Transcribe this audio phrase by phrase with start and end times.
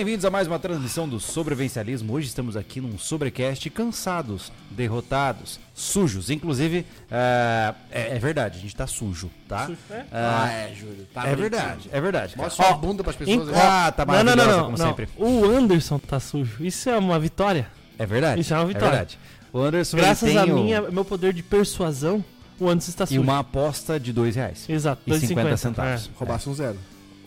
[0.00, 2.14] bem-vindos a mais uma transmissão do Sobrevencialismo.
[2.14, 6.30] Hoje estamos aqui num sobrecast cansados, derrotados, sujos.
[6.30, 9.66] Inclusive, é, é, é verdade, a gente tá sujo, tá?
[9.66, 10.04] Sujo, é?
[10.10, 11.06] Ah, é, Júlio.
[11.12, 11.42] Tá é brincando.
[11.42, 12.34] verdade, é verdade.
[12.38, 13.50] Mostra sua bunda pras pessoas.
[13.54, 14.86] Ah, tá Não, não, maravilhosa, não, não, como não.
[14.88, 15.08] sempre.
[15.18, 16.64] O Anderson tá sujo.
[16.64, 17.68] Isso é uma vitória.
[17.98, 18.40] É verdade.
[18.40, 18.88] Isso é uma vitória.
[18.88, 19.18] verdade.
[19.52, 22.24] O Anderson Graças a o- minha, meu poder de persuasão,
[22.58, 23.20] o Anderson está e sujo.
[23.20, 24.64] uma aposta de dois reais.
[24.66, 25.56] Exato, E 50 2,50.
[25.58, 26.06] centavos.
[26.06, 26.18] É.
[26.18, 26.78] Roubasse um zero.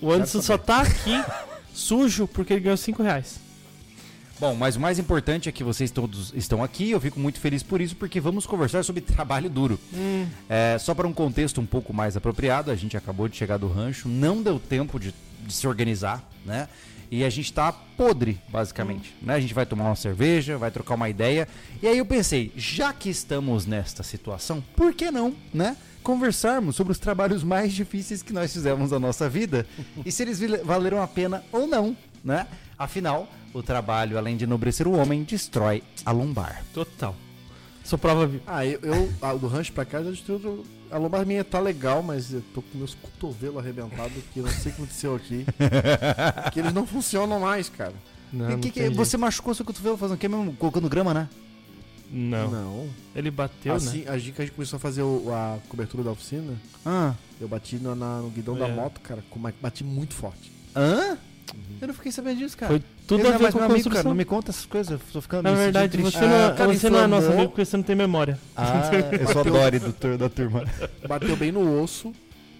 [0.01, 1.23] O Anderson só tá aqui
[1.73, 3.39] sujo porque ele ganhou 5 reais.
[4.39, 6.91] Bom, mas o mais importante é que vocês todos estão aqui.
[6.91, 9.79] Eu fico muito feliz por isso, porque vamos conversar sobre trabalho duro.
[10.49, 13.67] É, só para um contexto um pouco mais apropriado, a gente acabou de chegar do
[13.67, 15.13] rancho, não deu tempo de,
[15.45, 16.67] de se organizar, né?
[17.11, 19.15] E a gente tá podre, basicamente.
[19.21, 19.35] Né?
[19.35, 21.47] A gente vai tomar uma cerveja, vai trocar uma ideia.
[21.79, 25.77] E aí eu pensei, já que estamos nesta situação, por que não, né?
[26.03, 29.65] Conversarmos sobre os trabalhos mais difíceis que nós fizemos na nossa vida
[30.05, 32.45] e se eles valeram a pena ou não, né?
[32.77, 36.63] Afinal, o trabalho, além de enobrecer o homem, destrói a lombar.
[36.73, 37.15] Total.
[37.83, 38.43] Sou prova viva.
[38.47, 42.03] Ah, eu, eu ah, do rancho pra cá, eu destruí a lombar minha tá legal,
[42.03, 45.45] mas eu tô com meus cotovelos arrebentados, que eu não sei o que aconteceu aqui.
[46.53, 47.93] que eles não funcionam mais, cara.
[48.31, 50.53] Não, E não que que- você machucou seu cotovelo fazendo o quê mesmo?
[50.53, 51.29] Colocando grama, né?
[52.13, 52.51] Não.
[52.51, 52.89] Não.
[53.15, 53.77] Ele bateu, né?
[53.77, 56.53] assim, a gente que a gente começou a fazer o- a cobertura da oficina,
[56.85, 57.13] Ah.
[57.41, 58.71] eu bati no, na- no guidão da É.
[58.71, 60.51] moto, cara, com uma- bati muito forte.
[60.75, 61.17] Hã?
[61.81, 62.71] Eu não fiquei sabendo disso, cara.
[62.71, 63.95] Foi tudo Ele a não é ver mais com meu amigo, cara.
[63.95, 64.09] construção.
[64.11, 64.91] Não me conta essas coisas.
[64.91, 66.17] Eu tô ficando Na me sentindo verdade, triste.
[66.17, 67.37] você, não, Ah, é- cara, você não é nosso inflamou.
[67.39, 68.39] amigo porque você não tem memória.
[68.55, 68.89] Ah,
[69.21, 70.63] eu sou a Dory do tur- da turma.
[71.07, 72.11] Bateu bem no osso,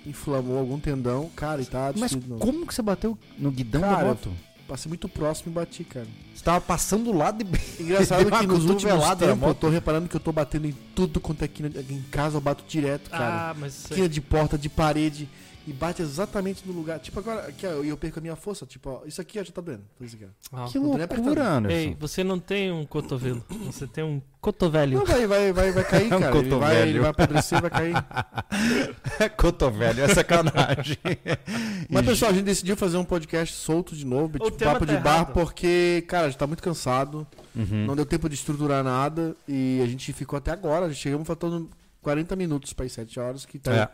[0.05, 4.07] inflamou algum tendão, cara, e tá Mas como que você bateu no guidão da Cara,
[4.09, 4.29] moto?
[4.67, 6.07] Passei muito próximo e bati, cara.
[6.33, 7.83] Você tava passando do lado e...
[7.83, 11.43] Engraçado que nos últimos tempos eu tô reparando que eu tô batendo em tudo quanto
[11.43, 11.69] é quina.
[11.89, 13.51] Em casa eu bato direto, cara.
[13.51, 15.27] Ah, mas Quina de porta, de parede.
[15.65, 16.99] E bate exatamente no lugar.
[16.99, 18.65] Tipo, agora, ó, eu perco a minha força.
[18.65, 19.83] Tipo, ó, isso aqui ó, já tá doendo.
[19.97, 20.31] Faz isso aqui.
[20.51, 20.65] Ah.
[20.69, 21.71] Que loucura, apertando.
[21.71, 23.41] Ei, você não tem um cotovelo.
[23.65, 24.97] Você tem um cotovelho.
[24.97, 26.37] Não, vai, vai, vai, vai cair, É um cara.
[26.37, 27.93] Ele vai, ele vai apodrecer, vai cair.
[29.37, 30.97] Cotovelho, é sacanagem.
[31.89, 34.93] Mas, pessoal, a gente decidiu fazer um podcast solto de novo, O tipo, papo tá
[34.93, 35.33] de bar, errado.
[35.33, 37.25] porque, cara, a gente tá muito cansado.
[37.55, 37.85] Uhum.
[37.85, 39.35] Não deu tempo de estruturar nada.
[39.47, 40.89] E a gente ficou até agora.
[40.89, 41.69] Já chegamos faltando
[42.01, 43.89] 40 minutos para as 7 horas, que tá, É.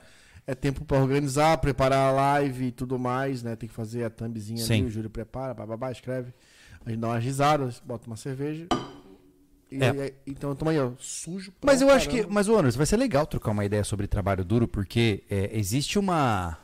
[0.51, 0.55] é.
[0.55, 3.55] tempo para organizar, preparar a live e tudo mais, né?
[3.55, 4.73] Tem que fazer a thumbzinha Sim.
[4.75, 6.33] ali, o Júlio prepara, bababá, escreve.
[6.85, 8.67] A gente dá uma risada, bota uma cerveja.
[9.71, 10.13] E, É.
[10.25, 11.51] e- então, tamo aí, ó, sujo.
[11.59, 12.17] pra Mas eu acho que.
[12.17, 12.33] caramba.
[12.33, 15.99] Mas, o Anderson, vai ser legal trocar uma ideia sobre trabalho duro, porque é, existe
[15.99, 16.57] uma.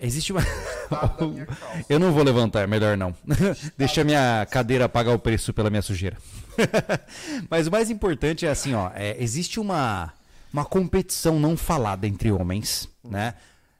[0.00, 0.40] Existe uma.
[1.88, 3.14] eu não vou levantar, é melhor não.
[3.76, 6.16] Deixa a minha cadeira pagar o preço pela minha sujeira.
[7.50, 8.90] mas o mais importante é assim, ó.
[8.94, 10.12] é, existe uma,
[10.52, 13.34] uma competição não falada entre homens, né?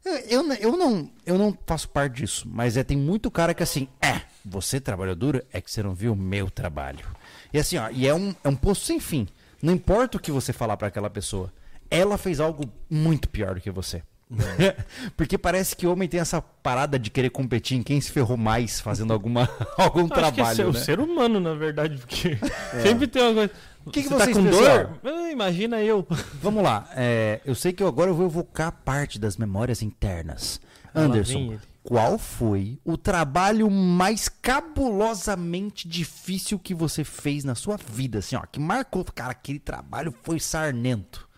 [0.05, 3.89] Eu, eu, não, eu não faço parte disso, mas é, tem muito cara que assim,
[4.01, 7.05] é, você trabalhou duro, é que você não viu o meu trabalho.
[7.53, 9.29] E assim, ó, e é um, é um posto sem fim.
[9.61, 11.53] Não importa o que você falar pra aquela pessoa,
[11.91, 14.03] ela fez algo muito pior do que você.
[15.17, 18.81] Porque parece que homem tem essa parada de querer competir em quem se ferrou mais
[18.81, 20.81] fazendo alguma, algum Acho que é trabalho, o né?
[20.81, 22.39] ser humano, na verdade, porque
[22.83, 23.53] sempre tem uma coisa.
[23.89, 24.99] O que que você você tá com dor?
[25.05, 26.07] Ah, imagina eu.
[26.43, 30.61] Vamos lá, é, eu sei que eu agora eu vou evocar parte das memórias internas.
[30.95, 38.19] Ah, Anderson, qual foi o trabalho mais cabulosamente difícil que você fez na sua vida?
[38.19, 41.29] Assim, ó, que marcou, cara, aquele trabalho foi sarnento.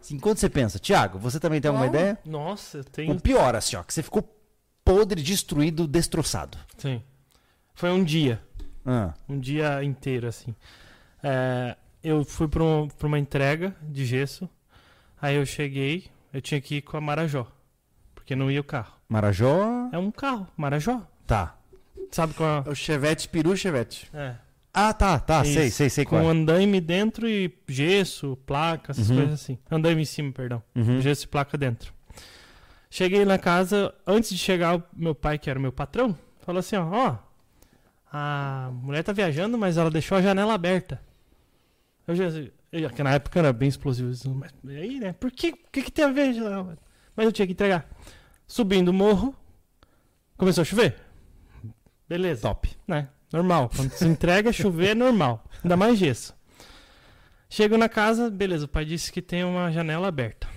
[0.00, 2.18] Assim, quando você pensa, Thiago, você também tem alguma ideia?
[2.24, 3.20] Nossa, eu O tenho.
[3.20, 4.22] pior, assim, ó, que você ficou
[4.84, 6.58] podre, destruído, destroçado.
[6.76, 7.02] Sim.
[7.74, 8.40] Foi um dia.
[8.84, 10.54] Ah, Um dia inteiro, assim.
[11.22, 14.48] É, eu fui pra, um- pra uma entrega de gesso.
[15.20, 17.46] Aí eu cheguei, eu tinha que ir com a Marajó.
[18.14, 18.92] Porque não ia o carro.
[19.08, 19.88] Marajó.
[19.92, 21.00] É um carro, Marajó.
[21.26, 21.56] Tá.
[22.10, 22.62] Sabe com a.
[22.66, 24.08] É o Chevette, peru Chevette.
[24.14, 24.34] É.
[24.72, 25.76] Ah, tá, tá, sei, Isso.
[25.76, 26.22] sei, sei Com qual.
[26.24, 26.26] é.
[26.26, 29.16] andaime dentro e gesso, placa, essas Uhum.
[29.18, 29.56] coisas assim.
[29.70, 30.60] Andaime em cima, perdão.
[30.74, 31.00] Uhum.
[31.00, 31.92] Gesso e placa dentro.
[32.90, 36.58] Cheguei na casa, antes de chegar, o meu pai, que era o meu patrão, falou
[36.60, 37.16] assim: ó, ó,
[38.12, 41.00] a mulher tá viajando, mas ela deixou a janela aberta.
[42.06, 42.24] Eu já,
[42.72, 44.10] eu, que na época era bem explosivo.
[44.34, 45.12] Mas aí, né?
[45.12, 46.32] Por que, que, que tem a ver?
[46.34, 46.76] janela?
[47.16, 47.88] Mas eu tinha que entregar.
[48.46, 49.34] Subindo o morro,
[50.36, 50.96] começou a chover.
[52.08, 52.68] Beleza Top.
[52.86, 53.08] né?
[53.32, 53.70] Normal.
[53.74, 55.44] Quando se entrega, chover é normal.
[55.62, 56.34] Ainda mais gesso.
[57.48, 60.48] Chego na casa, beleza, o pai disse que tem uma janela aberta.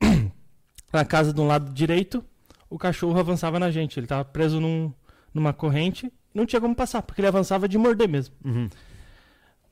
[0.92, 2.24] Na casa do lado direito,
[2.70, 3.98] o cachorro avançava na gente.
[3.98, 4.92] Ele tava preso num,
[5.34, 8.34] numa corrente, não tinha como passar, porque ele avançava de morder mesmo.
[8.44, 8.68] Uhum.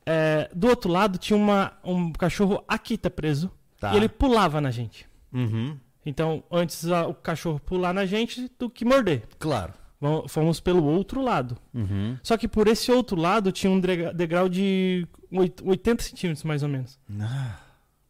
[0.08, 3.50] É, do outro lado tinha uma, um cachorro Akita preso
[3.80, 3.92] Tá.
[3.92, 5.06] e ele pulava na gente.
[5.32, 5.76] Uhum.
[6.04, 9.24] Então, antes a- o cachorro pular na gente do que morder.
[9.38, 9.74] Claro.
[10.00, 11.58] Vam- Fomos pelo outro lado.
[11.74, 12.16] Uhum.
[12.22, 16.68] Só que por esse outro lado tinha um degrau de oit- 80 centímetros, mais ou
[16.68, 16.98] menos.
[17.20, 17.56] Ah,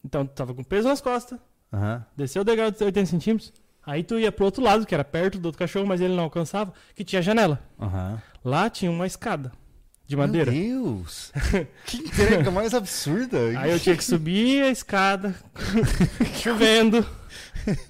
[0.04, 1.38] Então tu tava com peso nas costas,
[1.72, 2.04] Aham.
[2.16, 3.52] desceu o degrau de 80 centímetros,
[3.84, 6.24] aí tu ia pro outro lado, que era perto do outro cachorro, mas ele não
[6.24, 7.58] alcançava, que tinha janela.
[8.44, 9.50] Lá tinha uma escada
[10.06, 10.50] de madeira.
[10.52, 11.32] Meu Deus!
[11.84, 13.38] que entrega mais absurda!
[13.58, 15.34] Aí eu tinha que subir a escada,
[16.42, 17.04] chovendo,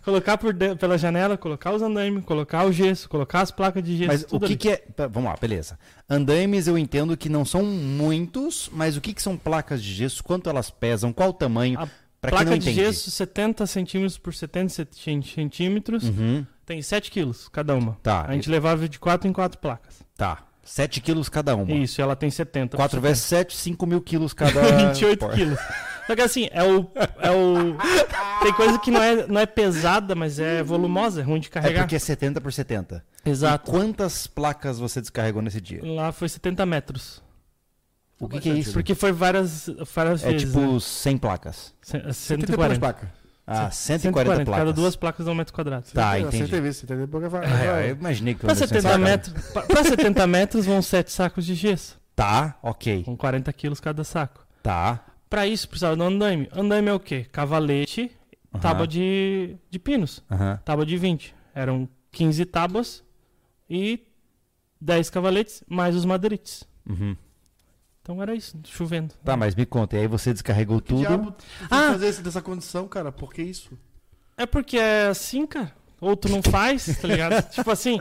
[0.05, 3.97] colocar por de- pela janela, colocar os andaimes, colocar o gesso, colocar as placas de
[3.97, 4.57] gesso, Mas o que, ali.
[4.57, 4.85] que é.
[5.11, 5.79] Vamos lá, beleza.
[6.09, 10.23] Andaimes eu entendo que não são muitos, mas o que, que são placas de gesso?
[10.25, 11.13] Quanto elas pesam?
[11.13, 11.79] Qual o tamanho?
[11.81, 11.89] A
[12.19, 12.75] Pra Placa de entende.
[12.83, 16.45] gesso 70 centímetros por 70 cen- centímetros, Uhum.
[16.65, 17.99] tem 7 quilos cada uma.
[18.03, 20.03] Tá, A gente levava de 4 em 4 placas.
[20.17, 20.43] tá.
[20.67, 21.73] 7 quilos cada uma.
[21.73, 22.77] Isso, ela tem 70.
[22.77, 24.61] 4 vezes 7, 5 mil quilos cada.
[24.93, 25.35] 28 Porra.
[25.35, 25.59] quilos.
[26.07, 27.77] Só que assim, é o, é o.
[28.43, 31.51] Tem coisa que não é, não é pesada, mas é volumosa, é ruim de É
[31.51, 31.83] carregar.
[31.83, 33.05] porque é 70 por 70.
[33.25, 33.69] Exato.
[33.71, 35.81] E quantas placas você descarregou nesse dia?
[35.83, 37.23] Lá foi 70 metros.
[38.21, 38.73] O que, que é isso?
[38.73, 40.49] Porque foi várias, várias É vezes.
[40.49, 40.79] tipo né?
[40.81, 41.75] 100 placas.
[41.83, 42.79] Cem- 70 e poucas 140.
[42.81, 43.09] placas.
[43.47, 44.61] Ah, 140, placas.
[44.61, 45.85] Cada duas placas dá um metro quadrado.
[45.93, 46.45] Tá, 70, entendi.
[46.47, 47.53] 70 vezes, 70 e poucas placas.
[47.53, 51.47] Ah, eu imaginei que ia 70, pensar, metros, pra, pra 70 metros vão 7 sacos
[51.47, 53.05] de gesso, Tá, ok.
[53.05, 54.45] com 40 quilos cada saco.
[54.63, 55.05] Tá.
[55.31, 56.49] Pra isso precisava do andaime.
[56.53, 57.25] Andaime é o quê?
[57.31, 58.11] Cavalete,
[58.53, 58.61] Aham.
[58.61, 60.25] tábua de, de pinos.
[60.31, 60.59] Aham.
[60.65, 61.35] Tábua de 20.
[61.55, 63.05] Eram 15 tábuas
[63.71, 64.01] e
[64.81, 66.65] 10 cavaletes, mais os madeiretes.
[66.89, 67.17] Uhum.
[68.07, 69.13] Então era isso, chovendo.
[69.25, 71.01] Tá, mas me conta, e aí você descarregou Que tudo.
[71.01, 71.35] diabo
[71.69, 71.91] Ah!
[71.91, 73.11] fazer isso dessa condição, cara?
[73.11, 73.77] Por que isso?
[74.37, 75.73] É porque é assim, cara.
[76.01, 77.43] Ou tu não faz, tá ligado?
[77.51, 78.01] tipo assim,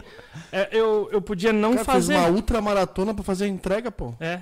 [0.51, 2.13] é, eu, eu podia não cara fazer.
[2.13, 4.13] fez uma ultramaratona pra fazer a entrega, pô.
[4.19, 4.41] É.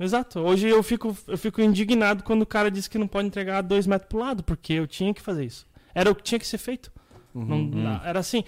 [0.00, 0.40] Exato.
[0.40, 3.86] Hoje eu fico, eu fico indignado quando o cara diz que não pode entregar dois
[3.86, 5.64] metros pro lado, porque eu tinha que fazer isso.
[5.94, 6.90] Era o que tinha que ser feito.
[7.32, 8.42] Não- na- era assim.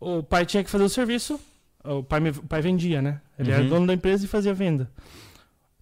[0.00, 1.38] O pai tinha que fazer o serviço.
[1.84, 3.20] O pai, me- o pai vendia, né?
[3.38, 3.68] Ele era Uhum.
[3.68, 4.90] dono da empresa e fazia venda.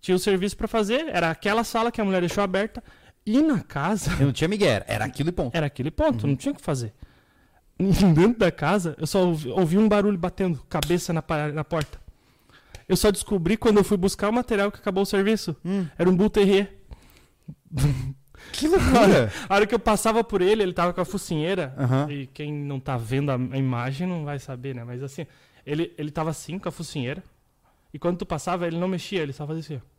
[0.00, 2.82] Tinha o serviço pra fazer, era aquela sala que a mulher deixou aberta.
[3.26, 5.54] E na casa, Eu não tinha Miguel, era aquilo e ponto.
[5.54, 6.92] era aquele ponto, não tinha o que fazer.
[7.78, 12.00] Dentro da casa, eu só ouvi, ouvi um barulho batendo cabeça na, na porta.
[12.88, 15.54] Eu só descobri quando eu fui buscar o material que acabou o serviço.
[15.64, 15.86] Hum.
[15.98, 16.76] Era um Bull Terrier.
[18.52, 19.30] Que loucura!
[19.48, 21.74] A hora que eu passava por ele, ele tava com a focinheira.
[21.76, 22.10] Aham.
[22.10, 24.82] E quem não tá vendo a, a imagem não vai saber, né?
[24.82, 25.26] Mas assim,
[25.64, 27.22] ele, ele tava assim com a focinheira.
[27.92, 29.76] E quando tu passava, ele não mexia, ele só fazia assim.
[29.76, 29.90] ó.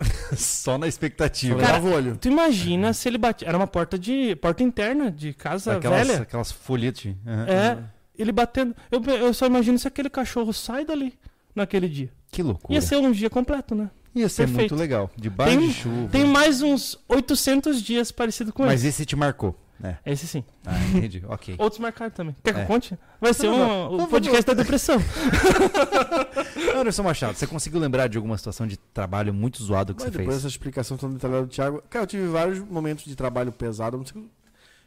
[0.34, 1.56] Só na expectativa.
[1.56, 2.16] Levava o olho.
[2.16, 3.46] Tu imagina se ele batia.
[3.46, 4.34] Era uma porta de.
[4.36, 6.22] porta interna de casa aquelas, velha.
[6.22, 7.14] aquelas folhetes.
[7.26, 7.46] Aham.
[7.46, 7.78] É,
[8.18, 8.74] ele batendo.
[8.90, 11.18] Eu, eu só imagino se aquele cachorro sai dali
[11.54, 12.10] naquele dia.
[12.32, 12.72] Que loucura.
[12.72, 13.90] Ia ser um dia completo, né?
[14.14, 14.70] Ia ser perfeito.
[14.72, 15.10] muito legal.
[15.16, 16.08] Debaixo Tem- de chuva.
[16.10, 18.88] Tem mais uns 800 dias parecido com Mas esse.
[18.88, 19.54] esse te marcou.
[19.80, 19.98] Né?
[20.04, 20.44] Esse sim.
[20.64, 21.22] Ah, entendi.
[21.28, 21.54] Ok.
[21.58, 22.36] Outros marcaram também.
[22.44, 22.62] Quer que É.
[22.62, 22.98] eu conte?
[23.20, 24.98] Vai ser um, o podcast da depressão.
[26.76, 30.18] Anderson Machado, você conseguiu lembrar de alguma situação de trabalho muito zoado que Mas você
[30.18, 30.42] depois fez?
[30.42, 31.82] dessa explicação tão detalhada do Thiago.
[31.88, 34.24] Cara, eu tive vários momentos de trabalho pesado, não sei-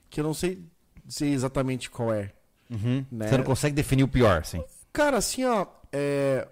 [0.10, 0.64] que eu não sei
[1.06, 2.32] dizer exatamente qual é.
[2.70, 3.06] Uhum.
[3.12, 3.28] Né?
[3.28, 4.64] Você não consegue definir o pior, assim.
[4.92, 5.66] Cara, assim, ó.
[5.92, 6.48] É...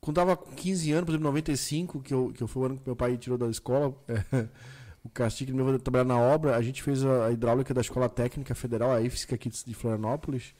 [0.00, 2.76] Quando tava com 15 anos, por exemplo, 95, que, eu, que eu foi o ano
[2.76, 4.22] que meu pai tirou da escola, é,
[5.08, 8.54] o me levou a trabalhar na obra, a gente fez a, hidráulica da Escola Técnica
[8.54, 10.54] Federal, a IFSC aqui de Florianópolis.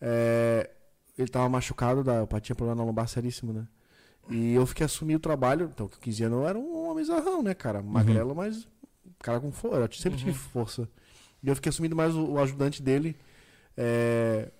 [0.00, 0.70] É,
[1.18, 3.66] ele tava machucado, da, o tinha problema na lombar seríssimo, né?
[4.28, 7.52] E eu fiquei assumir o trabalho, então 15 anos eu era um homem zarrão, né,
[7.52, 7.82] cara?
[7.82, 8.68] Magrelo, mas
[9.18, 10.88] cara com força, eu sempre tive força.
[11.42, 13.16] E eu fiquei assumindo mais o, o ajudante dele.
[13.76, 14.50] É,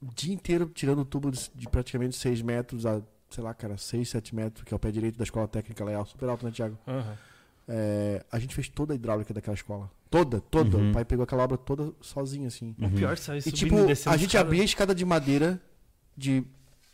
[0.00, 3.76] o dia inteiro tirando o tubo de, de praticamente 6 metros a, sei lá, cara,
[3.76, 6.44] 6, 7 metros, que é o pé direito da escola técnica lá, é super alto,
[6.44, 6.78] né, Thiago?
[7.68, 9.90] É, a gente fez toda a hidráulica daquela escola.
[10.10, 10.76] Toda, toda.
[10.76, 10.90] Uhum.
[10.90, 12.74] O pai pegou aquela obra toda sozinho, assim.
[12.80, 15.60] O pior sair E subindo tipo, e descendo a gente abria a escada de madeira
[16.16, 16.44] de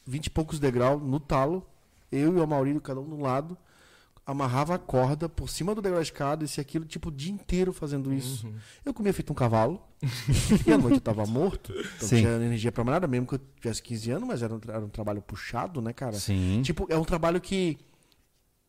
[0.07, 1.67] 20 e poucos degraus no talo,
[2.11, 3.57] eu e o Maurílio, cada um de um lado,
[4.27, 7.33] amarrava a corda por cima do degrau da escada, esse e aquilo, tipo, o dia
[7.33, 8.47] inteiro fazendo isso.
[8.47, 8.55] Uhum.
[8.85, 9.81] Eu comia feito um cavalo,
[10.67, 12.19] e à noite eu tava morto, então Sim.
[12.19, 14.89] tinha energia pra nada, mesmo que eu tivesse 15 anos, mas era um, era um
[14.89, 16.15] trabalho puxado, né, cara?
[16.15, 16.61] Sim.
[16.63, 17.79] Tipo, é um trabalho que.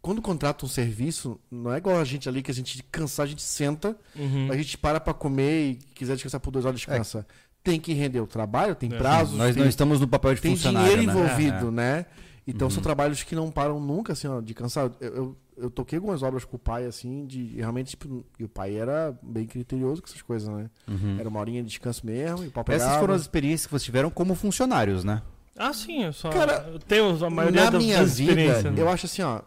[0.04, 3.30] Quando contrata um serviço, não é igual a gente ali que a gente cansar, a
[3.30, 4.50] gente senta, Uhum.
[4.52, 7.26] a gente para pra comer e quiser descansar por duas horas, descansa.
[7.64, 8.98] Tem que render o trabalho, tem É.
[8.98, 11.20] prazos, Nós tem, não estamos no papel de tem funcionário, dinheiro né?
[11.26, 12.06] envolvido, É, né?
[12.46, 12.84] Então são Uhum.
[12.84, 14.92] trabalhos que não param nunca, assim, ó, de cansar.
[15.00, 18.50] Eu, eu, eu toquei algumas obras com o pai, assim, de realmente, tipo, e o
[18.50, 20.70] pai era bem criterioso com essas coisas, né?
[20.86, 20.92] é.
[20.92, 21.18] Uhum.
[21.18, 22.74] Era uma horinha de descanso mesmo, e o pegava.
[22.74, 25.22] Essas foram as experiências que vocês tiveram como funcionários, né?
[25.56, 26.30] Ah, sim, eu só.
[26.30, 28.36] Cara, eu tenho a maioria Na minha das vida,
[28.70, 28.74] né?
[28.82, 29.40] eu acho assim, ó.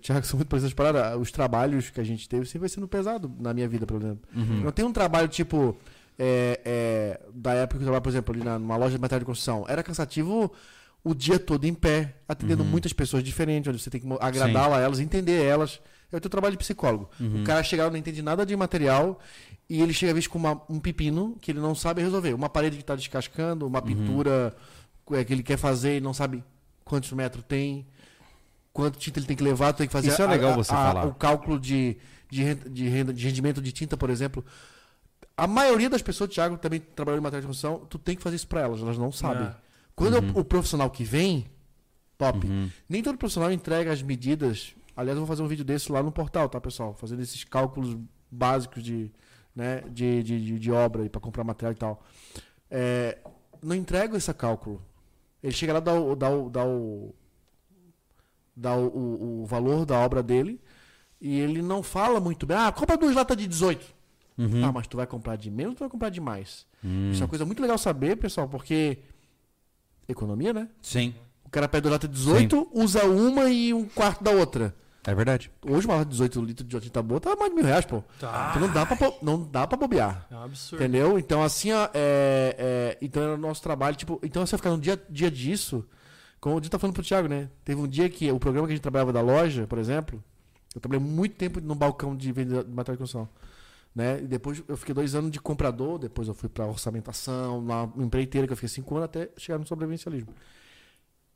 [0.00, 1.20] Thiago, sou muito presente paradas.
[1.20, 4.20] Os trabalhos que a gente teve sempre vai sendo pesado na minha vida, por exemplo.
[4.34, 4.60] Uhum.
[4.62, 5.76] Não tem um trabalho tipo.
[6.18, 9.20] é, é, da época que eu trabalhava, por exemplo, ali na, numa loja de material
[9.20, 9.66] de construção.
[9.68, 10.50] Era cansativo
[11.04, 12.68] o dia todo em pé, atendendo Uhum.
[12.70, 15.78] muitas pessoas diferentes, onde você tem que agradá-las, elas, entender elas.
[16.10, 17.10] É o teu trabalho de psicólogo.
[17.20, 17.42] Uhum.
[17.42, 19.20] O cara chega lá, não entende nada de material
[19.68, 22.32] e ele chega às vezes com uma- um pepino que ele não sabe resolver.
[22.32, 23.68] Uma parede que está descascando, Uhum.
[23.70, 24.56] uma pintura
[25.12, 26.42] é, que ele quer fazer e não sabe
[26.84, 27.86] quantos metros tem,
[28.76, 30.72] quanto tinta ele tem que levar, tu tem que fazer Isso é legal a- você
[30.72, 31.06] a- falar.
[31.06, 31.96] o cálculo de,
[32.30, 34.44] de, renda- de, renda- de rendimento de tinta, por exemplo.
[35.36, 38.36] A maioria das pessoas, Thiago, também trabalhando em material de construção, tu tem que fazer
[38.36, 39.46] isso para elas, elas não sabem.
[39.46, 39.54] É.
[39.94, 40.32] Quando é Uhum.
[40.36, 41.46] o, o profissional que vem,
[42.18, 42.46] top.
[42.88, 44.74] Nem todo profissional entrega as medidas.
[44.96, 46.94] Aliás, eu vou fazer um vídeo desse lá no portal, tá, pessoal?
[46.94, 47.96] Fazendo esses cálculos
[48.30, 49.10] básicos de,
[49.54, 52.02] né, de, de, de, de obra para comprar material e tal.
[52.70, 53.18] É,
[53.62, 54.82] não entrega esse cálculo.
[55.42, 57.14] Ele chega lá, dá o, dá o, dá o,
[58.56, 60.58] dá o, o, o valor da obra dele
[61.20, 62.56] e ele não fala muito bem.
[62.56, 63.94] Ah, compra duas latas de 18.
[64.38, 64.64] Uhum.
[64.64, 66.66] Ah, mas tu vai comprar de menos ou tu vai comprar de mais?
[66.84, 67.10] Hum.
[67.10, 68.98] Isso é uma coisa muito legal saber, pessoal, porque
[70.08, 70.68] economia, né?
[70.82, 74.74] Sim, O cara pede lata 18, usa uma e um quarto da outra.
[75.06, 75.50] é verdade.
[75.66, 78.02] Hoje uma lata de 18 litros de tinta boa tá mais de mil reais, pô.
[78.20, 78.48] Tá.
[78.50, 80.26] Então não dá pra, não dá pra bobear.
[80.30, 80.82] É um absurdo.
[80.84, 81.18] Entendeu?
[81.18, 83.96] Então, assim, ó, é, é, então era o nosso trabalho.
[83.96, 85.84] Tipo, então você vai ficar no dia, dia disso.
[86.40, 87.50] Como o Dito tá falando pro Thiago, né?
[87.64, 90.22] Teve um dia que o programa que a gente trabalhava da loja, por exemplo,
[90.74, 93.28] eu trabalhei muito tempo no balcão de venda de material de construção.
[93.94, 94.22] Né?
[94.22, 98.46] E depois eu fiquei dois anos de comprador, depois eu fui pra orçamentação, na empreiteira,
[98.46, 100.34] que eu fiquei cinco anos até chegar no sobrevivencialismo.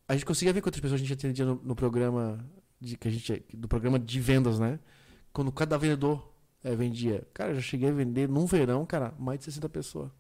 [0.07, 2.45] A gente conseguia ver quantas pessoas a gente atendia no, no programa
[2.79, 4.79] de, que a gente, do programa de vendas, né?
[5.33, 6.31] Quando cada vendedor
[6.63, 7.27] eh, vendia.
[7.33, 10.11] Cara, eu já cheguei a vender num verão, cara, mais de 60 pessoas.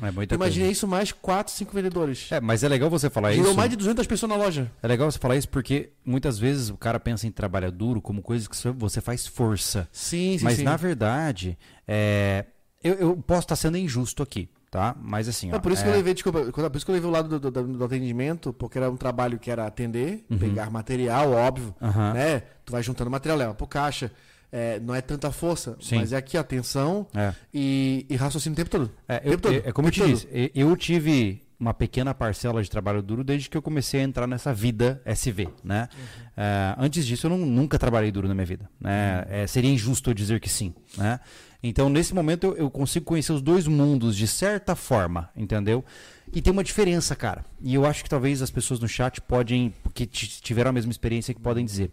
[0.00, 0.72] É muita Imagina coisa.
[0.72, 2.30] isso mais 4, 5 vendedores.
[2.30, 3.56] É, mas é legal você falar Girou isso.
[3.56, 4.70] mais de 200 pessoas na loja.
[4.82, 8.22] É legal você falar isso porque muitas vezes o cara pensa em trabalho duro como
[8.22, 9.88] coisa que você faz força.
[9.90, 10.62] Sim, sim, Mas sim.
[10.62, 12.44] na verdade, é,
[12.82, 14.94] eu, eu posso estar sendo injusto aqui, tá?
[15.00, 16.92] Mas assim, ó, É por isso que é, eu levei, desculpa, quando- por isso que
[16.92, 20.24] eu levei o lado do, do- do atendimento, porque era um trabalho que era atender,
[20.30, 20.38] Uhum.
[20.38, 22.42] pegar material, óbvio, aham, né?
[22.64, 24.12] Tu vai juntando material, leva pro caixa.
[24.50, 25.96] É, não é tanta força, Sim.
[25.96, 27.34] mas é aqui atenção é.
[27.52, 28.90] e, e raciocínio o tempo todo.
[29.06, 32.62] É, eu- Tempo todo, é- é como eu te disse, eu tive uma pequena parcela
[32.62, 35.88] de trabalho duro desde que eu comecei a entrar nessa vida SV, né?
[36.36, 39.26] É, antes disso, eu não- nunca trabalhei duro na minha vida, né?
[39.28, 41.20] É, seria injusto eu dizer que sim, né?
[41.62, 45.84] Então, nesse momento, eu, eu consigo conhecer os dois mundos de certa forma, entendeu?
[46.32, 47.44] E tem uma diferença, cara.
[47.60, 51.34] E eu acho que talvez as pessoas no chat podem, que tiveram a mesma experiência,
[51.34, 51.90] que podem dizer.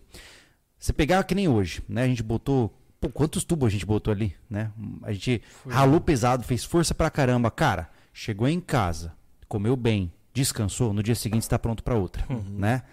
[0.86, 2.04] Você pegar que nem hoje, né?
[2.04, 2.72] A gente botou.
[3.02, 4.72] Pô, quantos tubos a gente botou ali, né?
[5.02, 7.50] A gente ralou pesado, fez força pra caramba.
[7.50, 9.12] Cara, chegou em casa,
[9.48, 12.84] comeu bem, descansou, no dia seguinte está pronto pra outra, né?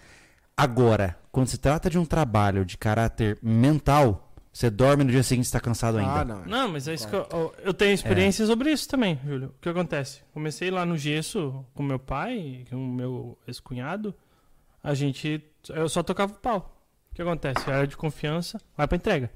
[0.56, 5.44] Agora, quando se trata de um trabalho de caráter mental, você dorme no dia seguinte
[5.44, 6.20] está cansado ainda.
[6.20, 6.44] Ah, não.
[6.46, 9.48] Não, mas é isso que eu, eu- eu tenho experiência sobre isso também, Júlio.
[9.48, 10.22] O que acontece?
[10.32, 14.14] Comecei lá no gesso com meu pai, com o meu ex-cunhado.
[14.82, 15.44] A gente.
[15.68, 16.71] Eu só tocava o pau.
[17.12, 17.68] O que acontece?
[17.68, 19.30] Era de confiança, vai pra entrega.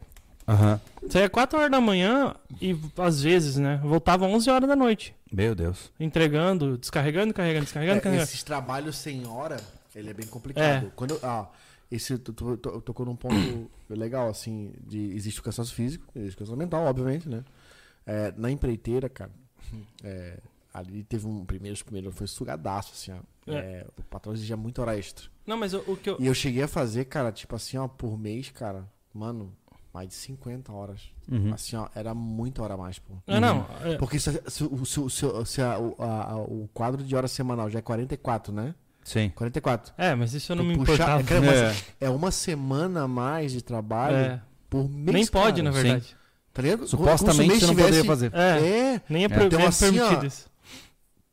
[0.49, 0.81] Aham.
[1.11, 3.81] Saía 4 horas da manhã e às vezes, né?
[3.83, 5.15] Voltava 11 horas da noite.
[5.31, 5.93] Meu Deus.
[5.99, 8.29] Entregando, descarregando, carregando, descarregando, É, carregando.
[8.29, 9.57] esses trabalhos sem hora,
[9.95, 10.87] ele é bem complicado.
[10.87, 10.91] É.
[10.95, 11.49] Quando eu- ah,
[11.91, 13.35] esse tu, tu- tu- tocou num ponto
[13.91, 17.45] legal, assim, de existe o cansaço físico, existe o cansaço mental, obviamente, né?
[18.07, 19.33] É, na empreiteira, cara,
[20.05, 20.39] é,
[20.73, 23.19] ali teve um primeiro, primeiro foi sugadaço, assim, ó.
[23.47, 23.53] É.
[23.55, 25.27] É, o patrão exigia muita hora extra.
[25.47, 26.17] Não, mas o, o que eu.
[26.19, 28.85] E eu cheguei a fazer, cara, tipo assim, ó, por mês, cara,
[29.15, 29.53] mano,
[29.95, 31.01] mais de 50 horas.
[31.31, 31.53] Uhum.
[31.55, 33.15] Assim, ó, era muita hora a mais, pô.
[33.27, 33.67] Não, não.
[33.85, 37.15] é- Porque se, se, o- se, o- se, a- o, a- a- o quadro de
[37.17, 38.75] hora semanal já é 44, né?
[39.05, 39.31] Sim.
[39.31, 39.95] 44.
[39.97, 41.21] É, mas isso eu não Tu me puxar- importava.
[41.21, 41.57] é, cara, mas
[42.01, 42.07] É.
[42.07, 45.15] é uma semana a mais de trabalho É, por mês.
[45.15, 45.63] nem pode, cara.
[45.63, 46.17] na verdade.
[46.53, 46.89] Tá ligado?
[46.89, 48.35] Supostamente você não tivesse- poderia fazer.
[48.35, 49.29] É, É, nem é, É.
[49.29, 50.51] pro- Então, nem é assim, ó, permitido isso.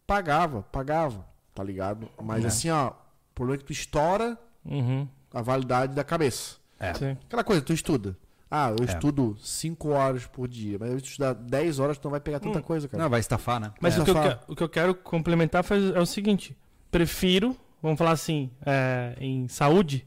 [0.06, 2.10] pagava, pagava, tá ligado?
[2.22, 2.48] Mas É.
[2.48, 2.94] assim, ó, o
[3.36, 6.56] problema é que tu estoura Uhum, a validade da cabeça.
[6.80, 6.94] É.
[6.94, 7.18] sim.
[7.26, 8.18] Aquela coisa, tu estuda.
[8.50, 8.92] Ah, eu É.
[8.94, 12.60] estudo 5 horas por dia, mas eu estudar 10 horas, tu não vai pegar tanta
[12.60, 12.62] Hum.
[12.62, 13.02] coisa, cara.
[13.04, 13.72] Não, vai estafar, né?
[13.82, 14.02] Mas É.
[14.02, 15.64] o, que eu o que eu quero complementar
[15.96, 16.56] é o seguinte:
[16.92, 20.06] prefiro, vamos falar assim, é, em saúde,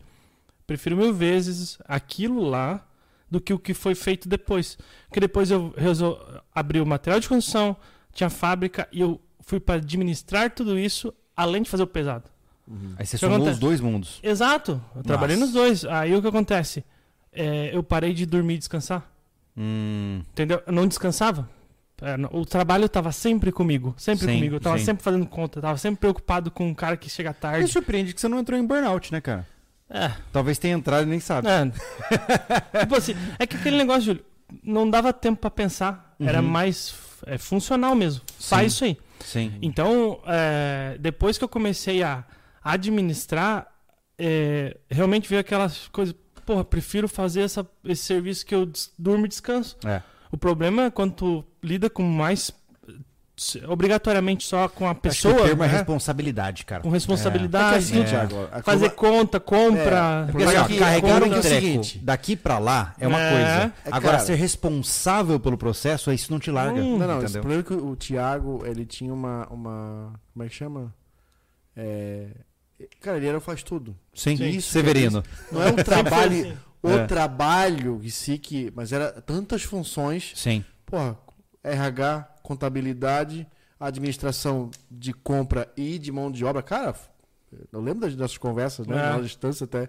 [0.66, 2.86] prefiro mil vezes aquilo lá
[3.30, 4.78] do que o que foi feito depois.
[5.08, 6.16] Porque depois eu resol...
[6.54, 7.76] abri o material de construção,
[8.12, 12.24] tinha fábrica e eu fui para administrar tudo isso, além de fazer o pesado.
[12.66, 12.94] Uhum.
[12.98, 13.54] Aí você somou acontece?
[13.54, 14.18] os dois mundos.
[14.22, 15.46] Exato, eu trabalhei Nossa.
[15.46, 15.84] nos dois.
[15.84, 16.84] Aí o que acontece?
[17.32, 19.08] É, eu parei de dormir e descansar.
[19.56, 20.62] Hum, Entendeu?
[20.66, 21.48] Eu não descansava.
[22.02, 24.56] É, o trabalho estava sempre comigo, sempre Sim, comigo.
[24.56, 24.84] Eu tava sim.
[24.84, 27.68] sempre fazendo conta, tava sempre preocupado com um cara que chega me tarde.
[27.72, 29.46] surpreende que você não entrou em burnout, né, cara?
[29.88, 31.48] É, Talvez tenha entrado e nem sabe.
[31.48, 31.70] é.
[32.80, 34.24] tipo assim, é que aquele negócio, Júlio,
[34.62, 36.14] não dava tempo pra pensar.
[36.20, 36.48] Era Uhum.
[36.48, 36.94] mais
[37.26, 38.20] é funcional mesmo.
[38.38, 38.48] Sim.
[38.48, 38.98] Faz isso aí.
[39.20, 39.58] Sim.
[39.62, 42.24] Então, é, depois que eu comecei a
[42.62, 43.66] administrar,
[44.18, 46.14] é, realmente veio aquelas coisas.
[46.44, 49.76] Porra, prefiro fazer essa, esse serviço que eu durmo e descanso.
[49.84, 50.00] É.
[50.30, 52.52] O problema é quando tu lida com mais.
[53.68, 55.34] Obrigatoriamente só com a Acho que pessoa.
[55.34, 55.76] o termo é né?
[55.76, 56.82] responsabilidade, cara.
[56.82, 57.76] Com É que responsabilidade.
[57.76, 58.04] assim, É.
[58.04, 60.24] Thiago, a Fazer conta, compra.
[60.28, 62.36] É, Porque assim, Mas ó, aqui, carregar agora um que é o treco seguinte- daqui
[62.36, 63.30] pra lá é uma É.
[63.30, 63.46] coisa.
[63.46, 64.18] É, Agora, cara.
[64.20, 66.80] ser responsável pelo processo, isso não te larga.
[66.80, 66.98] Hum.
[66.98, 67.40] Não, não, entendeu?
[67.42, 70.12] problema é que o Thiago, ele tinha uma, uma.
[70.32, 70.94] Como é que chama?
[71.76, 72.28] É.
[73.00, 73.96] Cara, ele era o faz tudo.
[74.14, 75.22] Sim, Isso, Severino.
[75.50, 76.40] Não é um trabalho.
[76.42, 76.56] assim.
[76.82, 77.06] O É.
[77.06, 78.72] trabalho em si que.
[78.76, 80.32] Mas era tantas funções.
[80.34, 80.64] Sim.
[80.84, 81.16] Porra,
[81.66, 83.46] RH, contabilidade,
[83.78, 86.62] administração de compra e de mão de obra.
[86.62, 86.94] Cara,
[87.72, 88.96] eu lembro das nossas conversas, né?
[88.96, 89.10] É.
[89.12, 89.88] Na distância até.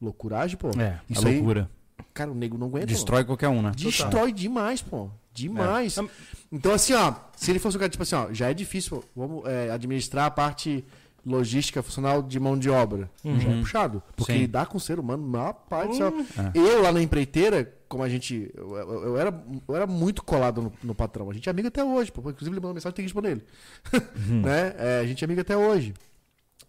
[0.00, 0.70] Loucuragem, pô.
[0.80, 1.70] É, Isso aí- loucura.
[2.12, 2.86] Cara, o nego não aguenta.
[2.86, 2.96] mano.
[2.96, 3.72] Destrói qualquer um, né?
[3.76, 5.08] Destrói demais, pô.
[5.32, 5.96] Demais.
[5.96, 6.04] É.
[6.50, 9.04] Então, assim, ó, se ele fosse um cara, tipo assim, ó, já é difícil, pô,
[9.14, 10.84] vamos é, administrar a parte
[11.24, 13.08] logística funcional de mão de obra.
[13.24, 14.02] Já é puxado.
[14.16, 14.38] Porque Sim.
[14.40, 16.12] lidar com o ser humano, rapaz do céu.
[16.36, 16.58] É.
[16.58, 18.50] Eu lá na empreiteira, como a gente.
[18.56, 21.30] Eu, eu- eu era, eu era muito colado no, no patrão.
[21.30, 22.20] A gente é amigo até hoje, pô.
[22.22, 23.44] Inclusive, ele mandou mensagem, tem que responder ele.
[24.42, 24.74] né?
[24.78, 25.92] É, a gente é amigo até hoje.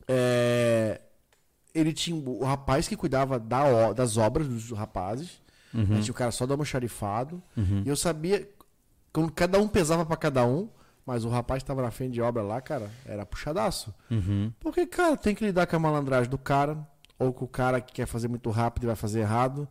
[0.08, 1.00] É,
[1.74, 5.42] ele tinha o rapaz que cuidava da, das obras dos rapazes.
[5.74, 6.02] Uhum.
[6.02, 7.42] Tinha o cara só do almoxarifado.
[7.86, 8.48] E eu sabia.
[9.12, 10.68] Quando cada um pesava pra cada um,
[11.06, 13.94] mas o rapaz que tava na frente de obra lá, cara, era puxadaço.
[14.10, 14.52] Uhum.
[14.60, 16.78] Porque, cara, tem que lidar com a malandragem do cara,
[17.20, 19.68] ou com o cara que quer fazer muito rápido e vai fazer errado,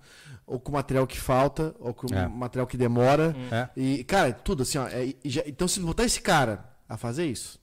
[0.47, 2.27] ou com o material que falta, ou com É.
[2.27, 3.35] o material que demora.
[3.51, 3.69] É.
[3.77, 4.87] E, cara, é tudo assim, ó.
[4.89, 7.59] é- e já- então, se botar esse cara a fazer isso,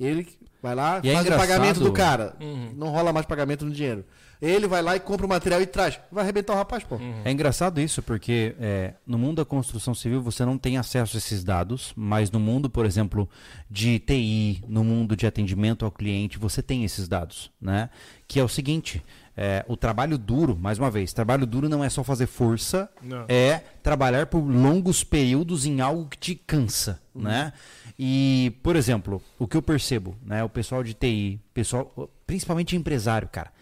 [0.00, 0.26] ele
[0.62, 2.34] vai lá, E é faz o pagamento do cara.
[2.40, 2.72] Uhum.
[2.76, 4.04] Não rola mais pagamento no dinheiro.
[4.42, 6.00] Ele vai lá e compra o material e traz.
[6.10, 6.98] Vai arrebentar o rapaz, pô.
[7.24, 11.18] É engraçado isso, porque é, no mundo da construção civil você não tem acesso a
[11.18, 13.28] esses dados, mas no mundo, por exemplo,
[13.70, 17.88] de TI, no mundo de atendimento ao cliente, você tem esses dados, né?
[18.26, 19.00] Que é o seguinte,
[19.36, 23.24] é, o trabalho duro, mais uma vez, trabalho duro não é só fazer força, Não.
[23.28, 27.52] é trabalhar por longos períodos em algo que te cansa, né?
[27.98, 30.42] E, por exemplo, o que eu percebo, né?
[30.42, 33.52] O pessoal de TI, pessoal, principalmente empresário, cara,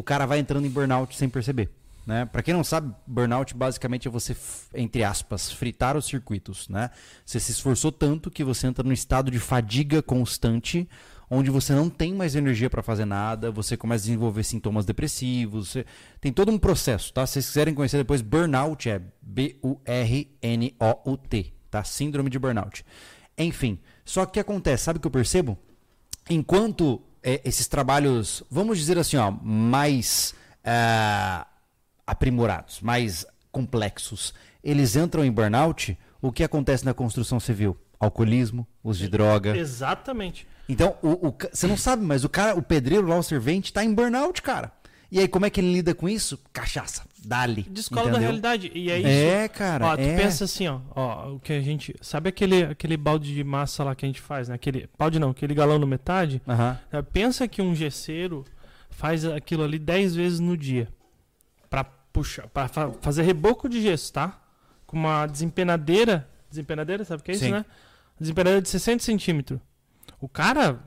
[0.00, 1.70] o cara vai entrando em burnout sem perceber.
[2.06, 2.24] Né?
[2.24, 4.34] Para quem não sabe, burnout basicamente é você,
[4.74, 6.68] entre aspas, fritar os circuitos.
[6.68, 6.90] Né?
[7.24, 10.88] Você se esforçou tanto que você entra num estado de fadiga constante,
[11.30, 15.68] onde você não tem mais energia para fazer nada, você começa a desenvolver sintomas depressivos.
[15.68, 15.86] você-
[16.20, 17.12] Tem todo um processo.
[17.12, 17.24] Tá?
[17.26, 19.00] Se vocês quiserem conhecer depois, burnout é
[20.32, 21.52] B-U-R-N-O-U-T.
[21.70, 21.84] Tá?
[21.84, 22.84] Síndrome de burnout.
[23.38, 24.84] Enfim, só que o que acontece?
[24.84, 25.56] Sabe o que eu percebo?
[26.28, 31.46] enquanto é, esses trabalhos, vamos dizer assim, ó, mais ah,
[32.06, 37.76] aprimorados, mais complexos, eles entram em burnout, o que acontece na construção civil?
[37.98, 39.56] Alcoolismo, uso de droga.
[39.56, 40.46] Exatamente.
[40.68, 43.84] Então, o, o você não sabe, mas o cara, o pedreiro lá, o servente, tá
[43.84, 44.72] em burnout, cara.
[45.10, 46.38] E aí, como é que ele lida com isso?
[46.52, 47.62] Cachaça, dali.
[47.70, 48.22] Descola da entendeu?
[48.28, 48.70] realidade.
[48.74, 49.08] E é isso.
[49.08, 49.86] É, cara.
[49.86, 50.16] Ó, tu é.
[50.16, 51.94] pensa assim, ó, ó, o que a gente.
[52.00, 54.54] Sabe aquele, aquele balde de massa lá que a gente faz, né?
[54.54, 54.88] Aquele.
[54.98, 56.40] Balde não, aquele galão no metade?
[56.48, 56.78] Aham.
[56.92, 58.44] É, Pensa que um gesseiro
[58.90, 60.88] faz aquilo ali 10 vezes no dia.
[61.68, 62.48] Pra puxar.
[62.48, 64.38] Pra fa- fazer reboco de gesso, tá?
[64.86, 66.28] Com uma desempenadeira.
[66.48, 67.52] Desempenadeira, sabe o que é isso, Sim.
[67.52, 67.64] né?
[68.18, 69.60] Desempenadeira de 60 centímetros.
[70.20, 70.80] O cara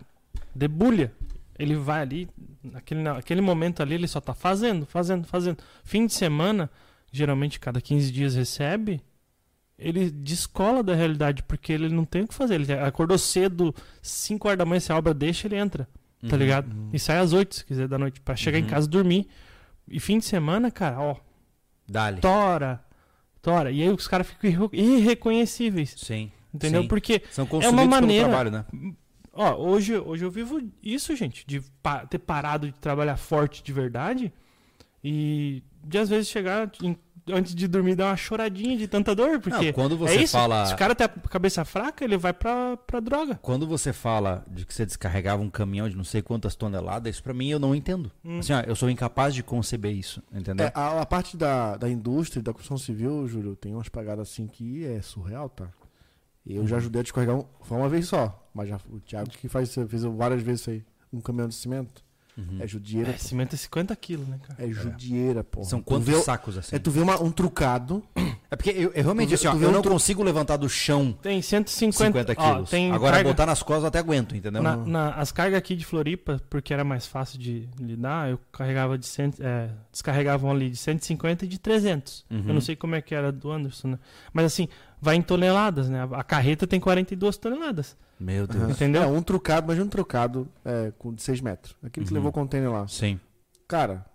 [0.54, 1.12] debulha.
[1.58, 2.30] Ele vai ali,
[2.64, 5.58] naquele, naquele momento ali, ele só tá fazendo, fazendo, fazendo.
[5.84, 6.70] Fim de semana,
[7.12, 9.02] geralmente cada 15 dias recebe,
[9.78, 12.56] ele descola da realidade, porque ele não tem o que fazer.
[12.56, 15.88] Ele acordou cedo, 5 horas da manhã, se a obra deixa, ele entra,
[16.28, 16.38] tá Uhum.
[16.38, 16.90] ligado?
[16.94, 18.70] E sai às 8, se quiser, da noite, pra chegar em Uhum.
[18.70, 19.28] casa e dormir.
[19.88, 21.16] E fim de semana, cara, ó,
[21.88, 22.22] Dali.
[22.22, 22.82] tora,
[23.42, 23.70] tora.
[23.72, 26.32] E aí os caras ficam irre- irreconhecíveis, Sim.
[26.54, 26.84] entendeu?
[26.84, 26.88] Sim.
[26.88, 28.94] Porque São consumidos maneira- pelo trabalho, né?
[29.34, 33.74] Ó, hoje, hoje eu vivo isso, gente, de pa- ter parado de trabalhar forte de
[33.74, 34.32] verdade
[35.04, 36.98] e de às vezes chegar em-
[37.30, 40.34] antes de dormir dar uma choradinha de tanta dor, porque Não, quando é você isso.
[40.34, 40.66] fala...
[40.66, 43.36] Se o cara tem a cabeça fraca, ele vai pra, pra droga.
[43.42, 47.24] Quando você fala de que você descarregava um caminhão de não sei quantas toneladas, isso
[47.24, 48.12] pra mim eu não entendo.
[48.26, 48.40] Hum.
[48.40, 50.68] Assim, ó, eu sou incapaz de conceber isso, entendeu?
[50.68, 54.30] É, a, a parte da, da indústria e da construção civil, Júlio, tem umas pagadas
[54.30, 55.68] assim que é surreal, tá?
[56.46, 59.48] Eu já ajudei a descarregar um, foi uma vez só, mas já, o Thiago que
[59.48, 60.84] faz, fez várias vezes isso aí.
[61.12, 62.04] Um caminhão de cimento.
[62.36, 62.58] Uhum.
[62.60, 63.12] É judieira.
[63.12, 64.64] É, cimento é 50 quilos, né, cara?
[64.68, 65.64] É, judieira, pô.
[65.64, 66.76] São quantos vê sacos assim?
[66.76, 68.04] É tu vê uma- um trucado.
[68.50, 70.68] É porque eu, eu realmente, Tu assim, ó, eu um não tru- consigo levantar do
[70.68, 72.70] chão Tem 150 50 ó, quilos.
[72.72, 74.64] tem Agora carga- botar nas costas eu até aguento, entendeu?
[74.64, 78.98] Na, na- as cargas aqui de Floripa, porque era mais fácil de lidar, eu carregava
[78.98, 82.26] de cento, é, descarregavam ali de 150 e de 300.
[82.32, 82.46] Uhum.
[82.48, 84.00] Eu não sei como é que era do Anderson, né?
[84.34, 84.68] Mas assim,
[85.04, 86.08] vai em toneladas, né?
[86.14, 87.96] A carreta tem 42 toneladas.
[88.20, 88.72] Meu Deus.
[88.72, 89.04] Entendeu?
[89.04, 91.76] É, um trucado, mas um trucado é, com de 6 metros.
[91.84, 92.18] Aquele que Uhum.
[92.18, 92.88] levou o container lá.
[92.88, 93.20] Sim.
[93.68, 94.06] Cara,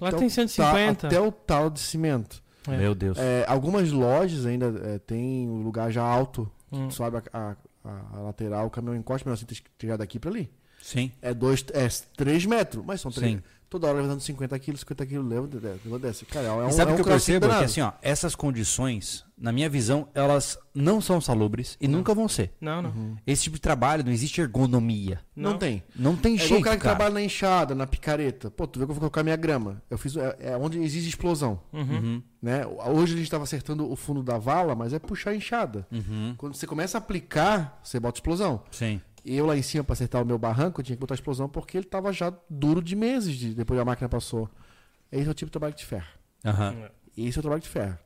[0.00, 1.06] Lá até tem o ta- 150.
[1.06, 2.42] até o tal de cimento.
[2.68, 2.76] É.
[2.76, 3.16] Meu Deus.
[3.18, 6.50] É, algumas lojas ainda é, tem um lugar já alto.
[6.72, 6.90] Hum.
[6.90, 10.30] Sobe a, a- a- lateral, o caminhão encosta, mas assim, tem que tirar daqui pra
[10.30, 10.50] ali.
[10.82, 11.12] Sim.
[11.22, 13.36] É 2, é 3 metros, mas são 3.
[13.36, 13.42] Sim.
[13.68, 16.24] Toda hora levando 50 quilos, 50 quilos, leva, leva, desce.
[16.24, 17.46] Cara, é um, E sabe é o um que eu percebo?
[17.46, 22.14] É que assim, ó, essas condições, na minha visão, elas não são salubres e nunca
[22.14, 22.52] vão ser.
[22.60, 22.90] Não, não.
[22.90, 23.16] Uhum.
[23.26, 25.20] Esse tipo de trabalho não existe ergonomia.
[25.34, 25.82] Não, tem.
[25.96, 26.94] Não tem É igual jeito, o cara que cara.
[26.96, 28.50] trabalha na enxada, na picareta.
[28.50, 29.82] Pô, tu vê que eu vou colocar minha grama.
[29.90, 31.60] Eu fiz, é, é onde exige explosão.
[31.72, 31.80] Uhum.
[31.82, 32.22] Uhum.
[32.40, 32.64] Né?
[32.66, 35.86] Hoje a gente estava acertando o fundo da vala, mas é puxar a enxada.
[35.90, 36.34] Uhum.
[36.38, 38.62] Quando você começa a aplicar, você bota explosão.
[38.70, 39.00] Sim.
[39.28, 41.76] Eu lá em cima, para acertar o meu barranco, eu tinha que botar explosão porque
[41.76, 44.48] ele estava já duro de meses de, depois que a máquina passou.
[45.10, 46.06] Esse é o tipo de trabalho que te ferra.
[46.44, 46.88] Aham.
[47.16, 47.98] Esse é o trabalho que te ferra.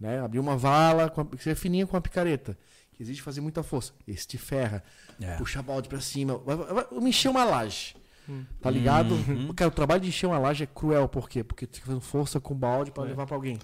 [0.00, 0.18] Né?
[0.20, 2.56] Abrir uma vala, com a, que é fininha com a picareta.
[2.92, 3.92] Que exige fazer muita força.
[4.08, 4.82] Esse te ferra.
[5.20, 5.36] É.
[5.36, 6.38] Puxar balde pra cima.
[6.38, 7.94] Vai, vai, vai me encher uma laje.
[8.28, 8.44] Hum.
[8.60, 9.14] Tá ligado?
[9.14, 9.52] Uhum.
[9.54, 11.08] Cara, o trabalho de encher uma laje é cruel.
[11.08, 11.42] Por quê?
[11.44, 13.08] Porque tu fica fazendo força com o balde pra É.
[13.08, 13.58] levar pra alguém.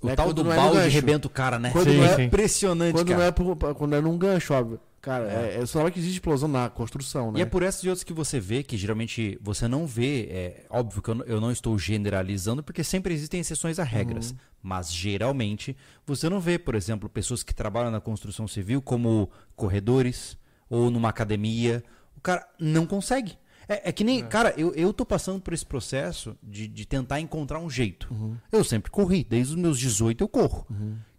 [0.00, 0.14] O Né?
[0.16, 0.90] tal Quando do é balde gancho.
[0.94, 1.70] rebenta o cara, né?
[1.70, 2.22] Quando Sim, não é, sim.
[2.24, 3.18] Impressionante, quando cara.
[3.18, 4.80] não é, por- quando é num gancho, óbvio.
[5.06, 7.38] Cara, é, é só hora que existe explosão na construção, né?
[7.38, 10.66] E é por essas e outras que você vê, que geralmente você não vê, é
[10.68, 14.32] óbvio que eu não, eu não estou generalizando, porque sempre existem exceções a regras.
[14.32, 14.36] Uhum.
[14.60, 20.36] Mas geralmente você não vê, por exemplo, pessoas que trabalham na construção civil como corredores
[20.68, 21.84] ou numa academia.
[22.16, 23.38] O cara não consegue.
[23.68, 27.20] É, é que nem, cara, eu, eu tô passando por esse processo de, de tentar
[27.20, 28.08] encontrar um jeito.
[28.12, 28.36] Uhum.
[28.50, 30.66] Eu sempre corri, desde os meus 18 eu corro.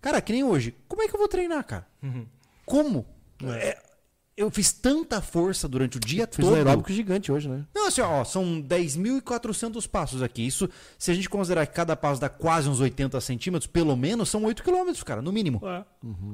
[0.02, 0.76] Cara, que nem hoje.
[0.90, 1.88] Como é que eu vou treinar, cara?
[2.04, 2.26] Uhum.
[2.66, 3.06] Como?
[3.46, 3.78] É,
[4.36, 6.56] eu fiz tanta força durante o dia Fiz um todo.
[6.58, 7.66] aeróbico gigante hoje, né?
[7.74, 10.46] Não, assim, ó, são 10.400 passos aqui.
[10.46, 14.30] Isso, se a gente considerar que cada passo dá quase uns 80 centímetros, pelo menos,
[14.30, 15.62] são 8 quilômetros, cara, no mínimo.
[15.66, 15.84] É.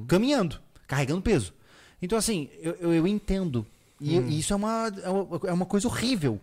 [0.07, 1.53] Caminhando, carregando peso.
[2.01, 3.65] Então, assim, eu, eu, eu entendo.
[4.01, 4.27] E Hum.
[4.27, 6.39] e isso é uma, é uma- é uma coisa horrível.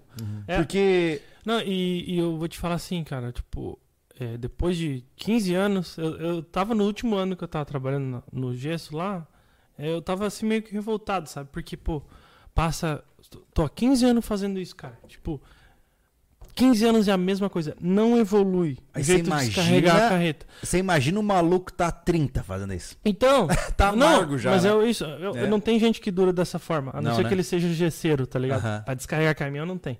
[0.46, 0.56] É.
[0.56, 1.20] Porque.
[1.44, 3.78] Não, e, e eu vou te falar assim, cara, tipo,
[4.18, 8.22] é, depois de 15 anos, eu, eu tava no último ano que eu tava trabalhando
[8.32, 9.26] no gesso lá, é,
[9.80, 11.48] eu tava assim meio que revoltado, sabe?
[11.52, 12.02] Porque, pô,
[12.54, 13.02] passa.
[13.54, 14.98] Tô há 15 anos fazendo isso, cara.
[15.06, 15.40] Tipo,
[16.54, 17.76] 15 anos é a mesma coisa.
[17.80, 18.78] Não evolui.
[18.92, 20.46] Aí o você imagina- descarregar a carreta.
[20.62, 22.96] Você imagina um maluco que tá há 30 fazendo isso.
[23.04, 24.70] Então, Tá não, amargo já, Mas né?
[24.70, 25.46] eu, isso, eu, É.
[25.46, 26.90] não tem gente que dura dessa forma.
[26.92, 27.28] A não, Não, ser né?
[27.28, 28.64] que ele seja gesseiro, tá ligado?
[28.64, 28.82] Aham.
[28.84, 29.98] Pra descarregar caminhão não tem.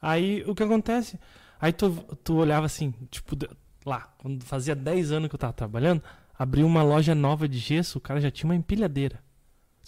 [0.00, 1.18] Aí o que acontece?
[1.60, 1.90] Aí tu,
[2.24, 3.36] tu olhava assim, tipo,
[3.84, 6.02] lá, quando fazia 10 anos que eu tava trabalhando,
[6.38, 9.18] abriu uma loja nova de gesso, o cara já tinha uma empilhadeira.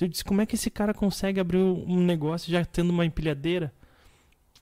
[0.01, 3.73] Eu disse, como é que esse cara consegue abrir um negócio já tendo uma empilhadeira?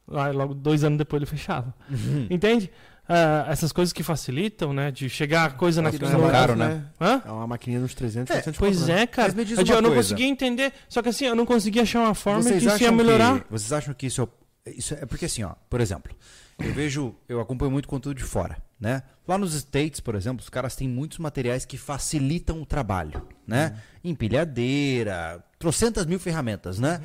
[0.07, 1.75] Lá, logo dois anos depois ele fechava.
[1.90, 2.27] Uhum.
[2.29, 2.71] Entende?
[3.09, 4.90] Ah, essas coisas que facilitam, né?
[4.90, 6.85] De chegar a coisa na não é no- barato, né?
[7.01, 7.23] Hã?
[7.25, 9.03] É uma maquininha dos 300, É, 400 Pois né?
[9.03, 9.29] é, cara.
[9.29, 10.73] Mas me diz eu, uma eu não conseguia entender.
[10.88, 13.40] Só que assim, eu não conseguia achar uma forma Vocês que isso ia melhorar.
[13.40, 14.29] Que, vocês acham que isso
[14.66, 16.14] é, isso é porque assim, ó, por exemplo,
[16.59, 19.03] eu vejo, eu acompanho muito conteúdo de fora, né?
[19.27, 23.77] Lá nos States, por exemplo, os caras têm muitos materiais que facilitam o trabalho, né?
[24.03, 27.01] Empilhadeira, trocentas mil ferramentas, né?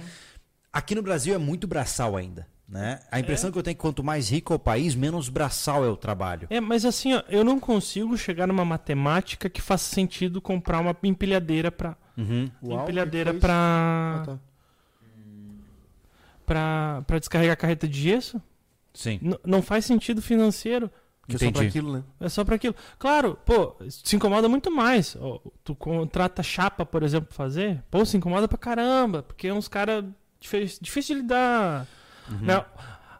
[0.72, 3.00] Aqui no Brasil é muito braçal ainda, né?
[3.12, 5.84] A impressão que eu tenho é que quanto mais rico é o país, menos braçal
[5.86, 6.48] é o trabalho.
[6.50, 10.96] É, mas assim, ó, eu não consigo chegar numa matemática que faça sentido comprar uma
[11.04, 11.96] empilhadeira pra.
[12.18, 12.50] Uhum.
[12.64, 14.40] Uau, empilhadeira pra, Ah, tá.
[16.46, 17.04] pra.
[17.06, 18.42] pra descarregar a carreta de gesso.
[18.98, 19.20] Sim.
[19.22, 20.90] N- não faz sentido financeiro.
[21.30, 22.04] Que é só pra aquilo, né?
[22.22, 22.76] É só pra aquilo.
[22.98, 25.16] Claro, pô, se incomoda muito mais.
[25.64, 27.84] Tu contrata chapa, por exemplo, pra fazer.
[27.92, 29.22] Pô, se incomoda pra caramba.
[29.24, 30.06] Porque é uns caras
[30.40, 31.86] difícil de lidar.
[32.30, 32.38] Uhum.
[32.42, 32.66] Não,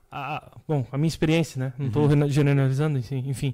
[0.10, 1.74] a- bom, a minha experiência, né?
[1.78, 3.54] Não tô rena- generalizando, enfim.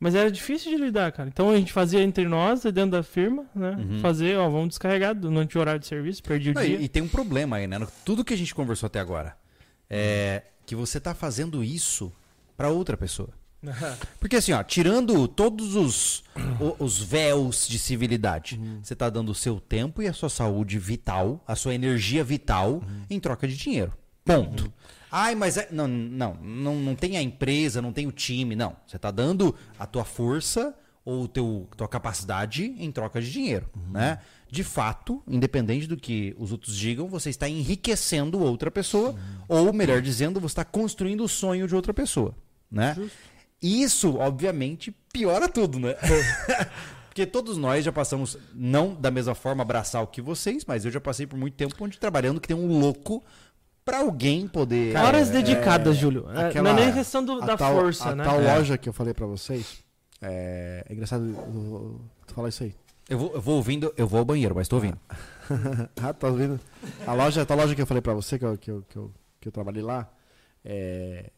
[0.00, 1.28] Mas era difícil de lidar, cara.
[1.28, 3.70] Então a gente fazia entre nós, dentro da firma, né?
[3.78, 4.00] Uhum.
[4.00, 6.76] Fazer, ó, vamos descarregar durante o horário de serviço, perdi o Não, dia.
[6.76, 7.78] e, e tem um problema aí, né?
[8.04, 9.36] Tudo que a gente conversou até agora
[9.88, 12.12] é que você tá fazendo isso
[12.56, 13.30] pra outra pessoa.
[14.20, 16.24] Porque assim, ó, tirando todos os,
[16.78, 21.42] os véus de civilidade, você tá dando o seu tempo e a sua saúde vital,
[21.46, 23.92] a sua energia vital em troca de dinheiro.
[24.24, 24.72] Ponto.
[25.10, 28.76] Ai, mas é, não, não, não, não tem a empresa, não tem o time, não.
[28.86, 30.74] Você tá dando a tua força
[31.04, 34.18] ou teu tua capacidade em troca de dinheiro, né?
[34.48, 39.14] De fato, independente do que os outros digam, você está enriquecendo outra pessoa,
[39.48, 42.34] ou melhor dizendo, você está construindo o sonho de outra pessoa,
[42.70, 42.96] né?
[43.60, 45.94] Isso, obviamente, piora tudo, né?
[47.08, 51.00] Porque todos nós já passamos, não da mesma forma braçal que vocês, mas eu já
[51.00, 53.24] passei por muito tempo onde trabalhando que tem um louco
[53.84, 54.92] pra alguém poder.
[54.92, 56.28] Cara, Horas é- dedicadas, Júlio.
[56.30, 58.22] É, aquela- não é nem questão do- A da tal- força, a né?
[58.24, 58.54] tal É.
[58.54, 59.78] loja que eu falei pra vocês,
[60.20, 61.24] é, é engraçado
[62.26, 62.74] tu falar isso aí.
[63.08, 64.98] Eu vou, eu vou ouvindo, eu vou ao banheiro, mas tô ouvindo.
[66.02, 66.58] ah, tá ouvindo?
[67.06, 69.12] A loja, a loja que eu falei pra você, que eu, que eu, que eu,
[69.40, 70.08] que eu trabalhei lá,
[70.64, 71.30] é.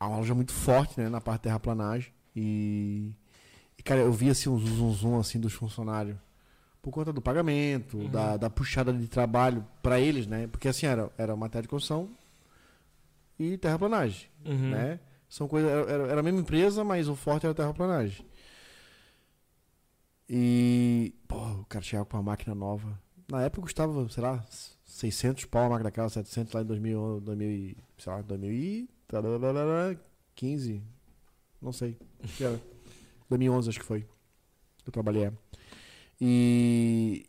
[0.00, 2.12] É uma loja muito forte, né, na parte de terraplanagem.
[2.36, 3.10] E.
[3.78, 6.16] E, cara, eu vi assim um zoom, zoom assim dos funcionários.
[6.82, 10.46] Por conta do pagamento, da, da puxada de trabalho pra eles, né?
[10.46, 12.08] Porque assim, era, era matéria de construção
[13.38, 14.70] e terraplanagem, Uhum.
[14.70, 15.00] né?
[15.28, 15.70] São coisas.
[15.70, 18.24] Era, era- a mesma empresa, mas o forte era terraplanagem.
[20.28, 21.14] E.
[21.26, 22.98] Pô, o cara chegava com uma máquina nova.
[23.30, 24.44] Na época custava, sei lá,
[24.84, 30.82] 600 pau a máquina daquela, 700 lá em 2000, 2000 e, sei lá, 2015.
[31.60, 31.98] Não sei.
[32.36, 32.60] Que era.
[33.28, 34.06] 2011 acho que foi.
[34.86, 35.24] Eu trabalhei.
[35.26, 35.32] é.
[36.20, 37.26] E.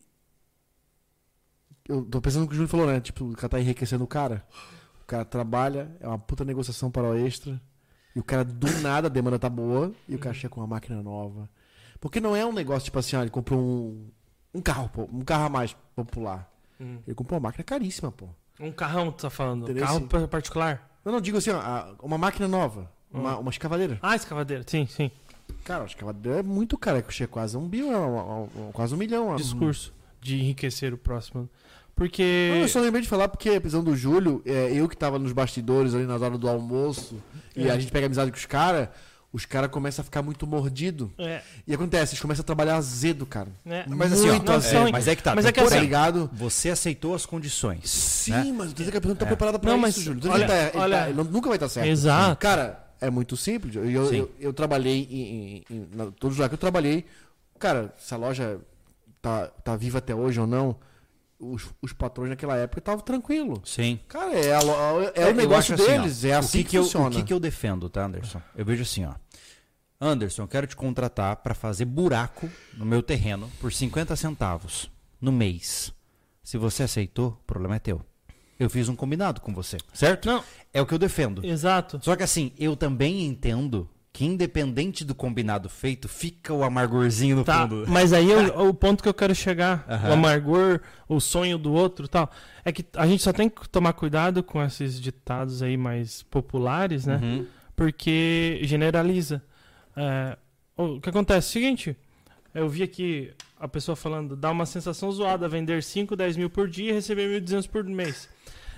[1.88, 3.02] Eu tô pensando no que o Júlio falou, né?
[3.02, 4.46] Tipo, o cara tá enriquecendo o cara.
[5.02, 7.60] O cara trabalha, é uma puta negociação para o extra.
[8.16, 9.92] E o cara do nada, a demanda tá boa.
[10.08, 11.50] E o cara chega com uma máquina nova.
[12.00, 14.10] Porque não é um negócio tipo assim, ó, ele comprou um,
[14.54, 16.50] um carro, pô, um carro a mais popular.
[16.80, 16.98] Hum.
[17.06, 18.28] Ele comprou uma máquina caríssima, pô.
[18.60, 19.64] Um carrão, tu tá falando?
[19.64, 19.86] Entendeu?
[19.86, 21.00] Carro particular?
[21.04, 22.92] Eu não digo assim, ó, a- uma máquina nova.
[23.12, 23.98] Uma, uma escavadeira.
[24.02, 25.10] Ah, escavadeira, sim, sim.
[25.64, 28.98] Cara, a escavadeira é muito cara, que chega quase a um bilhão, uma- quase um
[28.98, 29.36] milhão.
[29.36, 31.42] Discurso de enriquecer o próximo.
[31.42, 31.50] Não,
[31.96, 32.22] Porque.
[32.62, 35.94] eu só lembrei de falar porque, apesar do Júlio, é, eu que tava nos bastidores
[35.94, 37.22] ali nas horas do almoço,
[37.56, 37.72] e É.
[37.72, 38.88] a gente pega amizade com os caras,
[39.32, 41.12] os caras começam a ficar muito mordido.
[41.18, 43.50] É, E acontece, eles começam a trabalhar azedo, cara.
[43.64, 43.86] né?
[43.88, 44.92] Mas assim, ó, Muito é, azedo.
[44.92, 45.36] mas é que tá.
[45.36, 46.30] Mas é que porém, Tá assim- ligado?
[46.34, 47.90] Você aceitou as condições.
[47.90, 48.54] Sim, né?
[48.58, 50.32] mas eu tô dizendo que a pessoa não tá preparada pra Não, isso, mas Júlio.
[50.32, 51.88] Olha- que tá- ele, olha- tá- ele não- nunca vai estar certo.
[51.88, 52.40] Exato.
[52.42, 53.76] Cara, é muito simples.
[53.76, 54.16] Eu, eu, Sim.
[54.18, 57.06] eu, eu trabalhei em, em, em na, todos os lugares que eu trabalhei.
[57.60, 58.60] Cara, se a loja
[59.22, 60.76] tá, tá viva até hoje ou não,
[61.40, 63.62] os, os patrões naquela época estavam tranquilo.
[63.66, 64.00] Sim.
[64.08, 66.64] Cara, é, é, É, o eu negócio acho assim, ó, deles, é o assim que,
[66.66, 67.08] que, que eu, funciona.
[67.08, 68.42] O que, que eu defendo, tá, Anderson?
[68.56, 69.14] Eu vejo assim, ó.
[70.02, 75.32] Anderson, eu quero te contratar para fazer buraco no meu terreno por 50 centavos no
[75.32, 75.94] mês.
[76.44, 78.02] Se você aceitou, o problema é teu.
[78.58, 80.28] Eu fiz um combinado com você, certo?
[80.28, 81.46] Não, É o que eu defendo.
[81.46, 82.00] exato.
[82.04, 87.46] Só que assim, eu também entendo que independente do combinado feito, fica o amargorzinho no
[87.46, 87.86] Tá, fundo.
[87.88, 90.10] mas aí é o, o ponto que eu quero chegar, Aham.
[90.10, 92.30] o amargor, o sonho do outro tal,
[92.66, 97.06] é que a gente só tem que tomar cuidado com esses ditados aí mais populares,
[97.06, 97.18] né?
[97.24, 97.46] Uhum.
[97.78, 99.42] Porque generaliza.
[99.96, 100.38] É,
[100.76, 101.98] o que acontece é o seguinte,
[102.54, 106.68] eu vi aqui a pessoa falando, dá uma sensação zoada vender 5, 10 mil por
[106.68, 108.28] dia e receber 1.200 por mês.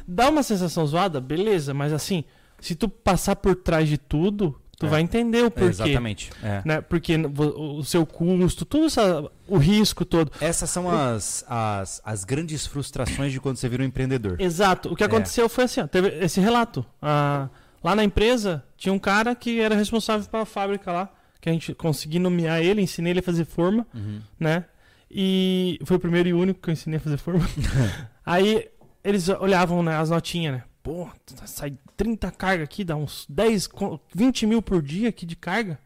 [0.07, 2.23] Dá uma sensação zoada, beleza, mas assim,
[2.59, 4.89] se tu passar por trás de tudo, tu É.
[4.89, 5.69] vai entender o porquê.
[5.69, 6.29] Exatamente.
[6.43, 6.61] é.
[6.65, 6.81] Né?
[6.81, 10.31] Porque o seu custo, tudo essa, o risco todo.
[10.41, 14.35] Essas são as, as, as grandes frustrações de quando você vira um empreendedor.
[14.39, 14.91] Exato.
[14.91, 15.05] O que É.
[15.07, 16.85] aconteceu foi assim, ó, teve esse relato.
[17.01, 17.47] Ah,
[17.83, 21.73] lá na empresa tinha um cara que era responsável pela fábrica lá, que a gente
[21.73, 24.19] conseguiu nomear ele, ensinei ele a fazer forma, Uhum.
[24.39, 24.65] né?
[25.09, 27.45] E foi o primeiro e único que eu ensinei a fazer forma.
[28.25, 28.67] Aí
[29.03, 30.63] eles olhavam né, as notinhas, né?
[30.83, 31.07] Pô,
[31.45, 35.79] sai 30 carga aqui, dá uns 10, co- 20 mil por dia aqui de carga.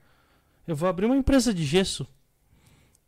[0.67, 2.07] Eu vou abrir uma empresa de gesso.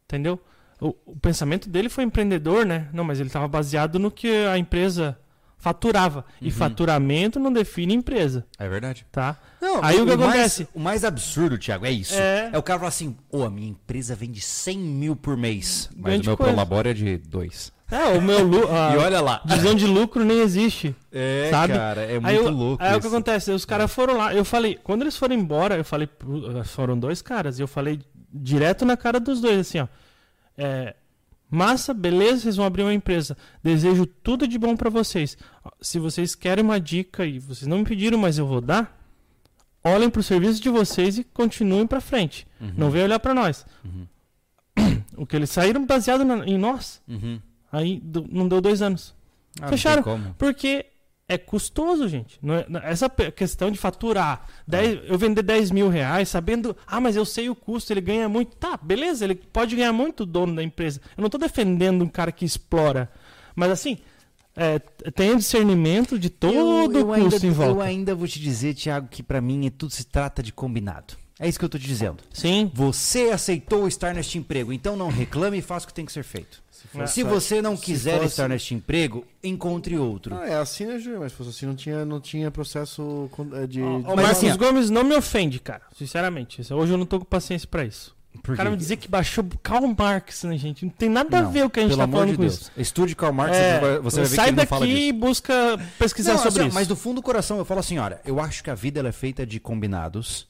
[0.06, 0.40] Entendeu?
[0.80, 2.90] O, o pensamento dele foi empreendedor, né?
[2.94, 5.18] Não, mas ele estava baseado no que a empresa
[5.58, 6.24] faturava.
[6.42, 6.52] E Uhum.
[6.52, 9.06] faturamento não define empresa, É verdade.
[9.12, 9.40] tá?
[9.60, 10.68] Não, Aí o que mais- acontece?
[10.76, 12.14] o mais absurdo, Thiago, é isso.
[12.14, 12.52] É.
[12.54, 15.90] É, o cara falar assim, ô, a minha empresa vende 100 mil por mês.
[15.96, 16.52] Mas Grande o meu coisa.
[16.54, 17.72] prolabore é de 2.
[17.90, 19.42] É, o meu lu a E olha lá.
[19.46, 20.94] visão de lucro nem existe.
[21.12, 21.74] É, Sabe?
[21.74, 23.16] cara, é muito aí eu- louco Aí o que isso.
[23.16, 23.52] acontece?
[23.52, 26.10] Os caras foram lá, eu falei, quando eles foram embora, eu falei,
[26.66, 28.02] foram dois caras, e eu falei
[28.34, 29.88] direto na cara dos dois, assim, ó.
[30.58, 30.96] É,
[31.50, 33.38] massa, beleza, vocês vão abrir uma empresa.
[33.64, 35.38] Desejo tudo de bom pra vocês.
[35.80, 39.00] Se vocês querem uma dica e vocês não me pediram, mas eu vou dar,
[39.82, 42.46] olhem pro serviço de vocês e continuem pra frente.
[42.60, 43.66] Uhum, Não venham olhar pra nós.
[43.86, 44.06] uhum,
[45.16, 47.40] O que eles saíram baseado na- em nós, uhum.
[47.78, 49.14] Aí do- não deu dois anos.
[49.60, 50.04] Ah, não Fecharam.
[50.04, 50.36] tem como.
[50.38, 50.86] Porque
[51.30, 52.38] é custoso, gente.
[52.42, 57.02] Não é- não- essa questão de faturar, 10 eu vender 10 mil reais, sabendo, ah,
[57.02, 58.56] mas eu sei o custo, ele ganha muito.
[58.56, 61.02] Tá, beleza, ele pode ganhar muito o dono da empresa.
[61.18, 63.12] Eu não tô defendendo um cara que explora.
[63.56, 63.98] Mas assim,
[64.56, 66.68] é, tenha discernimento de todo eu,
[67.08, 67.84] o ainda, custo em eu volta.
[67.84, 71.16] ainda vou te dizer, Thiago, que pra mim é tudo se trata de combinado.
[71.40, 72.24] É isso que eu tô te dizendo.
[72.34, 72.72] Sim.
[72.74, 76.24] Você aceitou estar neste emprego, então não reclame e faça o que tem que ser
[76.24, 76.64] feito.
[76.88, 80.36] Fosse- Se você não se quiser fosse- estar neste emprego, encontre outro.
[80.36, 81.20] Ah, é assim, né, Júlio?
[81.22, 83.82] Mas se fosse assim, não tinha, não tinha processo é, de.
[83.82, 85.84] Ó, de- O Mas Marcos assim, Gomes não me ofende, cara.
[85.98, 86.62] Sinceramente.
[86.74, 88.16] Hoje eu não tô com paciência pra isso.
[88.48, 90.86] O cara me dizer que baixou Karl Marx, né, gente?
[90.86, 92.36] Não tem nada a Não, ver o que a gente Pelo tá amor falando de
[92.36, 92.54] com Deus.
[92.62, 92.72] isso.
[92.78, 94.86] Estude Karl Marx, É, você vai, você vai ver que sai ele não daqui fala
[94.88, 95.00] disso.
[95.00, 95.54] e busca
[95.98, 96.76] pesquisar Não, sobre assim, isso.
[96.76, 99.10] Mas do fundo do coração eu falo assim, olha, eu acho que a vida ela
[99.10, 100.48] é feita de combinados.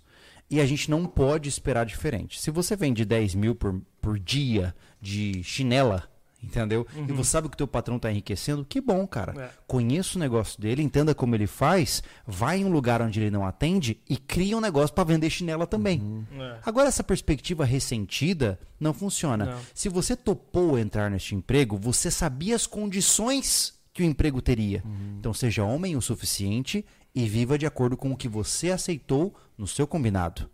[0.50, 2.42] E a gente não pode esperar diferente.
[2.42, 6.04] Se você vende 10 mil por, por dia de chinela,
[6.48, 6.88] entendeu?
[6.96, 9.34] E você sabe que o teu patrão está enriquecendo, que bom, cara.
[9.40, 9.50] É.
[9.68, 13.46] Conheça o negócio dele, entenda como ele faz, vai em um lugar onde ele não
[13.46, 16.26] atende e cria um negócio para vender chinela também.
[16.32, 16.58] É.
[16.66, 19.46] Agora, essa perspectiva ressentida não funciona.
[19.46, 19.60] Não.
[19.74, 24.84] Se você topou entrar neste emprego, você sabia as condições que o emprego teria.
[25.20, 29.68] Então, seja homem o suficiente e viva de acordo com o que você aceitou no
[29.68, 30.48] seu combinado.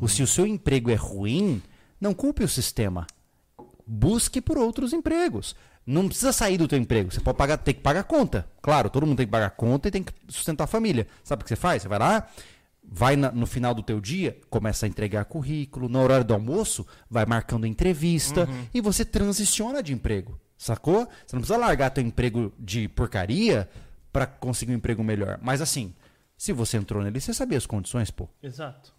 [0.00, 1.60] O, se o seu emprego é ruim,
[2.00, 3.06] não culpe o sistema.
[3.86, 5.54] Busque por outros empregos.
[5.86, 7.12] Não precisa sair do teu emprego.
[7.12, 8.48] Você pode pagar, tem que pagar conta.
[8.62, 11.06] Claro, todo mundo tem que pagar conta e tem que sustentar a família.
[11.22, 11.82] Sabe o que você faz?
[11.82, 12.26] Você vai lá,
[12.82, 16.86] vai na- no final do teu dia, começa a entregar currículo, no horário do almoço,
[17.10, 20.40] vai marcando entrevista e você transiciona de emprego.
[20.56, 21.06] Sacou?
[21.26, 23.68] Você não precisa largar teu emprego de porcaria
[24.10, 25.38] para conseguir um emprego melhor.
[25.42, 25.92] Mas assim,
[26.38, 28.26] se você entrou nele, você sabia as condições, pô.
[28.42, 28.94] Exato.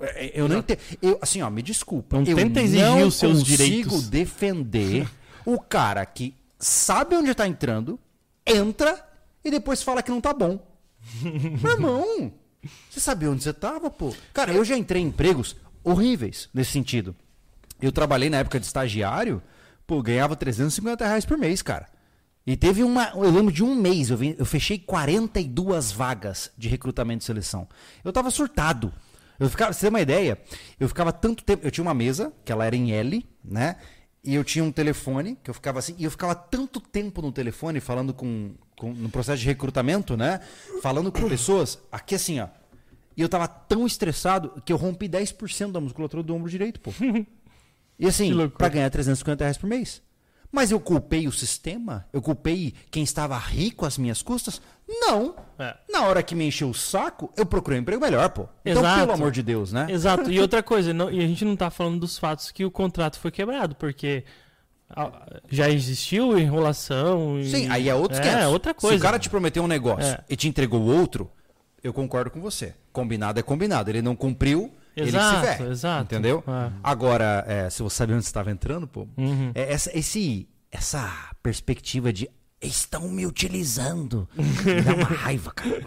[0.00, 0.78] É, Eu não entendo.
[1.00, 2.16] Eu, assim, ó, me desculpa.
[2.18, 4.08] Não eu tenta exigir não os seus consigo direitos.
[4.08, 5.08] defender
[5.46, 7.98] o cara que sabe onde tá entrando,
[8.46, 9.06] entra
[9.44, 10.58] e depois fala que não tá bom.
[11.62, 12.32] Meu irmão,
[12.90, 14.12] você sabia onde você tava, pô?
[14.32, 17.14] Cara, eu já entrei em empregos horríveis nesse sentido.
[17.80, 19.42] Eu trabalhei na época de estagiário,
[19.86, 21.86] pô, ganhava 350 reais por mês, cara.
[22.46, 23.10] E teve uma.
[23.14, 27.66] Eu lembro de um mês, eu, vim- eu fechei 42 vagas de recrutamento e seleção.
[28.02, 28.92] Eu tava surtado.
[29.38, 30.38] Eu ficava, você ter uma ideia,
[30.78, 31.66] eu ficava tanto tempo.
[31.66, 33.76] Eu tinha uma mesa, que ela era em L, né?
[34.22, 37.30] E eu tinha um telefone, que eu ficava assim, e eu ficava tanto tempo no
[37.32, 40.40] telefone falando com, com- no processo de recrutamento, né?
[40.80, 42.48] Falando com pessoas, aqui assim, ó.
[43.16, 46.90] E eu tava tão estressado que eu rompi 10% da musculatura do ombro direito, pô.
[47.96, 50.02] E assim, pra ganhar 350 reais por mês.
[50.54, 52.06] Mas eu culpei o sistema?
[52.12, 54.62] Eu culpei quem estava rico às minhas custas?
[54.88, 55.34] Não.
[55.58, 55.74] É.
[55.90, 58.46] Na hora que me encheu o saco, eu procurei um emprego melhor, pô.
[58.64, 59.00] Então, Exato.
[59.00, 59.86] pelo amor de Deus, né?
[59.90, 60.30] Exato.
[60.30, 63.18] E outra coisa, não- e a gente não tá falando dos fatos que o contrato
[63.18, 64.22] foi quebrado, porque
[64.88, 67.40] ah, já existiu enrolação.
[67.40, 68.48] e- Sim, aí é outro É, esquema.
[68.48, 68.96] outra coisa.
[68.96, 70.22] Se o cara te prometeu um negócio É.
[70.30, 71.28] e te entregou outro,
[71.82, 72.74] eu concordo com você.
[72.92, 73.90] Combinado é combinado.
[73.90, 75.70] Ele não cumpriu, ele Exato, que se ferra.
[75.70, 76.04] exato.
[76.14, 76.44] Entendeu?
[76.46, 76.72] É.
[76.82, 79.50] Agora, é, se você sabia onde você estava entrando, pô, Uhum.
[79.54, 82.28] é, essa, esse, essa perspectiva de
[82.62, 85.82] estão me utilizando me dá uma raiva, cara.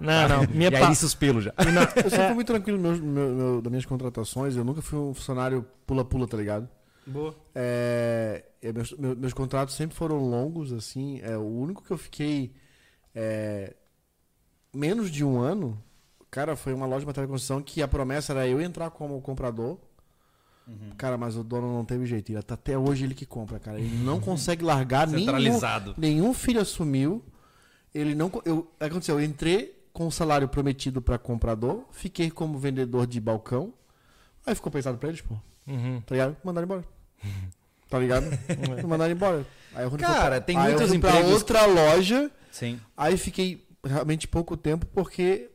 [0.00, 0.46] Não, não.
[0.54, 0.86] Minha e aí pa...
[0.86, 1.52] ele suspelo já.
[2.02, 4.56] Eu sempre fui muito tranquilo meu, meu- meu- das minhas contratações.
[4.56, 6.66] Eu nunca fui um funcionário pula-pula, tá ligado?
[7.06, 7.34] Boa.
[7.54, 11.20] É, é, meus, meu- meus contratos sempre foram longos, assim.
[11.22, 12.54] É, o único que eu fiquei
[13.14, 13.74] é,
[14.74, 15.82] menos de um ano,
[16.30, 19.20] cara, foi uma loja de material de construção que a promessa era eu entrar como
[19.20, 19.78] comprador.
[20.98, 22.30] Cara, mas o dono não teve jeito.
[22.30, 23.78] Ele, tá até hoje ele que compra, cara.
[23.80, 25.94] Ele não consegue largar nenhum, Centralizado.
[25.96, 27.24] nenhum filho assumiu.
[27.94, 28.30] Ele não.
[28.44, 33.72] Eu, aconteceu, eu entrei com o salário prometido para comprador, fiquei como vendedor de balcão.
[34.44, 35.34] Aí ficou pesado pra eles, pô.
[35.66, 36.02] Uhum.
[36.02, 36.36] Tá ligado?
[36.44, 36.84] Mandaram embora.
[37.88, 38.26] Tá ligado?
[38.86, 39.46] Mandaram embora.
[39.74, 42.30] Aí eu Cara, pra- tem aí eu muitos pra empregos- outra loja.
[42.52, 42.78] Sim.
[42.94, 45.48] Aí fiquei realmente pouco tempo porque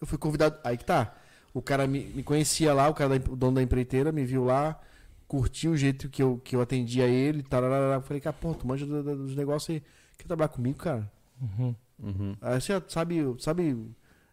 [0.00, 0.58] eu fui convidado.
[0.64, 1.14] Aí que tá.
[1.52, 4.44] O cara me, me conhecia lá, o cara da, o dono da empreiteira me viu
[4.44, 4.80] lá,
[5.26, 7.96] curtiu o jeito que eu, que eu atendia ele, tararara.
[7.96, 9.82] Eu falei, cara, pô, tu manja do- do- dos negócios aí.
[10.16, 11.10] Quer trabalhar comigo, cara?
[11.40, 11.74] Uhum.
[12.02, 12.36] Uhum.
[12.40, 13.76] Aí você sabe, sabe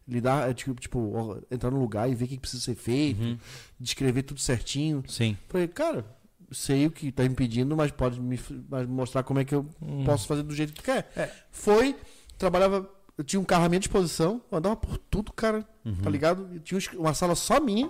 [0.08, 3.38] lidar, é, tipo, tipo, entrar no lugar e ver o que precisa ser feito, Uhum.
[3.80, 5.04] descrever tudo certinho.
[5.08, 5.36] Sim.
[5.50, 6.06] Falei, cara,
[6.52, 9.66] sei o que tá me pedindo, mas pode me mas mostrar como é que eu
[9.82, 10.06] Uhum.
[10.06, 11.12] posso fazer do jeito que tu quer.
[11.16, 11.30] É.
[11.52, 11.96] Foi,
[12.38, 15.96] trabalhava, eu tinha um carro à minha disposição, eu andava por tudo, cara, Uhum.
[15.96, 16.48] tá ligado?
[16.54, 17.90] Eu tinha uma sala só minha,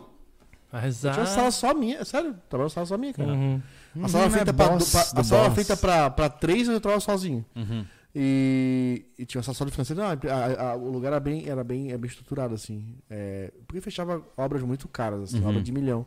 [0.72, 3.30] Mas eu tinha uma sala só minha, é sério, trabalhava uma sala só minha, cara.
[3.34, 3.62] Uhum.
[4.04, 6.80] A sala Uhum, feita, é pra, boss pra- a sala feita pra, pra três, eu
[6.82, 7.46] trabalhava sozinho.
[7.56, 7.86] Uhum.
[8.16, 10.02] E, e tinha uma sala de financeiro.
[10.02, 12.96] Não, a- a- o lugar era bem, era bem, é bem estruturado, assim.
[13.10, 15.50] É, porque fechava obras muito caras, assim, Uhum.
[15.50, 16.06] obra de milhão.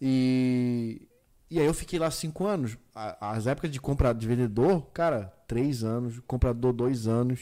[0.00, 1.02] E,
[1.50, 2.76] e aí eu fiquei lá cinco anos.
[3.20, 6.20] As épocas de compra de vendedor, cara, três anos.
[6.26, 7.40] Comprador, dois anos.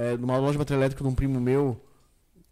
[0.00, 1.82] É, numa loja de material elétrico de um primo meu,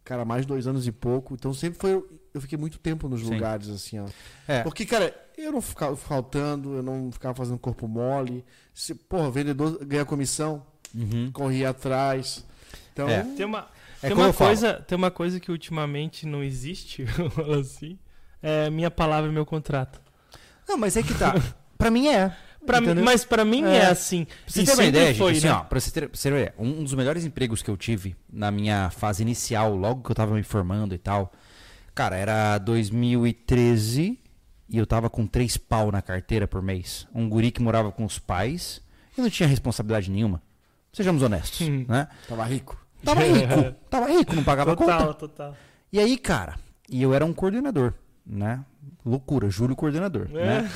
[0.02, 1.34] cara, mais de dois anos e pouco.
[1.34, 2.04] Então sempre foi.
[2.34, 3.34] Eu fiquei muito tempo nos Sim.
[3.34, 4.06] lugares, assim, ó.
[4.48, 4.62] É.
[4.64, 8.44] Porque, cara, eu não ficava faltando, eu não ficava fazendo corpo mole.
[8.74, 11.30] Se, porra, vendedor ganha comissão, Uhum.
[11.32, 12.44] corria atrás.
[12.92, 13.22] Então, É.
[13.22, 13.68] Tem uma,
[14.02, 14.48] É tem, uma falo.
[14.50, 17.04] coisa, tem uma coisa que ultimamente não existe,
[17.60, 17.96] assim.
[18.42, 20.00] É minha palavra e meu contrato.
[20.68, 21.32] Não, mas é que tá.
[21.78, 22.36] pra mim é.
[22.66, 23.86] Pra mim, mas pra mim é, É.
[23.86, 24.24] assim.
[24.24, 25.60] Pra você ter uma ideia, foi, gente, assim, né?
[25.60, 27.76] ó, pra você ter, pra você ter uma ideia, um dos melhores empregos que eu
[27.76, 31.32] tive na minha fase inicial, logo que eu tava me formando e tal,
[31.94, 34.18] cara, era 2013
[34.68, 37.06] e eu tava com três pau na carteira por mês.
[37.14, 38.80] Um guri que morava com os pais
[39.16, 40.42] e não tinha responsabilidade nenhuma.
[40.92, 41.84] Sejamos honestos, Hum.
[41.88, 42.08] né?
[42.28, 42.76] tava rico.
[43.04, 45.14] Tava rico, tava rico, não pagava total, conta.
[45.14, 45.56] total.
[45.92, 46.56] E aí, cara,
[46.88, 47.92] E eu era um coordenador,
[48.26, 48.64] né?
[49.04, 50.62] Loucura, Júlio coordenador, É.
[50.62, 50.70] né?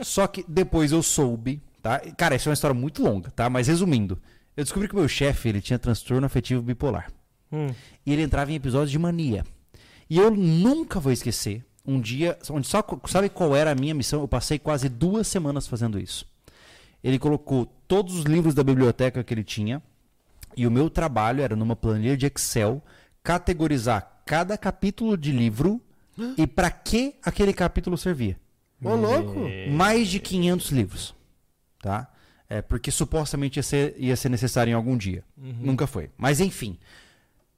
[0.00, 1.98] Só que depois eu soube, tá?
[2.16, 3.48] Cara, isso é uma história muito longa, tá?
[3.48, 4.20] Mas resumindo,
[4.56, 7.10] eu descobri que o meu chefe, ele tinha transtorno afetivo bipolar.
[7.52, 7.68] Hum.
[8.04, 9.44] E ele entrava em episódios de mania.
[10.08, 14.20] E eu nunca vou esquecer um dia, onde só sabe qual era a minha missão?
[14.20, 16.26] Eu passei quase duas semanas fazendo isso.
[17.02, 19.82] Ele colocou todos os livros da biblioteca que ele tinha
[20.56, 22.82] e o meu trabalho era numa planilha de Excel
[23.22, 25.80] categorizar cada capítulo de livro
[26.36, 28.38] e para que aquele capítulo servia.
[28.82, 29.40] Ô, louco!
[29.70, 31.14] Mais de 500 livros,
[31.82, 32.10] tá?
[32.48, 35.24] É, porque supostamente ia ser, ia ser necessário em algum dia.
[35.36, 36.10] Nunca foi.
[36.16, 36.78] Mas enfim.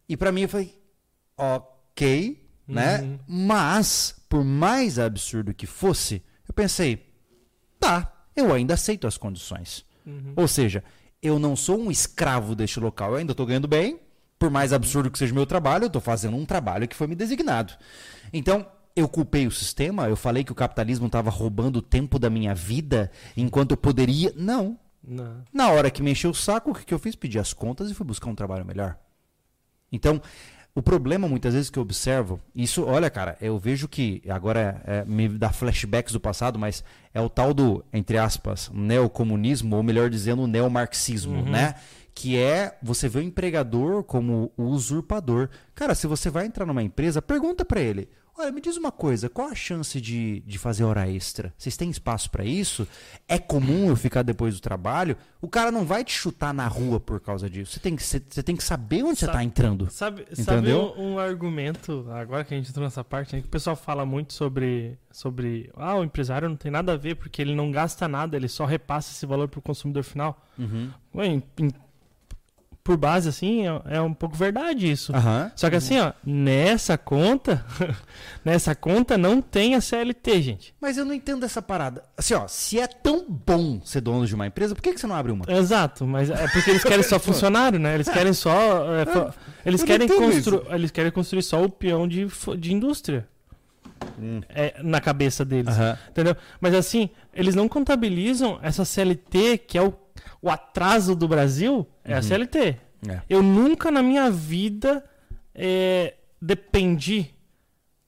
[0.08, 0.78] E pra mim eu falei,
[1.36, 3.18] ok, né?
[3.26, 7.06] Mas, por mais absurdo que fosse, eu pensei,
[7.80, 9.84] tá, eu ainda aceito as condições.
[10.36, 10.84] Ou seja,
[11.22, 14.00] eu não sou um escravo deste local, eu ainda tô ganhando bem.
[14.42, 17.06] Por mais absurdo que seja o meu trabalho, eu tô fazendo um trabalho que foi
[17.06, 17.74] me designado.
[18.32, 18.66] Então,
[18.96, 22.52] eu culpei o sistema, eu falei que o capitalismo estava roubando o tempo da minha
[22.52, 24.32] vida enquanto eu poderia.
[24.34, 24.76] Não.
[25.00, 25.44] Não.
[25.52, 27.14] Na hora que me encheu o saco, o que, que eu fiz?
[27.14, 28.98] Pedi as contas e fui buscar um trabalho melhor.
[29.92, 30.20] Então,
[30.74, 35.04] o problema muitas vezes que eu observo, isso, olha, cara, eu vejo que agora é,
[35.04, 36.82] me dá flashbacks do passado, mas
[37.14, 41.76] é o tal do, entre aspas, neocomunismo, ou melhor dizendo, o neomarxismo, né?
[42.14, 45.48] Que é você vê o empregador como o usurpador.
[45.74, 48.06] Cara, se você vai entrar numa empresa, pergunta pra ele:
[48.36, 51.54] Olha, me diz uma coisa, qual a chance de, de fazer hora extra?
[51.56, 52.86] Vocês têm espaço pra isso?
[53.26, 55.16] É comum eu ficar depois do trabalho?
[55.40, 57.72] O cara não vai te chutar na rua por causa disso.
[57.72, 59.90] Você tem que, você, você tem que saber onde você Sabe- tá entrando.
[59.90, 60.94] Sabe, sabe Entendeu?
[60.98, 64.04] um, um argumento, agora que a gente entrou nessa parte, né, que o pessoal fala
[64.04, 65.70] muito sobre, sobre.
[65.76, 68.66] Ah, o empresário não tem nada a ver, porque ele não gasta nada, ele só
[68.66, 70.38] repassa esse valor pro consumidor final.
[71.14, 71.70] Ué, em- em-
[72.84, 75.14] por base, assim, é, é um pouco verdade isso.
[75.14, 75.52] Aham.
[75.54, 77.64] Só que assim, ó, nessa conta,
[78.44, 80.74] nessa conta não tem a CLT, gente.
[80.80, 82.02] Mas eu não entendo essa parada.
[82.16, 85.06] Assim, ó, se é tão bom ser dono de uma empresa, por que, que você
[85.06, 85.44] não abre uma?
[85.48, 87.94] Exato, mas é porque eles querem só funcionário, né?
[87.94, 88.92] Eles querem só.
[88.94, 92.26] é, fa- eles, querem constru eles querem construir só o peão de,
[92.58, 93.28] de indústria.
[94.48, 95.72] É, na cabeça deles.
[95.76, 95.96] Aham.
[96.10, 96.36] Entendeu?
[96.60, 99.94] Mas assim, eles não contabilizam essa CLT, que é o,
[100.40, 102.76] o atraso do Brasil, é a CLT.
[103.08, 103.20] É.
[103.28, 105.04] Eu nunca na minha vida
[105.54, 107.30] é, dependi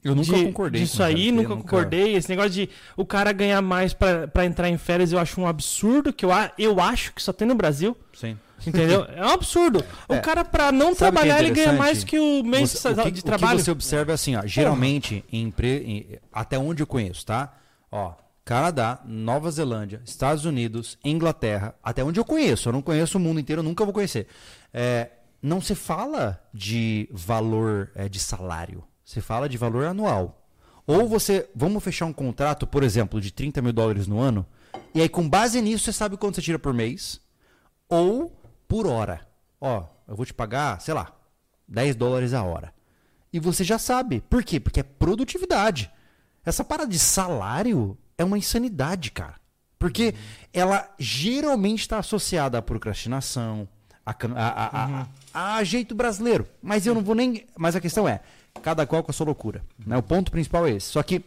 [0.03, 2.15] Eu nunca de- concordei disso aí, CLT, nunca concordei.
[2.15, 6.13] Esse negócio de o cara ganhar mais pra entrar em férias, eu acho um absurdo,
[6.13, 7.97] que eu, eu acho que só tem no Brasil.
[8.13, 8.39] Sim.
[8.67, 9.05] Entendeu?
[9.15, 9.85] É um absurdo.
[10.09, 10.21] O É.
[10.21, 13.05] cara, pra não o é trabalhar, ele ganha mais que o mês Você- de, o
[13.05, 13.59] que, de o trabalho.
[13.59, 15.69] que você observa é assim, ó, geralmente, em empre...
[15.85, 17.53] em- até onde eu conheço, tá?
[17.91, 18.13] Ó,
[18.45, 23.41] Canadá, Nova Zelândia, Estados Unidos, Inglaterra, até onde eu conheço, eu não conheço o mundo
[23.41, 24.27] inteiro, eu nunca vou conhecer.
[24.73, 30.47] É, não se fala de valor é, de salário, se fala de valor anual.
[30.87, 34.47] Ou você, vamos fechar um contrato, por exemplo, de 30 mil dólares no ano,
[34.95, 37.21] e aí com base nisso você sabe quanto você tira por mês,
[37.89, 38.31] ou
[38.69, 39.27] por hora.
[39.59, 41.17] Ó, eu vou te pagar, sei lá,
[41.67, 42.75] 10 dólares a hora.
[43.33, 44.21] E você já sabe.
[44.21, 44.61] Por quê?
[44.61, 45.91] Porque é produtividade.
[46.45, 49.35] Essa parada de salário é uma insanidade, cara.
[49.79, 50.15] Porque
[50.53, 53.69] ela geralmente está associada à procrastinação,
[54.07, 56.47] a, a, a, a- jeito brasileiro.
[56.63, 57.47] Mas eu não vou nem.
[57.57, 58.21] Mas a questão é,
[58.63, 59.63] cada qual com a sua loucura.
[59.87, 59.97] Né?
[59.97, 60.87] O ponto principal é esse.
[60.87, 61.23] Só que,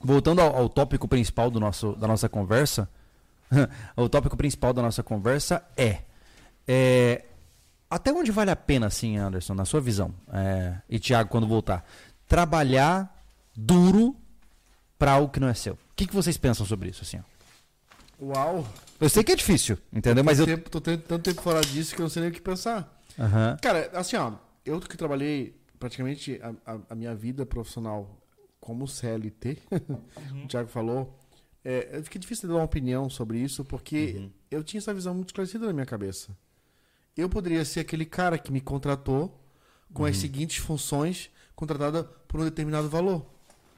[0.00, 2.88] voltando ao, ao tópico principal do nosso, da nossa conversa,
[3.96, 6.02] o tópico principal da nossa conversa é,
[6.66, 7.24] é,
[7.90, 11.84] até onde vale a pena, assim, Anderson, na sua visão, é, e Thiago, quando voltar,
[12.28, 13.12] trabalhar
[13.56, 14.14] duro
[14.98, 15.76] para algo que não é seu?
[15.98, 17.18] O que, que vocês pensam sobre isso, assim?
[17.18, 18.24] ó?
[18.24, 18.64] Uau!
[19.00, 20.22] Eu sei que é difícil, entendeu?
[20.22, 20.46] Mas eu...
[20.46, 23.02] Tempo, tô tendo tanto tempo fora disso que eu não sei nem o que pensar.
[23.18, 23.56] Aham.
[23.60, 24.34] Cara, assim, ó,
[24.64, 28.16] eu que trabalhei praticamente a, a- a minha vida profissional
[28.60, 29.58] como CLT,
[30.44, 31.18] o Thiago falou,
[31.64, 35.30] é, fica difícil de dar uma opinião sobre isso, porque eu tinha essa visão muito
[35.30, 36.28] esclarecida na minha cabeça.
[37.16, 39.36] Eu poderia ser aquele cara que me contratou
[39.92, 43.26] com as seguintes funções, contratada por um determinado valor.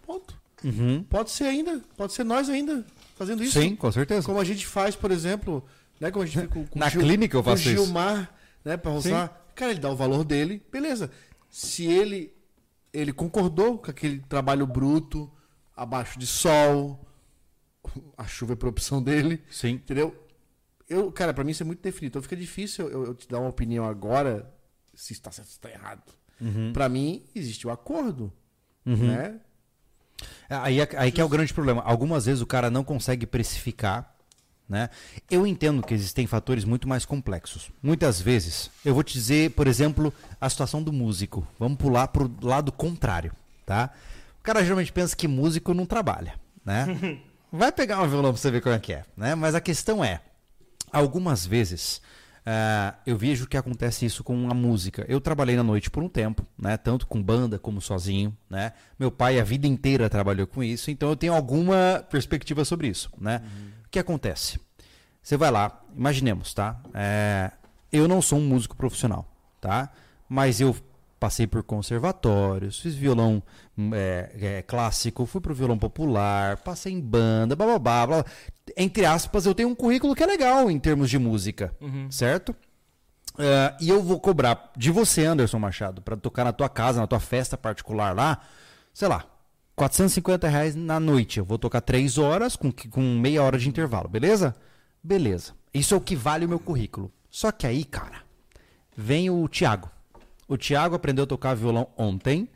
[0.06, 0.38] Ponto.
[0.64, 1.02] Uhum.
[1.04, 2.84] Pode ser ainda, pode ser nós ainda
[3.16, 3.60] fazendo isso.
[3.60, 4.26] Sim, com certeza.
[4.26, 5.64] Como a gente faz, por exemplo,
[5.98, 6.10] né?
[6.10, 7.84] Como a gente com, com Na Gil- clínica eu com o faço isso.
[7.84, 8.34] Gilmar,
[8.64, 8.76] né?
[8.76, 9.40] Pra roçar.
[9.54, 11.10] Cara, ele dá o valor dele, beleza.
[11.48, 12.32] Se ele
[12.92, 15.30] ele concordou com aquele trabalho bruto,
[15.76, 17.06] abaixo de sol,
[18.16, 19.70] a chuva é por opção dele, Sim.
[19.74, 20.14] entendeu?
[20.88, 22.08] Eu, cara, pra mim isso é muito definido.
[22.12, 24.52] Então fica difícil eu, eu te dar uma opinião agora
[24.92, 26.02] se está certo ou se está errado.
[26.40, 26.72] Uhum.
[26.72, 28.32] Pra mim existe o acordo,
[28.84, 29.38] né?
[30.48, 31.82] Aí, é- aí que é o grande problema.
[31.82, 34.14] Algumas vezes o cara não consegue precificar,
[34.68, 34.88] né?
[35.30, 37.70] Eu entendo que existem fatores muito mais complexos.
[37.82, 41.46] Muitas vezes, eu vou te dizer, por exemplo, a situação do músico.
[41.58, 43.32] Vamos pular pro lado contrário,
[43.66, 43.90] tá?
[44.38, 46.86] O cara geralmente pensa que músico não trabalha, né?
[47.52, 49.34] Vai pegar um violão pra você ver como é que é, né?
[49.34, 50.20] Mas a questão é,
[50.92, 52.00] algumas vezes
[52.46, 55.04] uh, eu vejo que acontece isso com a música.
[55.08, 56.76] Eu trabalhei na noite por um tempo, né?
[56.76, 58.72] Tanto com banda como sozinho, né?
[58.98, 63.10] Meu pai a vida inteira trabalhou com isso, então eu tenho alguma perspectiva sobre isso,
[63.18, 63.42] né?
[63.42, 63.68] Uhum.
[63.86, 64.60] O que acontece?
[65.22, 66.80] Você vai lá, imaginemos, tá?
[66.94, 67.50] É,
[67.92, 69.30] eu não sou um músico profissional,
[69.60, 69.90] tá?
[70.28, 70.74] Mas eu
[71.20, 73.42] passei por conservatórios, fiz violão
[73.76, 78.24] hum, é, é, clássico, fui pro violão popular, passei em banda, blá, blá, blá, blá.
[78.74, 82.10] Entre aspas, eu tenho um currículo que é legal em termos de música, uhum.
[82.10, 82.56] certo?
[83.34, 87.06] Uh, e eu vou cobrar de você, Anderson Machado, para tocar na tua casa, na
[87.06, 88.40] tua festa particular lá,
[88.92, 89.24] sei lá,
[89.76, 91.38] 450 reais na noite.
[91.38, 94.56] Eu vou tocar três horas com, com meia hora de intervalo, beleza?
[95.02, 95.52] Beleza.
[95.72, 97.12] Isso é o que vale o meu currículo.
[97.30, 98.22] Só que aí, cara,
[98.96, 99.90] vem o Thiago.
[100.50, 102.48] O Thiago aprendeu a tocar violão ontem.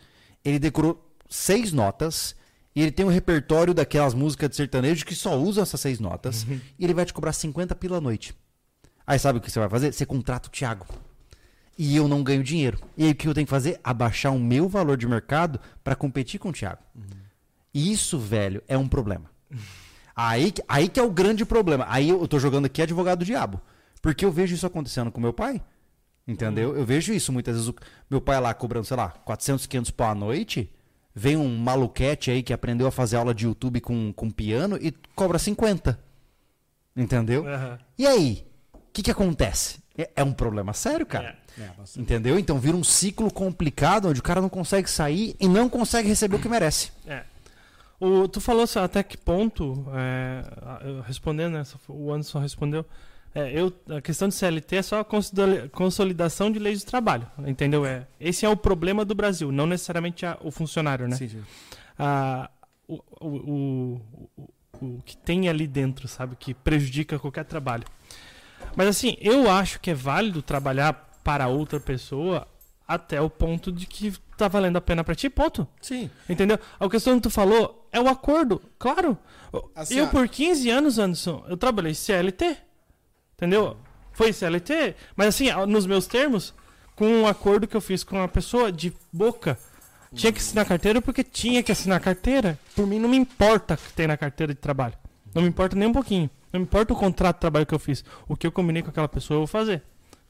[0.45, 2.35] Ele decorou seis notas.
[2.75, 6.43] E ele tem um repertório daquelas músicas de sertanejo que só usam essas seis notas.
[6.43, 6.61] Uhum.
[6.77, 8.35] E ele vai te cobrar 50 pila à noite.
[9.07, 9.93] Aí sabe o que você vai fazer?
[9.93, 10.85] Você contrata o Thiago.
[11.79, 12.81] E eu não ganho dinheiro.
[12.97, 13.79] E aí o que eu tenho que fazer?
[13.85, 16.83] Abaixar o meu valor de mercado para competir com o Thiago.
[16.97, 17.03] Uhum.
[17.73, 19.31] E isso, velho, é um problema.
[20.17, 21.87] Aí, aí que é o grande problema.
[21.89, 23.61] Aí eu tô jogando aqui advogado do diabo.
[24.03, 25.63] Porque eu vejo isso acontecendo com meu pai.
[26.27, 26.71] Entendeu?
[26.71, 26.77] Uhum.
[26.77, 27.69] Eu vejo isso muitas vezes.
[27.69, 27.75] O,
[28.11, 30.71] meu pai lá cobrando, sei lá, 400, 500 pau à noite.
[31.15, 34.93] Vem um maluquete aí que aprendeu a fazer aula de YouTube com, com piano e
[35.15, 35.99] cobra 50.
[36.97, 37.45] Entendeu?
[37.45, 37.79] Uhum.
[37.99, 38.47] E aí?
[38.73, 39.79] O que, que acontece?
[39.97, 41.37] É, é, um problema sério, cara.
[41.41, 41.45] É.
[41.63, 42.37] É, Entendeu?
[42.37, 46.37] Então vira um ciclo complicado onde o cara não consegue sair e não consegue receber
[46.37, 46.91] o que merece.
[47.07, 47.23] É.
[48.01, 50.43] O, tu falou até que ponto, é,
[51.07, 52.85] respondendo, né, o Anderson respondeu,
[53.35, 55.07] é, eu, a questão de CLT é só a
[55.73, 57.85] consolidação de leis de trabalho, entendeu?
[57.85, 61.17] É, esse é o problema do Brasil, não necessariamente a, o funcionário, né?
[61.17, 61.43] Sim, sim.
[61.99, 62.49] Ah,
[62.87, 64.01] o, o,
[64.37, 66.37] o, o, que tem ali dentro, sabe?
[66.37, 67.85] Que prejudica qualquer trabalho.
[68.77, 70.93] Mas assim, eu acho que é válido trabalhar
[71.25, 72.47] para outra pessoa
[72.87, 75.67] até o ponto de que tá valendo a pena para ti, ponto.
[75.81, 76.09] Sim.
[76.29, 76.59] Entendeu?
[76.79, 79.19] A questão que tu falou é o acordo, claro.
[79.75, 82.59] Assim, eu, por 15 anos, Anderson, eu trabalhei CLT.
[83.37, 83.77] Entendeu?
[84.13, 86.55] Foi CLT, mas assim, nos meus termos,
[86.95, 89.59] com um acordo que eu fiz com uma pessoa de boca.
[90.15, 92.57] Tinha que assinar carteira porque tinha que assinar carteira.
[92.77, 94.95] Por mim, não me importa o que tem na carteira de trabalho.
[95.35, 96.31] Não me importa nem um pouquinho.
[96.53, 98.05] Não me importa o contrato de trabalho que eu fiz.
[98.29, 99.83] O que eu combinei com aquela pessoa, eu vou fazer.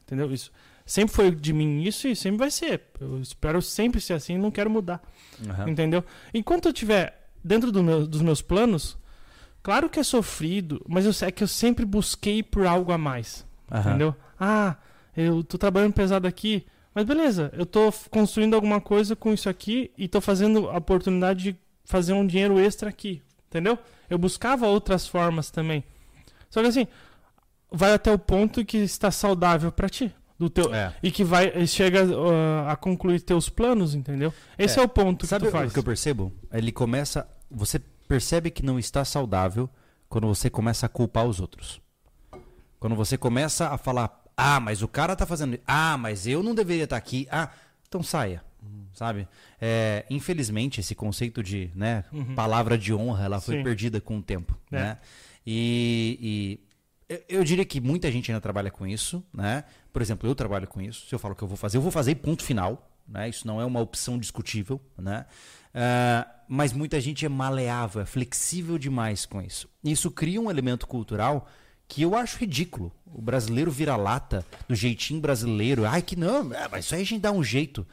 [0.07, 0.32] Entendeu?
[0.32, 0.50] Isso.
[0.86, 2.82] Sempre foi de mim isso e sempre vai ser.
[2.98, 5.02] Eu espero sempre ser assim e não quero mudar.
[5.38, 5.68] Uhum.
[5.68, 6.02] Entendeu?
[6.32, 8.96] Enquanto eu tiver dentro do meu, dos meus planos,
[9.64, 13.46] Claro que é sofrido, mas eu sei que eu sempre busquei por algo a mais.
[13.72, 13.80] Uhum.
[13.80, 14.16] Entendeu?
[14.38, 14.76] Ah,
[15.16, 19.90] eu tô trabalhando pesado aqui, mas beleza, eu tô construindo alguma coisa com isso aqui
[19.96, 23.22] e tô fazendo a oportunidade de fazer um dinheiro extra aqui.
[23.48, 23.78] Entendeu?
[24.10, 25.82] Eu buscava outras formas também.
[26.50, 26.86] Só que assim,
[27.72, 30.14] vai até o ponto que está saudável para ti.
[30.38, 30.92] Do teu, é.
[31.02, 34.34] E que vai chega uh, a concluir teus planos, entendeu?
[34.58, 35.70] Esse é, é o ponto Sabe que tu faz.
[35.70, 36.32] o que eu percebo?
[36.52, 37.26] Ele começa.
[37.50, 39.68] Você percebe que não está saudável
[40.09, 41.80] quando você começa a culpar os outros.
[42.78, 46.55] Quando você começa a falar, ah, mas o cara tá fazendo, ah, mas eu não
[46.55, 47.50] deveria estar tá aqui, ah,
[47.88, 48.86] então saia, uhum.
[48.92, 49.26] sabe?
[49.61, 52.34] É, infelizmente esse conceito de, né, uhum.
[52.34, 53.62] palavra de honra, ela foi Sim.
[53.62, 54.78] perdida com o tempo, é.
[54.78, 54.98] né?
[55.46, 56.61] E,
[57.09, 59.64] e eu diria que muita gente ainda trabalha com isso, né?
[59.92, 61.07] Por exemplo, eu trabalho com isso.
[61.07, 63.28] Se eu falo que eu vou fazer, eu vou fazer ponto final, né?
[63.28, 65.26] Isso não é uma opção discutível, né?
[65.74, 69.68] Uh, mas muita gente é maleável, é flexível demais com isso.
[69.82, 71.49] Isso cria um elemento cultural
[71.88, 72.92] que eu acho ridículo.
[73.07, 75.86] O brasileiro vira lata do jeitinho brasileiro.
[75.86, 77.86] Ai, que não, é, mas isso aí a gente dá um jeito.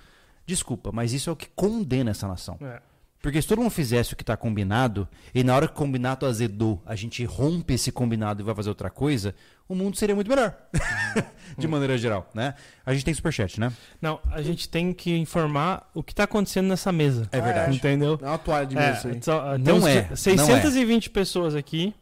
[0.46, 2.58] Desculpa, mas isso é o que condena essa nação.
[2.62, 2.82] É.
[3.22, 6.26] Porque se todo mundo fizesse o que está combinado, e na hora que o combinado
[6.26, 9.36] azedou, a gente rompe esse combinado e vai fazer outra coisa,
[9.72, 10.54] o mundo seria muito melhor.
[11.58, 12.56] de maneira geral, né?
[12.86, 13.72] A gente tem superchat, né?
[14.02, 17.30] Não, a gente tem que informar o que está acontecendo nessa mesa.
[17.32, 17.78] É verdade.
[17.78, 18.20] Entendeu?
[18.22, 19.24] É uma toalha de mesa é, aí.
[19.24, 20.14] Só, não é.
[20.14, 21.14] 620 não é.
[21.14, 21.96] pessoas aqui.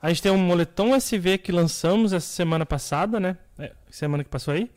[0.00, 3.38] A gente tem um moletom SV que lançamos essa semana passada, né?
[3.58, 4.70] É, semana que passou aí.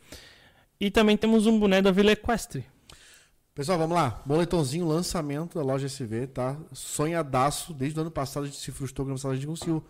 [0.80, 2.64] E também temos um boné da Vila Equestre.
[3.54, 4.22] Pessoal, vamos lá.
[4.24, 6.56] Boletãozinho, lançamento da loja SV, tá?
[6.72, 7.74] Sonhadaço.
[7.74, 9.84] Desde o ano passado a gente se frustrou que a gente conseguiu,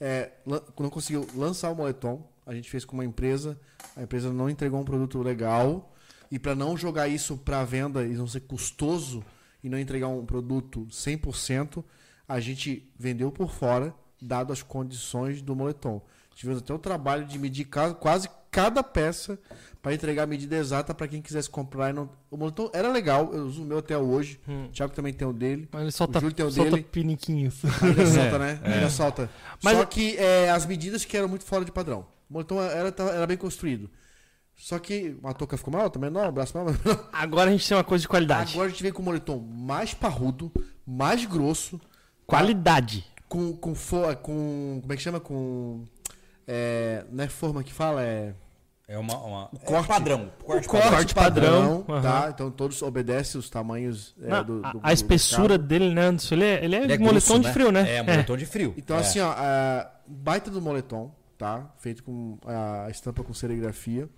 [0.00, 2.26] é, não conseguiu lançar o moletom.
[2.44, 3.58] A gente fez com uma empresa,
[3.96, 5.92] a empresa não entregou um produto legal.
[6.30, 9.24] E para não jogar isso para venda e não ser custoso
[9.62, 11.84] e não entregar um produto 100%,
[12.28, 16.02] a gente vendeu por fora, dado as condições do moletom.
[16.34, 17.66] Tivemos até o trabalho de medir
[18.00, 19.38] quase cada peça
[19.82, 21.92] para entregar a medida exata para quem quisesse comprar.
[21.92, 24.40] não- O moletom era legal, eu uso o meu até hoje.
[24.48, 24.64] Hum.
[24.64, 25.68] O Thiago também tem o dele.
[25.70, 26.82] Mas ele solta, O Júlio tem o solta dele.
[26.90, 27.62] piniquinhos.
[27.82, 28.60] Ainda solta, né?
[28.64, 29.30] Ainda solta.
[29.62, 32.06] Mas- Só que é, as medidas que eram muito fora de padrão.
[32.28, 33.88] O moletom era, era bem construído.
[34.56, 36.74] Só que a touca ficou maior, também não, o braço maior.
[37.12, 38.52] Agora a gente tem uma coisa de qualidade.
[38.54, 40.50] Agora a gente vem com o moletom mais parrudo,
[40.86, 41.78] mais grosso,
[42.26, 43.04] Qualidade.
[43.28, 44.78] com, com, fo- com.
[44.80, 45.20] Como é que chama?
[45.20, 45.84] Com.
[46.48, 48.34] É, não é forma que fala, é.
[48.88, 50.30] É uma, uma O corte- padrão.
[50.44, 52.18] Corte o corte, Corte padrão, padrão, tá?
[52.20, 52.30] aham.
[52.30, 55.64] Então todos obedecem os tamanhos é, Não, do, a- do- a, do espessura cabo.
[55.64, 56.34] dele, né, Anderson?
[56.36, 57.96] Ele é, ele é Ele é moletom grosso, de frio, né?
[57.96, 58.74] É, moletom de frio.
[58.76, 59.00] Então, É.
[59.00, 61.68] assim, ó, a baita do moletom, tá?
[61.78, 64.08] Feito com a estampa com serigrafia.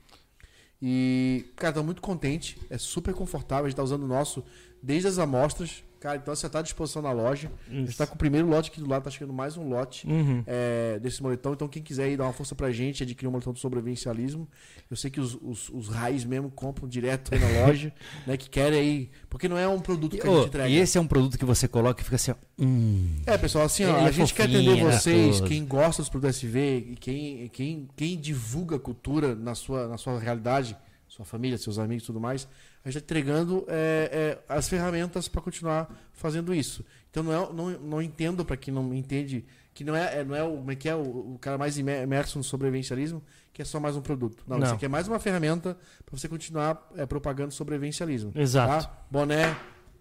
[0.81, 2.59] E, cara, tô muito contente.
[2.71, 3.65] É super confortável.
[3.65, 4.45] A gente tá usando o nosso
[4.83, 5.83] desde as amostras.
[6.01, 7.51] Cara, então você tá à disposição na loja.
[7.69, 7.99] A gente Isso.
[7.99, 10.07] tá com o primeiro lote aqui do lado, tá chegando mais um lote.
[10.07, 10.45] Uhum.
[10.47, 11.53] é, desse moletom.
[11.55, 14.49] Então, quem quiser aí dar uma força pra gente, adquirir um moletom do sobrevivencialismo.
[14.89, 17.93] Eu sei que os, os, os raios mesmo compram direto aí na loja,
[18.27, 18.37] né?
[18.37, 19.11] Que querem aí.
[19.29, 20.69] Porque não é um produto E, que a gente ô, entrega.
[20.69, 22.35] e esse é um produto que você coloca e fica assim, ó.
[22.61, 23.17] Hum.
[23.27, 25.49] É, pessoal, assim, ó, é a gente quer fofinho, atender vocês, gostoso.
[25.51, 29.97] quem gosta dos produtos SV, e quem, quem, quem divulga a cultura na sua, na
[29.99, 30.77] sua realidade,
[31.09, 32.47] sua família, seus amigos e tudo mais,
[32.89, 36.85] a gente está entregando é, é, as ferramentas para continuar fazendo isso.
[37.11, 40.35] Então não, é, não, não entendo para quem não entende que não é, é- não
[40.35, 41.01] é o como é que é o,
[41.35, 43.23] o cara mais imer- imerso no sobrevivencialismo,
[43.53, 44.43] que é só mais um produto.
[44.47, 44.65] Não, Não.
[44.67, 48.33] isso aqui é mais uma ferramenta para você continuar é, propagando sobrevivencialismo.
[48.35, 48.87] Exato.
[48.87, 48.93] Tá?
[49.11, 49.57] Boné,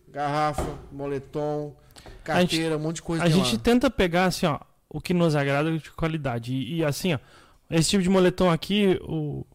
[0.09, 1.75] garrafa, moletom,
[2.23, 3.61] carteira, um monte de coisa A gente lá.
[3.61, 4.59] tenta pegar, assim, ó,
[4.89, 6.53] o que nos agrada de qualidade.
[6.53, 7.19] E, e, assim, ó,
[7.69, 9.45] esse tipo de moletom aqui, o,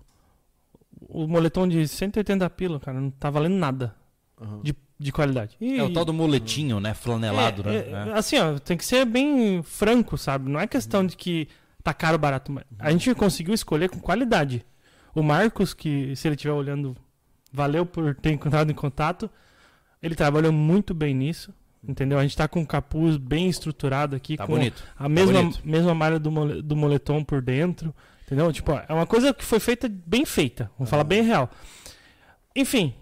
[1.15, 3.95] o moletom de 180 pila, cara, não tá valendo nada
[4.41, 4.61] Aham.
[4.63, 5.57] de, de qualidade.
[5.61, 6.95] E- É o tal do moletinho, né?
[6.95, 8.09] Flanelado, é, né?
[8.11, 8.13] é.
[8.19, 10.51] Assim, ó, tem que ser bem franco, sabe?
[10.51, 11.49] Não é questão de que
[11.83, 12.51] tá caro ou barato.
[12.51, 14.65] mas A gente conseguiu escolher com qualidade.
[15.15, 16.97] O Marcos, que se ele estiver olhando,
[17.53, 19.31] valeu por ter encontrado em contato.
[20.03, 21.53] Ele trabalhou muito bem nisso.
[21.87, 22.17] Entendeu?
[22.17, 24.85] A gente tá com um capuz bem estruturado aqui, Tá com bonito.
[24.97, 25.61] a mesma, bonito.
[25.65, 27.93] mesma malha do, do moletom por dentro.
[28.33, 28.51] Entendeu?
[28.51, 30.71] Tipo, é uma coisa que foi feita bem feita.
[30.79, 31.51] Vamos falar bem real.
[32.57, 32.95] Enfim.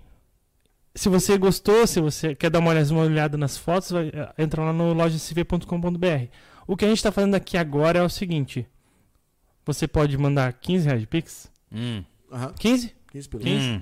[0.93, 4.73] Se você gostou, se você quer dar uma olhada, nas fotos, vai, eh, entra lá
[4.73, 6.27] no lojacv.com.br.
[6.67, 8.67] O que a gente está fazendo aqui agora é o seguinte.
[9.65, 11.49] Você pode mandar 15 reais de Pix.
[11.71, 12.03] Hum.
[12.33, 12.53] Aham.
[12.59, 12.93] 15?
[13.15, 13.81] Isso, pelo Hum.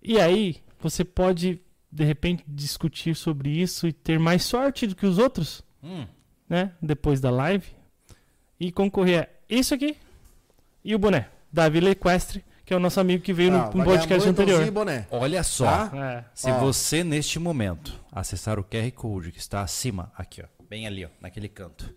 [0.00, 1.60] E aí, você pode,
[1.90, 6.06] de repente, discutir sobre isso e ter mais sorte do que os outros, Hum.
[6.48, 6.70] né?
[6.80, 7.66] Depois da live.
[8.60, 9.96] E concorrer a isso aqui
[10.84, 13.78] e o boné da Vila Equestre, que é o nosso amigo que veio Ah, no,
[13.78, 14.70] no podcast anterior.
[14.70, 15.06] boné.
[15.10, 15.64] Olha só.
[15.88, 15.90] Tá?
[15.96, 16.24] É.
[16.34, 16.58] Se Ó.
[16.60, 21.08] você, neste momento, acessar o QR Code que está acima, aqui, ó, bem ali, ó,
[21.20, 21.92] naquele canto,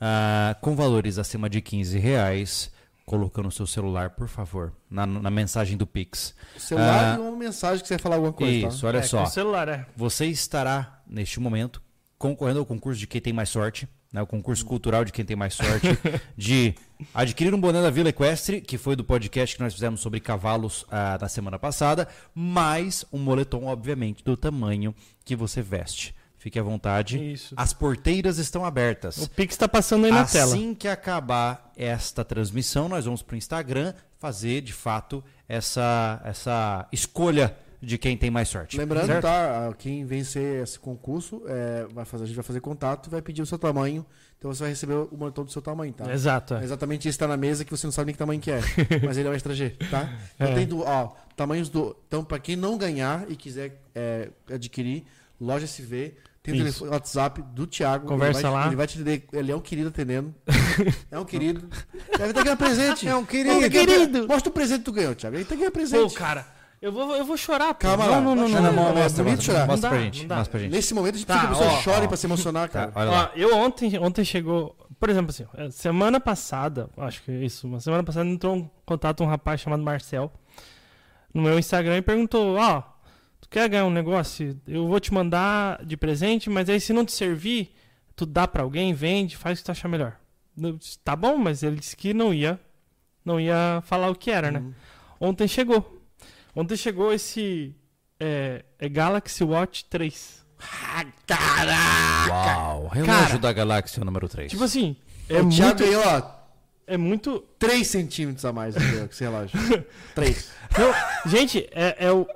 [0.00, 2.70] ah, com valores acima de 15 reais,
[3.06, 6.34] colocando o seu celular, por favor, na, na mensagem do Pix.
[6.58, 8.86] Celular Ah, e uma mensagem que você vai falar alguma coisa, Isso, tá?
[8.88, 9.18] olha É, só.
[9.22, 9.86] Com o celular, é.
[9.96, 11.80] Você estará, neste momento,
[12.18, 15.36] concorrendo ao concurso de quem tem mais sorte, né, o concurso cultural de quem tem
[15.36, 15.86] mais sorte,
[16.36, 16.74] de
[17.14, 20.84] adquirir um boné da Vila Equestre, que foi do podcast que nós fizemos sobre cavalos
[20.90, 24.94] ah, na semana passada, mais um moletom, obviamente, do tamanho
[25.24, 26.14] que você veste.
[26.38, 27.32] Fique à vontade.
[27.32, 27.52] Isso.
[27.56, 29.18] As porteiras estão abertas.
[29.18, 30.54] O Pix tá passando aí na tela.
[30.54, 36.86] Assim que acabar esta transmissão, nós vamos para o Instagram fazer, de fato, essa, essa
[36.92, 38.76] escolha de quem tem mais sorte.
[38.76, 39.22] Lembrando, certo?
[39.22, 39.72] tá?
[39.78, 43.42] Quem vencer esse concurso, é, vai fazer, a gente vai fazer contato e vai pedir
[43.42, 44.04] o seu tamanho.
[44.38, 46.12] Então você vai receber o moletom do seu tamanho, tá?
[46.12, 46.54] Exato.
[46.54, 46.64] É É.
[46.64, 48.60] exatamente isso que tá na mesa que você não sabe nem que tamanho que é.
[49.04, 50.12] mas ele é um estrangeiro, tá?
[50.36, 50.54] Então É.
[50.54, 51.96] tem do, ó, tamanhos do.
[52.06, 55.04] Então, pra quem não ganhar e quiser é, adquirir,
[55.40, 56.14] loja SV.
[56.40, 58.06] Tem o telefone, WhatsApp do Thiago.
[58.06, 58.66] Conversa ele vai, lá.
[58.68, 59.24] Ele vai te atender.
[59.32, 60.34] Ele é um querido atendendo.
[61.10, 61.68] é um querido.
[62.16, 63.06] Deve estar ganhando presente.
[63.08, 63.60] É um querido.
[63.60, 64.28] Tá ganhando- querido.
[64.28, 65.36] Mostra o presente que tu ganhou, Thiago.
[65.36, 66.14] Ele tá ganhando Pô, presente.
[66.14, 66.46] cara,
[66.80, 67.74] eu vou, eu vou chorar.
[67.74, 67.80] pô.
[67.80, 68.20] Calma não, lá.
[68.20, 68.72] Não, não, Mostra não.
[68.72, 69.66] não, é bonito dá, chorar.
[69.66, 70.20] Mostra não pra dá, gente.
[70.20, 70.36] não dá.
[70.36, 70.70] Mostra pra gente.
[70.72, 72.08] Nesse momento a gente Tá, precisa que a pessoa ó, chore ó.
[72.08, 72.92] pra se emocionar, Tá, cara.
[72.94, 73.32] olha Ó, lá.
[73.34, 77.80] eu ontem, ontem chegou, por exemplo, assim, eh, semana passada, acho que é isso, uma
[77.80, 80.32] semana passada entrou em contato um rapaz chamado Marcel
[81.34, 82.82] no meu Instagram e perguntou: Ó,
[83.40, 84.58] tu quer ganhar um negócio?
[84.66, 87.74] Eu vou te mandar de presente, mas aí se não te servir,
[88.16, 90.16] tu dá pra alguém, vende, faz o que tu achar melhor.
[90.60, 92.58] Eu disse, Tá bom, mas ele disse que não ia,
[93.24, 94.60] não ia falar o que era, né?
[94.60, 94.72] Uhum.
[95.20, 95.96] Ontem chegou.
[96.60, 97.72] Ontem chegou esse
[98.18, 100.44] é, é Galaxy Watch 3.
[102.28, 104.50] Uau, relógio Cara, da galáxia número 3.
[104.50, 104.96] Tipo assim,
[105.28, 106.22] é o Thiago muito, ganhou, ó,
[106.84, 109.56] é muito 3 centímetros a mais do que esse relógio.
[110.16, 110.50] 3.
[110.76, 112.26] Não, gente, é, é, o-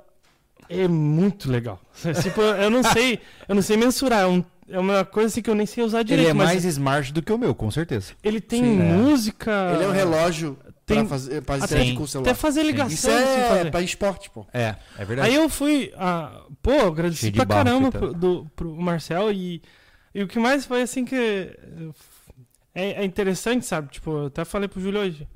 [0.69, 1.81] é muito legal.
[2.21, 4.21] Tipo, eu não sei, eu não sei mensurar.
[4.21, 6.29] É, um- é uma coisa assim que eu nem sei usar Ele direito.
[6.29, 8.13] é mas mais smart do que o meu, com certeza.
[8.23, 8.83] ele tem Sim, é.
[8.93, 9.51] música.
[9.75, 11.57] Ele é um relógio Ah, Tem- pra fazer pra
[11.95, 12.29] com o celular.
[12.29, 13.71] Até fazer ligação Isso é fazer.
[13.71, 14.45] pra esporte, pô.
[14.53, 15.29] É, é verdade.
[15.29, 19.61] Aí eu fui, ah, pô, agradeci pra caramba pro, do, pro Marcel e,
[20.13, 21.15] e o que mais foi assim que
[22.75, 23.89] é, é interessante, sabe?
[23.91, 25.27] Tipo, eu até falei pro Júlio hoje.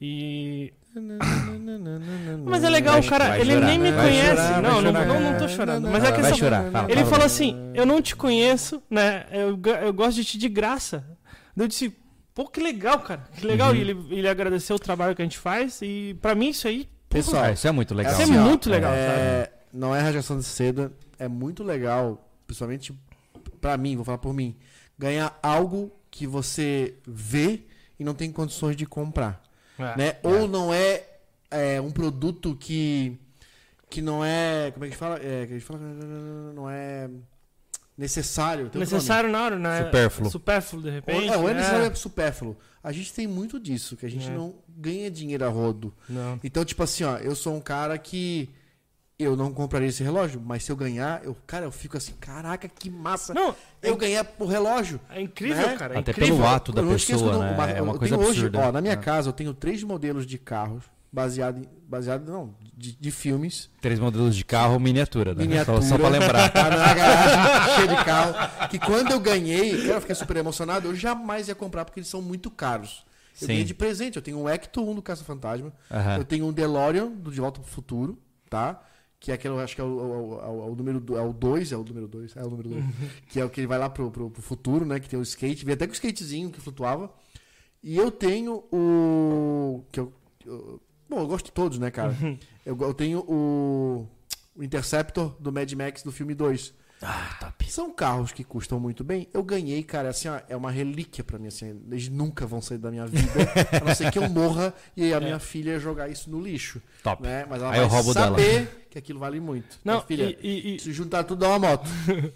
[0.00, 0.72] E.
[2.44, 4.42] Mas é legal, Vai- o cara, ele chorar, nem me vai conhece.
[4.42, 5.06] chorar, não, não, chorar.
[5.06, 5.88] não, não tô chorando.
[5.88, 6.34] Mas Vai é questão.
[6.36, 7.10] chorar, fala, Ele fala.
[7.10, 9.24] falou assim: eu não te conheço, né?
[9.30, 11.04] Eu, eu gosto de ti de graça.
[11.56, 11.94] Eu disse,
[12.34, 13.28] pô, que legal, cara.
[13.36, 13.70] Que legal.
[13.70, 13.76] Uhum.
[13.76, 15.80] E ele, ele agradeceu o trabalho que a gente faz.
[15.82, 16.88] E pra mim, isso aí.
[17.08, 18.12] Pessoal, isso é muito legal.
[18.12, 20.92] Isso é assim, ó, muito legal, é, Não é radiação de seda.
[21.18, 22.94] É muito legal, principalmente
[23.60, 24.56] pra mim, vou falar por mim,
[24.98, 27.62] ganhar algo que você vê
[27.98, 29.42] e não tem condições de comprar.
[29.78, 29.96] É.
[29.96, 30.16] né?
[30.22, 31.04] Ou não é,
[31.50, 33.18] é, um produto que
[33.88, 35.16] que não é, como é que a gente fala?
[35.16, 35.80] É, que a gente fala
[36.54, 37.10] não é
[37.96, 38.70] necessário.
[38.74, 39.84] necessário na hora, né?
[39.84, 40.30] Supérfluo.
[40.30, 41.28] Supérfluo, de repente.
[41.28, 41.60] É, ou é né?
[41.60, 42.56] necessário é supérfluo.
[42.82, 44.30] A gente tem muito disso, que a gente É.
[44.30, 45.94] não ganha dinheiro a rodo.
[46.08, 46.40] Não.
[46.42, 48.48] Então, tipo assim, ó, eu sou um cara que
[49.18, 52.66] eu não compraria esse relógio, mas se eu ganhar, eu, cara, eu fico assim, caraca,
[52.68, 53.32] que massa.
[53.32, 54.98] Não, Eu ganhar o relógio.
[55.10, 55.76] é incrível, Né?
[55.76, 55.94] cara.
[55.94, 56.36] É Até incrível.
[56.38, 57.52] pelo ato da não esqueço pessoa, né?
[57.54, 58.68] uma- É uma eu coisa tenho hoje, absurda.
[58.68, 58.96] ó, na minha É.
[58.96, 60.82] casa eu tenho três modelos de carros
[61.12, 63.68] baseado em, baseado não, de, de filmes.
[63.80, 65.42] Três modelos de carro miniatura, né?
[65.42, 65.82] Miniatura.
[65.82, 66.50] Só, só pra lembrar.
[66.52, 68.68] Tá na garagem, cheio de carro.
[68.68, 70.88] Que quando eu ganhei, eu fiquei super emocionado.
[70.88, 73.04] Eu jamais ia comprar porque eles são muito caros.
[73.34, 73.46] Eu Sim.
[73.48, 74.16] ganhei de presente.
[74.16, 75.72] Eu tenho um Ecto 1 do Caça Fantasma.
[75.90, 76.16] Aham.
[76.18, 78.82] Eu tenho um DeLorean do De Volta pro Futuro, tá?
[79.20, 81.72] Que é aquele, acho que é o, o, o, o número 2, é o 2,
[81.72, 82.84] é o número 2, é o número 2.
[83.28, 84.98] que é o que ele vai lá pro, pro, pro futuro, né?
[84.98, 87.10] Que tem o skate, vem até com o skatezinho que flutuava.
[87.82, 89.84] E eu tenho o.
[89.92, 90.12] Que eu,
[90.44, 90.80] eu-
[91.12, 92.14] bom, eu gosto de todos, né, cara?
[92.64, 94.06] eu, eu tenho o.
[94.54, 96.74] O Interceptor do Mad Max do filme 2.
[97.00, 97.70] Ah, top.
[97.72, 99.26] São carros que custam muito bem.
[99.32, 101.80] Eu ganhei, cara, assim, ó, é uma relíquia pra mim, assim.
[101.90, 103.32] Eles nunca vão sair da minha vida.
[103.80, 106.82] a não ser que eu morra e a minha filha jogar isso no lixo.
[107.02, 107.22] Top.
[107.22, 107.46] Né?
[107.48, 108.38] Mas ela Aí eu vai roubo dela.
[108.38, 109.80] saber que aquilo vale muito.
[109.82, 111.88] Não, Mas, filha, e, e- e- se juntar tudo dá uma moto.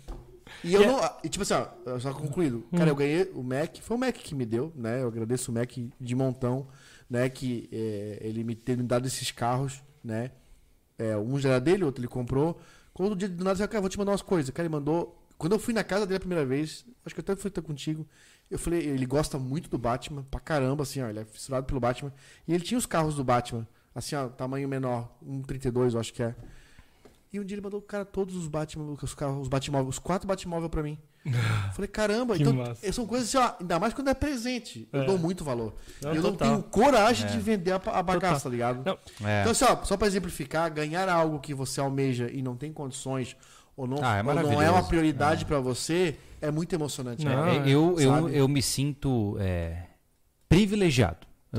[0.65, 1.01] E eu E é- não.
[1.23, 2.65] E tipo assim, ó, só concluído.
[2.77, 5.03] Cara, eu ganhei o Mac, foi o Mac que me deu, né?
[5.03, 5.71] Eu agradeço o Mac
[6.01, 6.67] de montão,
[7.09, 7.29] né?
[7.29, 10.31] Que é, ele me ter me dado esses carros, né?
[10.99, 12.61] É, um já era dele, outro ele comprou.
[12.93, 14.51] Quando o dia do nada, eu cara, vou te mandar umas coisas.
[14.51, 15.23] Cara, ele mandou.
[15.37, 17.61] Quando eu fui na casa dele a primeira vez, acho que eu até fui até
[17.61, 18.07] contigo.
[18.51, 21.81] Eu falei, ele gosta muito do Batman, pra caramba, assim, ó, ele é fissurado pelo
[21.81, 22.13] Batman.
[22.47, 26.13] E ele tinha os carros do Batman, assim, ó, tamanho menor, um 32, eu acho
[26.13, 26.35] que é.
[27.33, 30.27] E um dia ele mandou, cara, todos os Batman, os carros, os Batmóveis, os quatro
[30.29, 30.97] Batmóveis pra mim.
[31.25, 31.33] Eu
[31.75, 32.93] falei, caramba, Que então massa.
[32.93, 34.89] são coisas assim, ó, ainda mais quando é presente.
[34.93, 35.05] Eu É.
[35.07, 35.75] dou muito valor.
[36.01, 36.49] Não, eu não total.
[36.49, 37.31] tenho coragem É.
[37.31, 38.83] de vender a, a bagaça, tá ligado?
[38.87, 38.97] Não,
[39.29, 39.41] É.
[39.41, 43.37] Então, assim, ó, só pra exemplificar, ganhar algo que você almeja e não tem condições,
[43.77, 47.25] ou não, Ah, é ou não é uma prioridade pra você, é muito emocionante.
[47.25, 47.57] Não, né?
[47.57, 48.37] É, eu, eu, Sabe?
[48.37, 49.83] eu me sinto é,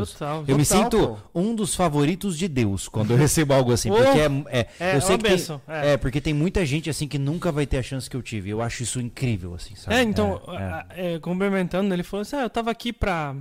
[0.06, 0.48] privilegiado.
[0.48, 0.58] Eu, Total.
[0.58, 3.90] me Total, sinto um dos favoritos de Deus quando eu recebo algo assim.
[3.90, 5.94] Porque é, é, É, eu sei que tem, é.
[5.94, 8.50] é, porque tem muita gente assim que nunca vai ter a chance que eu tive.
[8.50, 9.96] Eu acho isso incrível, assim, sabe?
[9.96, 11.14] É, então, É, é.
[11.16, 13.36] é, complementando, ele falou assim: ah, eu tava aqui pra.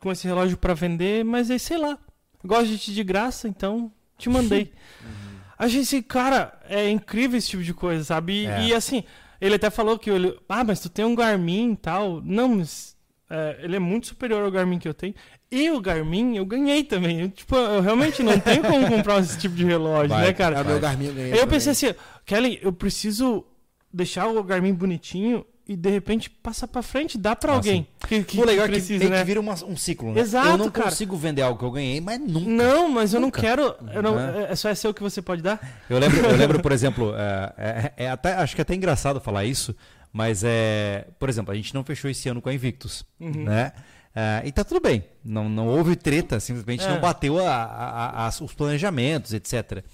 [0.00, 1.98] com esse relógio pra vender, mas aí sei lá.
[2.44, 4.72] Gosto de ti de graça, então te mandei.
[5.58, 8.44] A gente, cara, é incrível esse tipo de coisa, sabe?
[8.44, 9.04] E, e, assim,
[9.40, 10.38] ele até falou que ele.
[10.46, 12.20] Ah, mas tu tem um Garmin e tal.
[12.22, 12.94] Não, mas.
[13.30, 15.14] é, ele é muito superior ao Garmin que eu tenho.
[15.50, 17.20] E o Garmin eu ganhei também.
[17.20, 20.58] Eu, tipo, eu realmente não tenho como comprar esse tipo de relógio, Vai, né, cara?
[20.58, 21.32] É o meu Garmin eu ganhei.
[21.32, 21.54] Aí eu também.
[21.60, 21.94] pensei assim,
[22.24, 23.44] Kelly, eu preciso
[23.92, 28.22] deixar o Garmin bonitinho e de repente passar pra frente, dá pra Ah, alguém que,
[28.22, 29.18] que, o legal que é que né?
[29.18, 30.20] que vir uma- um ciclo, né?
[30.20, 30.90] Exato, eu não cara.
[30.90, 32.48] consigo vender algo que eu ganhei, mas nunca.
[32.48, 33.40] Não, mas eu Nunca.
[33.42, 33.74] não quero.
[33.92, 34.52] Eu não, É.
[34.52, 35.60] é só é seu que você pode dar?
[35.90, 37.52] Eu lembro, eu lembro por exemplo, é,
[37.96, 39.74] é- é até, acho que é até engraçado falar isso,
[40.12, 43.44] mas é, por exemplo, a gente não fechou esse ano com a Invictus, Uhum.
[43.44, 43.72] né?
[44.18, 46.88] É, e tá tudo bem, não, não houve treta, simplesmente É.
[46.88, 49.84] não bateu a- a- a- os planejamentos, etc.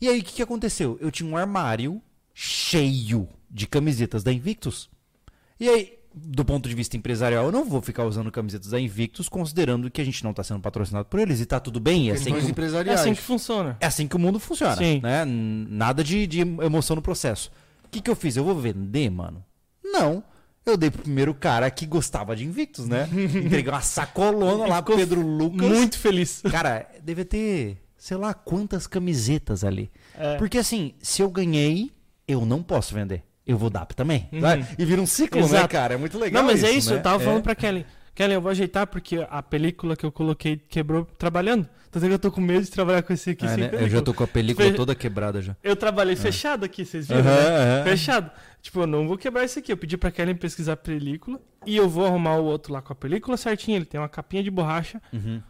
[0.00, 0.96] E aí o que, que aconteceu?
[1.02, 2.00] Eu tinha um armário
[2.32, 4.88] cheio de camisetas da Invictus.
[5.60, 9.28] E aí, do ponto de vista empresarial, eu não vou ficar usando camisetas da Invictus,
[9.28, 12.10] considerando que a gente não está sendo patrocinado por eles e tá tudo bem, e
[12.10, 13.76] é assim que, É assim que funciona.
[13.80, 15.00] é assim que o mundo funciona, Sim.
[15.02, 15.24] né?
[15.26, 17.50] Nada de, de emoção no processo.
[17.84, 18.36] O que, que eu fiz?
[18.36, 19.44] Eu vou vender, mano?
[19.84, 20.22] Não.
[20.72, 23.08] Eu dei pro primeiro cara que gostava de Invictus, né?
[23.12, 25.68] Entreguei uma sacolona lá pro Pedro Lucas.
[25.68, 26.42] Muito feliz.
[26.50, 29.90] Cara, devia ter, sei lá, quantas camisetas ali.
[30.18, 30.36] É.
[30.36, 31.90] Porque assim, se eu ganhei,
[32.26, 33.22] eu não posso vender.
[33.46, 34.28] Eu vou dar também.
[34.30, 34.40] Uhum.
[34.78, 35.68] E vira um ciclo, né, Exato.
[35.68, 35.94] cara?
[35.94, 36.96] É muito legal Não, mas é isso, né?
[36.98, 37.24] eu tava É.
[37.24, 37.86] falando pra Kelly.
[38.14, 41.66] Kelly, eu vou ajeitar porque a película que eu coloquei quebrou trabalhando.
[41.90, 43.70] Tanto que eu tô com medo de trabalhar com esse aqui Ah, sem né?
[43.72, 45.56] Eu já tô com a película Fe- toda quebrada já.
[45.62, 47.76] Eu trabalhei fechado aqui, vocês viram, Aham, né?
[47.78, 47.84] aham.
[47.84, 48.30] Fechado.
[48.60, 49.72] Tipo, eu não vou quebrar esse aqui.
[49.72, 52.92] Eu pedi pra Kelly pesquisar a película e eu vou arrumar o outro lá com
[52.92, 53.76] a película certinha.
[53.76, 55.42] Ele tem uma capinha de borracha Uhum.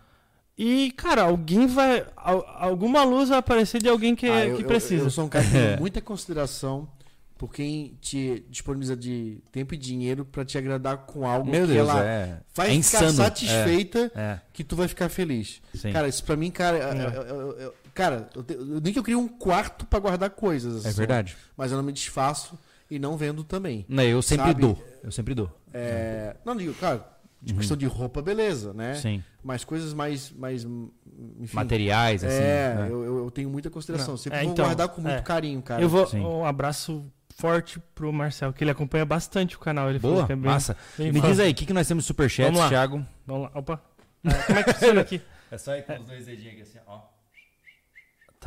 [0.60, 2.04] E, cara, alguém vai.
[2.16, 5.04] al- Alguma luz vai aparecer de alguém que, Ah, eu, que eu- precisa.
[5.04, 6.88] Eu, sou um cara que tem muita consideração
[7.36, 11.74] por quem te disponibiliza de tempo e dinheiro pra te agradar com algo Meu que
[11.74, 12.40] Deus, ela é.
[12.52, 13.12] vai é ficar insano.
[13.12, 15.62] satisfeita É, que tu vai ficar feliz.
[15.72, 15.92] é, sim.
[15.92, 16.82] Cara, isso pra mim, cara, É.
[16.82, 20.30] eu- eu- eu- eu- cara, eu eu- nem que eu crie um quarto pra guardar
[20.30, 20.84] coisas.
[20.84, 21.36] é assim, verdade.
[21.56, 22.58] Mas eu não me desfaço
[22.90, 23.84] e não vendo também.
[23.88, 24.60] Não, eu sempre Sabe?
[24.60, 24.84] dou.
[25.02, 25.50] Eu sempre dou.
[25.72, 27.06] É, não digo, cara,
[27.40, 28.92] de questão de roupa, beleza, né?
[28.94, 29.00] Uhum.
[29.00, 29.24] Sim.
[29.44, 32.34] Mas coisas mais, mais enfim, Materiais, assim.
[32.36, 32.86] é, né?
[32.90, 34.12] eu, eu- eu tenho muita consideração.
[34.14, 35.22] Não, Sempre é, vou então, guardar com muito é.
[35.22, 35.80] carinho, cara.
[35.80, 36.06] eu vou.
[36.06, 36.20] Sim.
[36.20, 37.04] Um abraço
[37.36, 39.88] forte pro Marcel, que ele acompanha bastante o canal.
[39.88, 40.76] Ele Boa, que é bem, massa.
[40.96, 41.28] bem Me fã.
[41.28, 42.52] diz aí, o que, que nós temos Superchat.
[42.68, 43.04] Thiago?
[43.26, 43.50] Vamos lá.
[43.54, 43.80] Opa.
[44.24, 45.22] Ah, como é que funciona aqui?
[45.50, 47.00] É só ir com os dois dedinhos aqui assim, ó.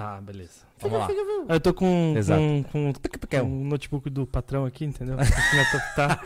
[0.02, 0.62] Tá, beleza.
[0.80, 1.08] Vamos lá.
[1.48, 2.42] Eu tô com, Exato.
[2.42, 2.94] com, com,
[3.30, 5.16] com o notebook do patrão aqui, entendeu?
[5.20, 6.20] Aqui na top- tá.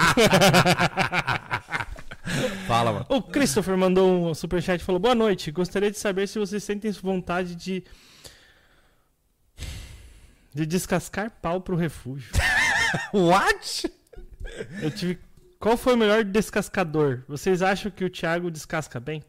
[2.66, 3.06] Fala, mano.
[3.10, 5.52] O Christopher mandou um superchat e falou: Boa noite.
[5.52, 7.84] Gostaria de saber se vocês sentem vontade de.
[10.54, 12.32] de descascar pau pro refúgio.
[13.14, 13.92] What?
[14.82, 15.20] Eu tive.
[15.60, 17.24] Qual foi o melhor descascador?
[17.28, 19.22] Vocês acham que o Thiago descasca bem?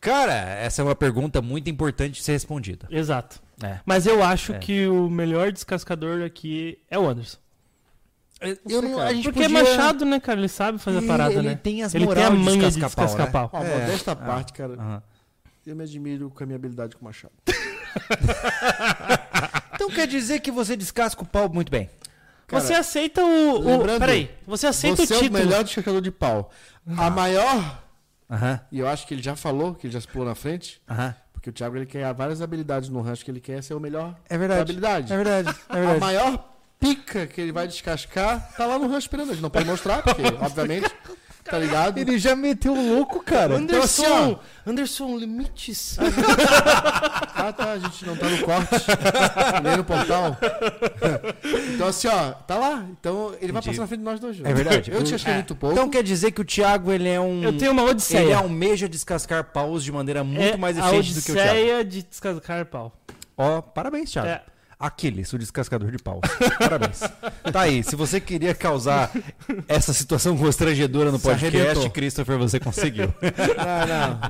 [0.00, 2.86] Cara, essa é uma pergunta muito importante de ser respondida.
[2.90, 3.40] Exato.
[3.62, 3.80] É.
[3.84, 4.58] Mas eu acho É.
[4.58, 7.38] que o melhor descascador aqui é o Anderson.
[8.68, 10.38] Eu não, a gente Porque é podia- machado, né, cara?
[10.38, 11.56] Ele sabe fazer a parada, ele né?
[11.60, 13.60] tem as Ele tem a de manha de descascar descascar pau, pau.
[13.60, 13.80] Ó, É.
[13.80, 14.16] modesta Ah.
[14.16, 15.02] parte, cara,
[15.66, 17.32] eu me admiro com a minha habilidade com machado.
[19.74, 21.88] Então quer dizer que você descasca o pau muito bem.
[22.46, 23.84] Cara, você aceita o.
[23.84, 25.44] o peraí, você aceita Você o é o título.
[25.44, 26.50] melhor descascador de pau.
[26.96, 27.82] A maior,
[28.30, 30.80] Aham, e eu acho que ele já falou, que ele já se pulou na frente,
[30.88, 31.14] aham.
[31.32, 34.14] porque o Thiago ele quer várias habilidades no rancho que ele quer ser o melhor
[34.28, 34.60] É da verdade.
[34.62, 35.12] habilidade.
[35.12, 35.48] É verdade.
[35.68, 36.00] É A verdade.
[36.00, 39.30] maior pica que ele vai descascar tá lá no rancho esperando.
[39.30, 40.90] A gente não pode mostrar, porque, obviamente,
[41.50, 41.98] tá ligado?
[41.98, 43.54] Ele já meteu o louco, cara.
[43.56, 44.36] Anderson, Então, assim,
[44.66, 45.96] Anderson, limites.
[47.40, 48.74] Ah, tá, a gente não tá no corte,
[49.62, 50.36] nem no portal.
[51.74, 52.84] Então, assim, ó, tá lá.
[52.90, 53.68] Então, ele vai Entendi.
[53.68, 54.40] passar na frente de nós dois.
[54.42, 54.90] É verdade.
[54.90, 55.34] Eu te achei É.
[55.36, 55.72] muito pouco.
[55.74, 57.42] Então quer dizer que o Thiago ele é um.
[57.44, 58.36] Eu tenho uma Ele odisseia.
[58.38, 61.50] almeja descascar paus de maneira muito É mais a eficiente do que o Thiago.
[61.50, 62.92] odisseia de descascar pau.
[63.36, 64.28] Ó, parabéns, Thiago.
[64.28, 64.42] É.
[64.78, 66.20] Aquiles, o descascador de paus.
[66.58, 67.00] Parabéns.
[67.52, 69.10] Tá aí, se você queria causar
[69.66, 71.90] essa situação constrangedora no podcast, arrebentou.
[71.90, 73.06] Christopher, você conseguiu.
[73.22, 74.20] Não, não.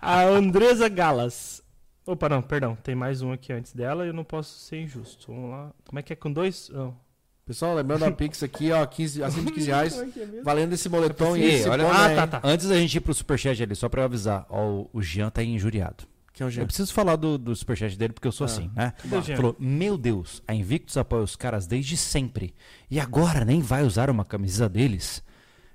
[0.00, 1.62] A Andresa Galas.
[2.06, 2.74] Opa, não, perdão.
[2.82, 5.30] Tem mais um aqui antes dela e eu não posso ser injusto.
[5.32, 5.70] Vamos lá.
[5.86, 6.68] Como é que é com dois?
[6.72, 6.96] Não.
[7.44, 10.02] Pessoal, lembrando da Pix aqui, ó, 15, acima de 15 reais,
[10.44, 12.48] valendo esse moletom e esse olha- boné Ah, tá, tá.
[12.48, 15.28] Antes da gente ir pro superchat ali, só pra eu avisar, ó, o- o Jean
[15.28, 16.04] tá injuriado.
[16.42, 16.66] Que é o Eu Jean.
[16.66, 18.50] preciso falar do, do superchat dele porque eu sou Ah.
[18.50, 18.92] assim, né?
[19.36, 22.54] Falou, meu Deus, a Invictus apoia os caras desde sempre.
[22.90, 25.22] E agora nem vai usar uma camisa deles?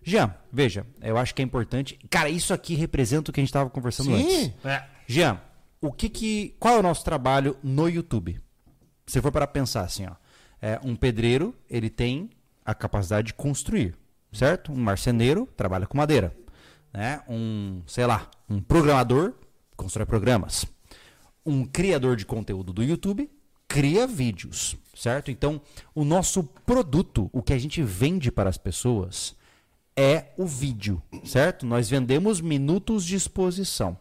[0.03, 1.99] Jean, veja, eu acho que é importante.
[2.09, 4.33] Cara, isso aqui representa o que a gente tava conversando antes.
[4.33, 4.53] Sim.
[4.63, 4.83] É.
[5.05, 5.41] Jean,
[5.81, 8.39] o que que, qual é o nosso trabalho no YouTube?
[9.05, 10.11] Se for para pensar assim, ó,
[10.61, 12.29] é, um pedreiro ele tem
[12.65, 13.95] a capacidade de construir,
[14.31, 14.71] certo?
[14.71, 16.35] Um marceneiro trabalha com madeira,
[16.93, 17.21] né?
[17.27, 19.33] Um, sei lá, um programador
[19.77, 20.65] constrói programas,
[21.45, 23.29] um criador de conteúdo do YouTube
[23.67, 25.29] cria vídeos, certo?
[25.29, 25.61] Então,
[25.93, 29.35] o nosso produto, o que a gente vende para as pessoas
[29.95, 31.65] é o vídeo, certo?
[31.65, 33.97] Nós vendemos minutos de exposição.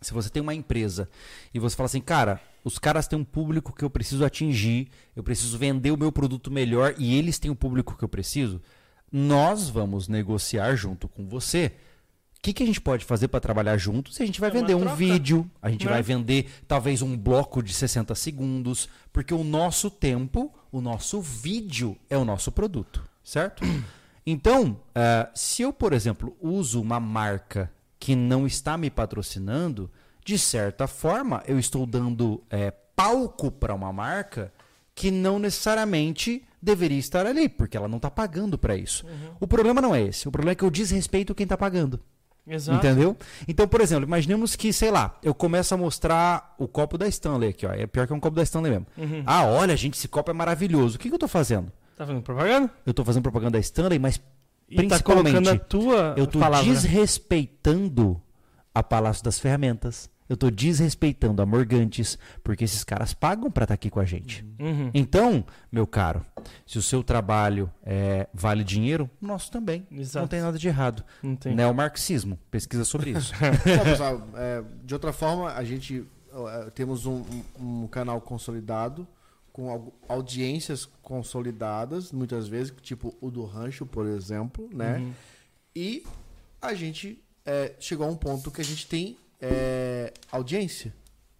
[0.00, 1.08] Se você tem uma empresa
[1.54, 5.22] e você fala assim, cara, os caras têm um público que eu preciso atingir, eu
[5.22, 8.60] preciso vender o meu produto melhor e eles têm o público que eu preciso,
[9.10, 11.72] nós vamos negociar junto com você.
[12.42, 14.20] O que, que a gente pode fazer para trabalhar juntos?
[14.20, 15.92] A gente vai É vender um troca, vídeo, a gente né?
[15.92, 21.96] vai vender talvez um bloco de 60 segundos, porque o nosso tempo, o nosso vídeo
[22.10, 23.62] é o nosso produto, certo?
[24.24, 29.90] Então, eh, se eu, por exemplo, uso uma marca que não está me patrocinando,
[30.24, 34.52] de certa forma eu estou dando eh, palco para uma marca
[34.94, 39.04] que não necessariamente deveria estar ali, porque ela não está pagando para isso.
[39.40, 40.28] O problema não é esse.
[40.28, 41.98] O problema é que eu desrespeito quem está pagando.
[42.46, 42.78] Exato.
[42.84, 43.16] Entendeu?
[43.46, 47.50] Então, por exemplo, imaginemos que, sei lá, eu começo a mostrar o copo da Stanley
[47.50, 47.72] aqui, ó.
[47.72, 48.86] É pior que é um copo da Stanley mesmo.
[48.98, 49.22] Uhum.
[49.24, 50.96] Ah, olha, gente, esse copo é maravilhoso.
[50.96, 51.70] O que, que eu tô fazendo?
[51.96, 52.70] Tá fazendo propaganda?
[52.84, 54.16] Eu tô fazendo propaganda da Stanley, mas
[54.68, 56.66] E tá Principalmente, colocando a tua eu tô palavra.
[56.68, 58.20] desrespeitando
[58.74, 60.10] a Palácio das Ferramentas.
[60.32, 64.42] Eu tô desrespeitando a Morgantes, porque esses caras pagam para estar aqui com a gente.
[64.58, 64.90] Uhum.
[64.94, 66.24] Então, meu caro,
[66.66, 69.86] se o seu trabalho é, vale dinheiro, nosso também.
[69.92, 70.20] Exato.
[70.22, 71.04] Não tem nada de errado.
[71.22, 71.54] Não tem.
[71.54, 72.38] Neomarxismo.
[72.50, 73.32] Pesquisa sobre isso.
[73.34, 76.02] Bom, pessoal, é, de outra forma, a gente
[76.32, 77.22] é, temos um,
[77.60, 79.06] um- um canal consolidado,
[79.52, 84.96] com au- audiências consolidadas, muitas vezes, tipo o do Rancho, por exemplo, né?
[84.96, 85.12] Uhum.
[85.76, 86.04] E
[86.60, 90.94] a gente é, chegou a um ponto que a gente tem é, audiência,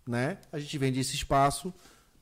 [0.07, 0.39] né?
[0.53, 1.73] A gente vende esse espaço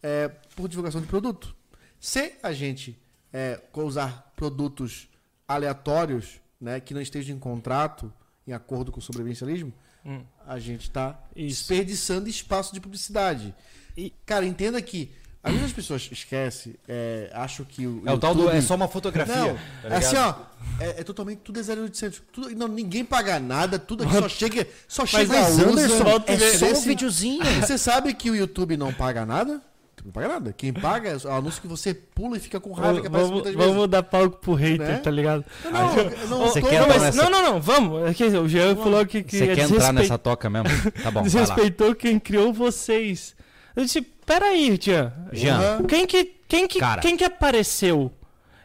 [0.02, 1.56] é, por divulgação de produto.
[1.98, 2.96] Se a gente
[3.32, 5.08] é, usar produtos
[5.48, 8.12] aleatórios, né, que não estejam em contrato,
[8.46, 9.72] em acordo com o sobrevivencialismo,
[10.04, 10.24] Hum.
[10.46, 13.54] a gente está desperdiçando espaço de publicidade.
[13.94, 15.12] E- Cara, entenda que
[15.42, 18.50] às vezes as pessoas esquecem, é, acham que o É o tal do.
[18.50, 19.34] É só uma fotografia.
[19.36, 19.54] Não,
[19.90, 20.34] tá é assim, ó,
[20.78, 22.22] é, é totalmente tudo é 0800.
[22.32, 26.32] Tudo, não, ninguém paga nada, tudo aqui só chega, só Mas, chega mas, Anderson, e
[26.34, 27.44] é só um videozinho.
[27.62, 29.62] Você sabe que o YouTube não paga nada?
[30.04, 30.54] Não paga nada.
[30.56, 33.42] Quem paga é o anúncio que você pula e fica com raiva que aparece Vamos,
[33.42, 33.70] muitas vezes.
[33.74, 34.96] vamos dar palco pro hater, Né?
[34.96, 35.44] tá ligado?
[35.62, 38.08] Não, não, eu não Você tô- quer não, entrar mas- nessa- não, não, não, vamos.
[38.08, 40.68] É que o Jean falou que, que Você quer entrar desrespe- nessa toca mesmo?
[41.02, 43.34] Tá bom, desrespeitou quem criou vocês.
[43.76, 43.86] Eu
[44.30, 45.12] disse, peraí, Jean.
[45.32, 45.86] Jean, Uhum.
[45.86, 47.00] Quem que, quem que, Cara.
[47.00, 48.12] quem que apareceu?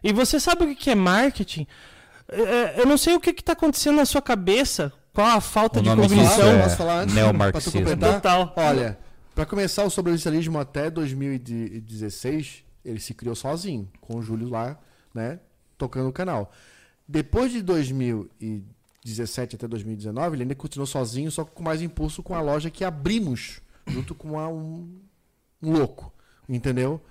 [0.03, 1.65] E você sabe o que que é marketing?
[2.29, 4.91] É, eu não sei o que que tá acontecendo na sua cabeça.
[5.13, 6.27] Qual a falta O de cognição.
[6.37, 6.51] falar?
[6.53, 7.15] é Posso falar antes?
[7.15, 7.97] neomarxismo.
[7.97, 8.53] Total.
[8.57, 8.97] Olha,
[9.33, 14.77] pra começar o sobrevivencialismo até 2016, ele se criou sozinho, com o Júlio lá,
[15.13, 15.39] né,
[15.77, 16.51] tocando o canal.
[17.07, 22.41] Depois de 2017 até 2019, ele ainda continuou sozinho, só com mais impulso com a
[22.41, 24.89] loja que abrimos, junto com a- um
[25.65, 26.13] louco,
[26.47, 27.01] entendeu?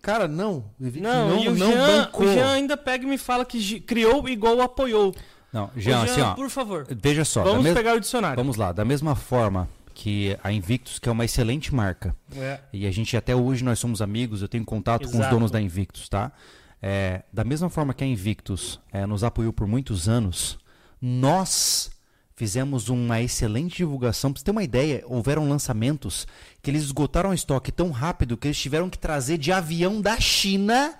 [0.00, 0.64] Cara, não.
[0.78, 2.26] Não, não, e o não Jean, bancou.
[2.26, 5.14] o Jean ainda pega e me fala que criou igual apoiou.
[5.52, 6.34] Não, Ô, Jean, assim, ó.
[6.34, 6.86] por favor.
[6.90, 7.42] Veja só.
[7.44, 8.36] Vamos mes- pegar o dicionário.
[8.36, 12.58] Vamos lá, da mesma forma que a Invictus, que é uma excelente marca, É.
[12.72, 15.34] e a gente até hoje nós somos amigos, eu tenho contato com os Exato.
[15.34, 16.32] donos da Invictus, tá?
[16.80, 20.58] É, da mesma forma que a Invictus é, nos apoiou por muitos anos,
[21.00, 21.90] nós
[22.34, 24.32] fizemos uma excelente divulgação.
[24.32, 26.26] Pra você ter uma ideia, houveram lançamentos
[26.60, 30.18] que eles esgotaram o estoque tão rápido que eles tiveram que trazer de avião da
[30.20, 30.94] China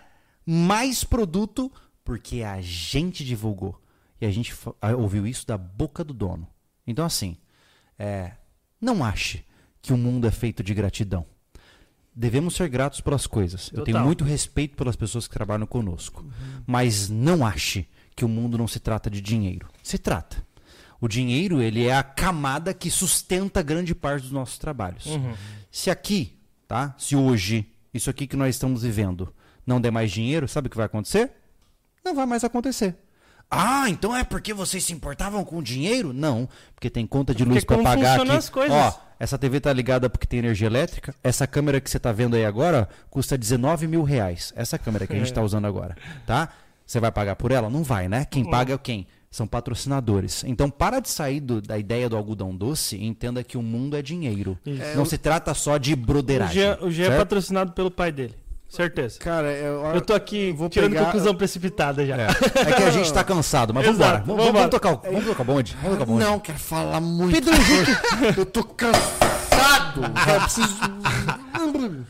[0.45, 1.71] mais produto
[2.05, 3.81] porque a gente divulgou.
[4.21, 4.55] E a gente
[4.97, 6.47] ouviu isso da boca do dono.
[6.87, 7.37] Então, assim,
[7.99, 8.33] é,
[8.81, 9.45] não ache
[9.81, 11.27] que o mundo é feito de gratidão.
[12.15, 13.71] Devemos ser gratos pelas coisas.
[13.73, 14.07] Eu tenho Total.
[14.07, 16.25] muito respeito pelas pessoas que trabalham conosco.
[16.67, 19.69] Mas não ache que o mundo não se trata de dinheiro.
[19.83, 20.45] Se trata.
[21.03, 25.07] O dinheiro, ele é a camada que sustenta grande parte dos nossos trabalhos.
[25.07, 25.35] Uhum.
[25.69, 26.39] Se aqui,
[26.69, 26.95] tá?
[26.97, 29.35] Se hoje, isso aqui que nós estamos vivendo,
[29.67, 31.33] não der mais dinheiro, sabe o que vai acontecer?
[32.05, 32.95] Não vai mais acontecer.
[33.51, 36.13] Ah, então é porque vocês se importavam com o dinheiro?
[36.13, 38.31] Não, porque tem conta de luz Porque para pagar aqui.
[38.31, 38.73] as coisas.
[38.73, 41.13] Ó, essa TV tá ligada porque tem energia elétrica.
[41.21, 44.53] Essa câmera que você tá vendo aí agora custa 19 mil reais.
[44.55, 46.49] Essa câmera que a gente tá usando agora, tá?
[46.87, 47.69] Você vai pagar por ela?
[47.69, 48.25] Não vai, né?
[48.25, 49.09] Quem paga é quem?
[49.33, 50.45] São patrocinadores.
[50.47, 53.97] Então, para de sair do- da ideia do algodão doce e entenda que o mundo
[53.97, 54.59] é dinheiro.
[54.65, 54.95] Isso.
[54.95, 56.63] Não se trata só de O broderagem.
[56.83, 58.35] O Jean é patrocinado pelo pai dele.
[58.69, 59.19] Certeza.
[59.19, 62.17] Cara, eu, Eu tô aqui vou tirando pegar- conclusão precipitada já.
[62.17, 62.27] É.
[62.27, 64.17] É que a gente tá cansado, mas vamos embora.
[64.17, 64.59] Exato, Vamos, vambora.
[64.65, 65.77] vamos tocar, o- vamos tocar o bonde.
[65.83, 66.25] Vamos tocar o bonde.
[66.25, 67.33] Não, quero falar muito.
[67.35, 67.93] Pedro Henrique.
[68.41, 70.03] eu tô cansado.
[70.05, 70.79] Eu preciso.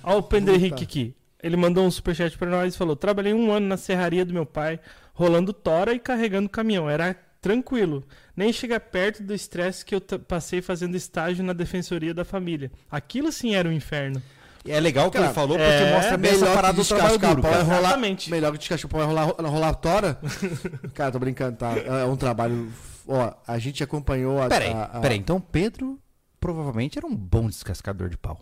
[0.02, 1.14] Olha o Pedro Henrique aqui.
[1.42, 4.46] Ele mandou um superchat pra nós e falou: Trabalhei um ano na serraria do meu
[4.46, 4.78] pai,
[5.12, 6.88] rolando tora e carregando caminhão.
[6.88, 8.04] Era tranquilo.
[8.36, 12.70] Nem chega perto do estresse que eu passei fazendo estágio na defensoria da família.
[12.90, 14.22] Aquilo sim era um inferno.
[14.66, 16.86] É legal que Cara, ele falou porque é mostra bem essa melhor parada que do
[16.86, 17.42] trabalho duro.
[17.42, 17.64] pau é cara.
[17.64, 18.30] rolar, Exatamente.
[18.30, 20.20] melhor que descascar pau é rolar, rolar tora.
[20.94, 21.72] cara, tô brincando, tá?
[21.76, 22.70] É um trabalho.
[23.08, 24.48] Ó, a gente acompanhou a.
[24.48, 25.18] Peraí, a, a, peraí.
[25.18, 25.98] Então Pedro
[26.38, 28.40] provavelmente era um bom descascador de pau.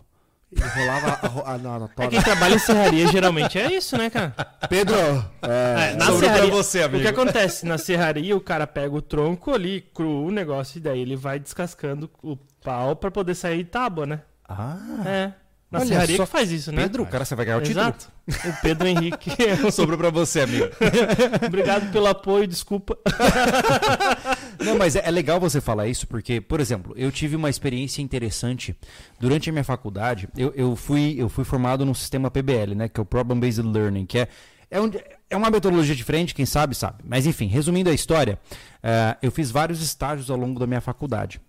[0.51, 4.09] Ele rolava a, a, na, na É quem trabalha em serraria geralmente é isso, né,
[4.09, 4.31] cara?
[4.69, 4.95] Pedro!
[5.41, 6.99] É, É, na serraria, você, amigo.
[6.99, 7.65] O que acontece?
[7.65, 11.39] Na serraria, o cara pega o tronco ali, cru o negócio, e daí ele vai
[11.39, 14.19] descascando o pau pra poder sair tábua, né?
[14.47, 15.31] Ah, É.
[15.71, 16.81] Na Olha serraria só, que faz isso, né?
[16.81, 17.79] Pedro, cara, você vai ganhar o título.
[17.79, 18.11] Exato.
[18.27, 19.31] O Pedro Henrique.
[19.71, 20.65] Sobrou pra você, amigo.
[21.47, 22.97] Obrigado pelo apoio, desculpa.
[24.59, 28.01] Não, mas é, é legal você falar isso porque, por exemplo, eu tive uma experiência
[28.01, 28.75] interessante
[29.19, 30.27] durante a minha faculdade.
[30.37, 32.89] Eu, eu fui, eu fui formado no sistema PBL, né?
[32.89, 34.27] Que é o Problem Based Learning, que é,
[34.69, 34.91] é, um-
[35.29, 36.97] é uma metodologia diferente, quem sabe, sabe.
[37.05, 38.37] Mas enfim, resumindo a história,
[38.83, 41.39] eh, eu fiz vários estágios ao longo da minha faculdade.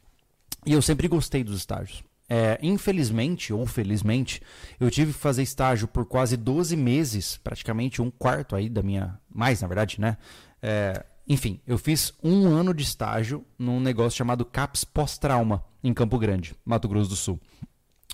[0.65, 2.03] E eu sempre gostei dos estágios.
[2.35, 4.41] É, infelizmente, ou felizmente,
[4.81, 9.21] eu tive que fazer estágio por quase 12 meses, praticamente um quarto aí da minha.
[9.29, 10.17] Mais, na verdade, né?
[10.63, 16.19] É, enfim, eu fiz um ano de estágio num negócio chamado CAPS Pós-Trauma, em Campo
[16.19, 17.39] Grande, Mato Grosso do Sul.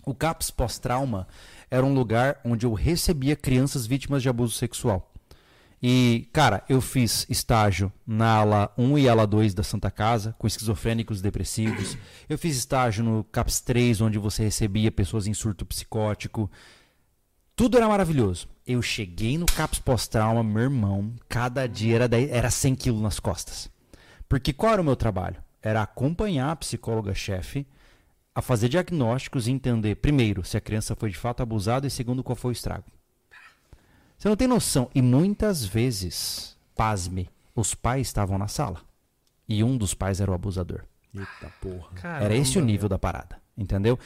[0.05, 1.29] O CAPS Pós-Trauma
[1.71, 5.13] era um lugar onde eu recebia crianças vítimas de abuso sexual.
[5.83, 10.47] E, cara, eu fiz estágio na ala 1 e ala 2 da Santa Casa, com
[10.47, 11.97] esquizofrênicos depressivos.
[12.29, 16.51] Eu fiz estágio no CAPS 3, onde você recebia pessoas em surto psicótico.
[17.55, 18.49] Tudo era maravilhoso.
[18.67, 23.21] Eu cheguei no CAPS pós-trauma, meu irmão, cada dia era, 10 era 100 quilos nas
[23.21, 23.71] costas.
[24.29, 25.43] Porque qual era o meu trabalho?
[25.63, 27.67] era acompanhar a psicóloga-chefe
[28.35, 32.23] a fazer diagnósticos e entender, primeiro, se a criança foi de fato abusada e segundo,
[32.23, 32.85] qual foi o estrago.
[34.19, 34.91] Você não tem noção.
[34.95, 38.81] E muitas vezes, pasme, os pais estavam na sala.
[39.49, 40.83] E um dos pais era o abusador.
[41.15, 42.19] Eita porra.
[42.21, 43.99] Era esse o nível da parada, entendeu?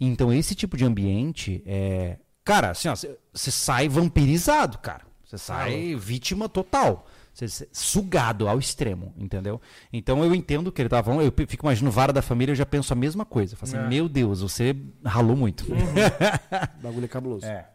[0.00, 5.04] Então esse tipo de ambiente é, cara, assim, ó, você sai vampirizado, cara.
[5.24, 7.06] Você sai vítima total.
[7.34, 9.60] Você sugado ao extremo, entendeu?
[9.92, 12.64] Então eu entendo que ele tava falando, eu fico imaginando vara da família, eu já
[12.64, 13.52] penso a mesma coisa.
[13.54, 13.88] Eu falo assim, É.
[13.88, 15.66] meu Deus, você ralou muito.
[15.70, 15.76] O
[16.82, 17.44] bagulho é cabuloso.
[17.44, 17.68] É.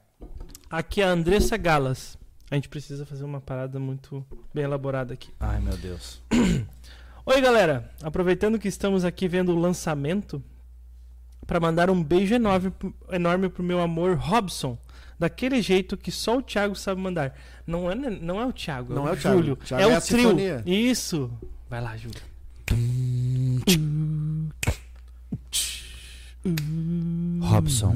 [0.71, 2.17] Aqui é a Andressa Galas.
[2.49, 5.29] A gente precisa fazer uma parada muito bem elaborada aqui.
[5.39, 6.21] Ai, meu Deus.
[7.25, 7.91] Oi, galera.
[8.01, 10.43] Aproveitando que estamos aqui vendo o lançamento,
[11.45, 14.77] para mandar um beijo enorme, pro- enorme pro meu amor Robson.
[15.19, 17.37] Daquele jeito que só o Thiago sabe mandar.
[17.67, 19.37] Não é, não é o Thiago, Não é é o o Thiago.
[19.37, 19.53] Júlio.
[19.53, 20.19] O Thiago é é o trio.
[20.21, 20.63] sinfonia.
[20.65, 21.31] Isso.
[21.69, 22.19] Vai lá, Júlio.
[27.41, 27.95] Robson.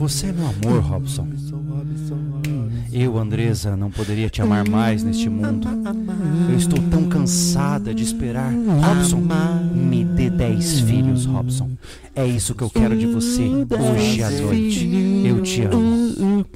[0.00, 1.28] Você é meu amor, Robson.
[2.90, 5.68] Eu, Andresa, não poderia te amar mais neste mundo.
[6.50, 8.50] Eu estou tão cansada de esperar.
[8.50, 9.22] Robson,
[9.74, 11.70] me dê dez filhos, Robson.
[12.16, 14.90] É isso que eu quero de você hoje à noite.
[15.26, 16.46] Eu te amo.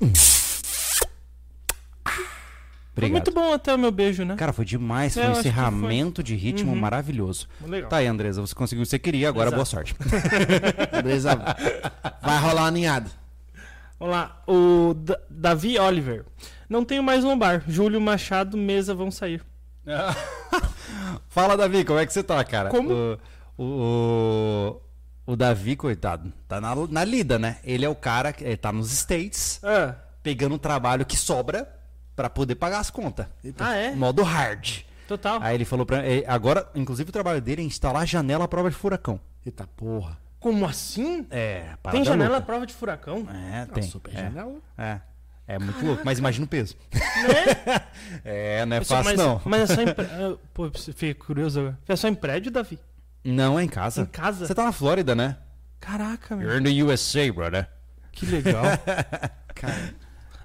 [2.97, 3.13] Foi Obrigado.
[3.13, 4.37] muito bom até o meu beijo, né?
[4.37, 5.13] Cara, foi demais.
[5.15, 6.79] Foi É, um acho que encerramento de ritmo Uhum.
[6.79, 7.47] maravilhoso.
[7.67, 7.91] Legal.
[7.91, 8.41] Tá aí, Andresa.
[8.41, 9.29] Você conseguiu o que você queria.
[9.29, 9.57] Agora, Exato.
[9.57, 9.95] boa sorte.
[11.03, 11.37] Beleza?
[12.23, 13.11] Vai rolar uma ninhada.
[14.05, 14.43] Vamos lá.
[14.47, 16.25] O Da- Davi Oliver.
[16.69, 17.63] Não tenho mais lombar.
[17.67, 19.43] Júlio Machado, mesa vão sair.
[21.29, 22.69] Fala, Davi, como é que você tá, cara?
[22.71, 22.91] Como?
[22.93, 23.19] O,
[23.59, 24.81] o,
[25.27, 27.59] o, o Davi, coitado, tá na, na lida, né?
[27.65, 31.69] Ele é o cara que ele tá nos States, Ah, pegando um trabalho que sobra
[32.15, 33.27] pra poder pagar as contas.
[33.59, 33.95] ah é?
[33.95, 34.81] Modo hard.
[35.09, 35.39] Total.
[35.43, 38.71] Aí ele falou pra eh, Agora, inclusive, o trabalho dele é instalar janela à prova
[38.71, 39.21] de furacão.
[39.45, 40.19] Eita porra.
[40.45, 41.27] Como assim?
[41.31, 42.45] É, Tem janela à louca.
[42.45, 43.27] prova de furacão?
[43.51, 43.83] É, tem.
[43.83, 44.59] super é, janela.
[44.77, 45.01] É.
[45.47, 46.77] É muito louco, mas imagina o peso.
[46.93, 47.81] Né?
[48.23, 49.41] É, não é Pessoal, fácil mas, não.
[49.43, 50.41] Mas é só em prédio.
[50.53, 51.79] Pô, fiquei curioso agora.
[51.89, 52.79] É só em prédio, Davi?
[53.25, 54.03] Não, é em casa.
[54.03, 54.47] Em casa?
[54.47, 55.39] Você tá na Flórida, né?
[55.81, 56.47] Caraca, meu.
[56.47, 57.67] You're in the USA, brother.
[58.13, 58.65] Que legal.
[59.55, 59.95] Cara,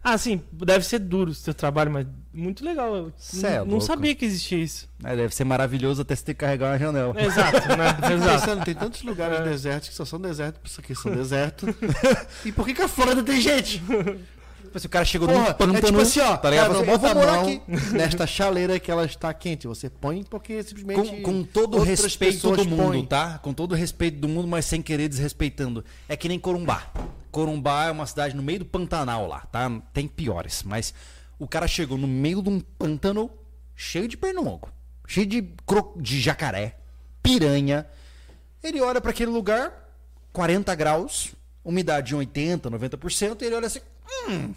[0.04, 2.96] ah, sim, deve ser duro o seu trabalho, mas muito legal.
[2.96, 3.82] Eu Cê é não, louco.
[3.82, 4.90] sabia que existia isso.
[5.04, 7.22] É, deve ser maravilhoso até você ter que carregar uma janela.
[7.22, 7.98] Exato, né?
[8.14, 8.40] Exato.
[8.40, 11.70] pensando, tem tantos lugares desertos que só são desertos, isso aqui são desertos.
[12.46, 13.84] e por que, que a Flórida tem gente?
[14.70, 16.68] Tipo assim, o cara chegou Porra, num pântano, é tipo assim, ó, tá ligado?
[16.68, 17.62] cara, assim, bota eu vou a morar mão aqui.
[17.92, 19.66] nesta chaleira que ela está quente.
[19.66, 23.06] Você põe porque simplesmente Com, com todo o respeito do mundo, põem.
[23.06, 23.40] tá?
[23.40, 25.84] Com todo o respeito do mundo, mas sem querer desrespeitando.
[26.08, 26.92] É que nem Corumbá.
[27.32, 29.72] Corumbá é uma cidade no meio do Pantanal lá, tá?
[29.92, 30.94] Tem piores, mas
[31.40, 33.32] o cara chegou no meio de um pântano
[33.76, 34.70] cheio de pernilongo,
[35.08, 35.96] cheio de, cro...
[36.00, 36.78] de jacaré,
[37.24, 37.88] piranha.
[38.64, 39.90] Ele olha pra aquele lugar,
[40.32, 43.80] 40 graus, umidade de 80, 90%, e ele olha assim:
[44.28, 44.54] hum,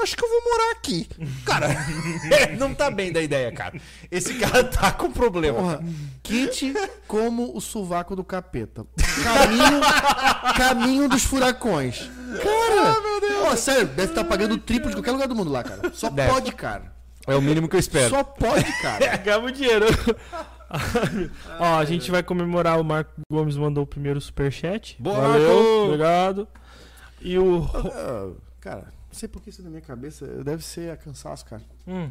[0.00, 1.08] acho que eu vou morar aqui.
[1.44, 1.68] Cara,
[2.46, 3.80] ele não tá bem da ideia, cara.
[4.10, 5.58] Esse cara tá com problema.
[5.58, 5.84] Porra,
[6.22, 6.74] quente
[7.06, 8.86] como o sovaco do capeta.
[9.22, 9.80] Caminho,
[10.56, 12.10] caminho dos furacões.
[12.42, 12.96] Cara,
[13.50, 15.92] Pô, sério, deve estar pagando o triplo de qualquer lugar do mundo lá, cara.
[15.92, 16.30] Só Deve.
[16.32, 16.92] pode, cara.
[17.26, 18.10] É o mínimo que eu espero.
[18.10, 18.98] Só pode, cara.
[19.10, 19.86] Pegava o dinheiro.
[21.60, 22.80] Ó, a gente vai comemorar.
[22.80, 24.96] O Marco Gomes mandou o primeiro superchat.
[24.98, 25.84] Boa, Valeu, Marco!
[25.84, 26.48] obrigado.
[27.20, 27.68] E o.
[28.62, 30.24] Cara, não sei por que isso na minha cabeça.
[30.44, 31.60] Deve ser a cansaço, cara.
[31.86, 32.08] Hum,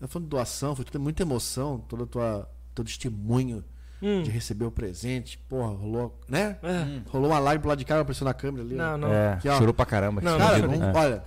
[0.00, 3.62] Eu falando de doação, foi muita emoção, toda tua teu testemunho
[4.00, 4.22] hum.
[4.22, 5.36] de receber o presente.
[5.48, 6.56] Porra, rolou, né?
[6.62, 7.10] É.
[7.10, 8.74] Rolou uma live pro lado de cá, apareceu na câmera ali.
[8.76, 8.78] ó.
[8.78, 9.12] Não, não.
[9.12, 9.58] É, Aqui, ó.
[9.58, 10.20] chorou pra caramba.
[10.22, 10.70] Não, Cara, vídeo.
[10.70, 10.98] vamos- É.
[10.98, 11.24] olha,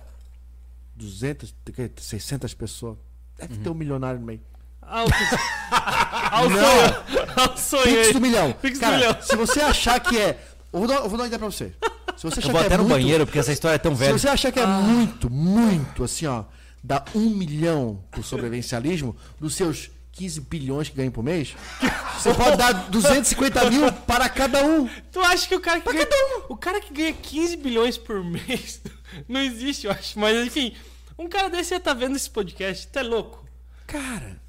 [0.96, 2.96] 200, tem que- 600 pessoas.
[3.36, 4.40] Deve ter um milionário no meio.
[4.80, 5.06] Ao,
[6.30, 7.20] ao sonho.
[7.36, 8.52] Ao sonho Pix do milhão.
[8.54, 9.16] Pix do Cara, milhão.
[9.22, 10.38] se você achar que é.
[10.72, 11.74] Eu vou dar, eu vou dar uma ideia pra você.
[12.16, 13.78] Se você achar Eu vou que até é no muito, banheiro, porque essa história é
[13.78, 14.18] tão Se velha.
[14.18, 16.44] você achar que é muito, muito, assim, ó,
[16.82, 21.54] dá um milhão pro sobrevivencialismo dos seus 15 bilhões que ganha por mês,
[22.16, 24.88] você pode dar 250 mil para cada um.
[25.10, 26.06] Tu acha que o cara que ganha,
[26.48, 28.80] o cara que ganha 15 bilhões por mês
[29.28, 30.18] não existe, eu acho.
[30.18, 30.72] Mas enfim,
[31.18, 33.44] um cara desse ia tá vendo esse podcast, tu é louco.
[33.86, 34.40] Cara,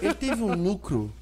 [0.00, 1.12] ele teve um lucro.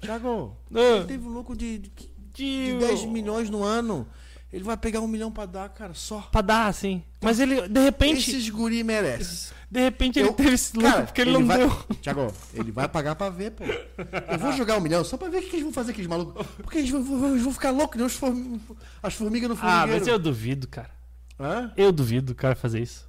[0.00, 1.90] Thiago, Ah, ele teve um lucro de, de,
[2.32, 4.06] de, de 10 milhões no ano.
[4.52, 6.20] Ele vai pegar um milhão pra dar, cara, só.
[6.32, 7.02] Pra dar, assim.
[7.20, 9.52] Mas ele, de repente, Esses guri merecem.
[9.70, 11.58] de repente ele Eu- teve esse lucro porque ele, não vai...
[11.58, 11.86] deu.
[12.00, 13.64] Tiago, ele vai pagar pra ver, pô.
[13.64, 16.46] Eu vou jogar um milhão só pra ver o que eles vão fazer aqueles malucos.
[16.58, 18.56] Porque eles vão, vão- eles vão ficar loucos, form...
[19.02, 19.92] as formigas Ah, formigueiro.
[19.98, 20.90] mas eu duvido, cara.
[21.38, 21.72] Hã?
[21.76, 23.04] Eu duvido o cara fazer isso.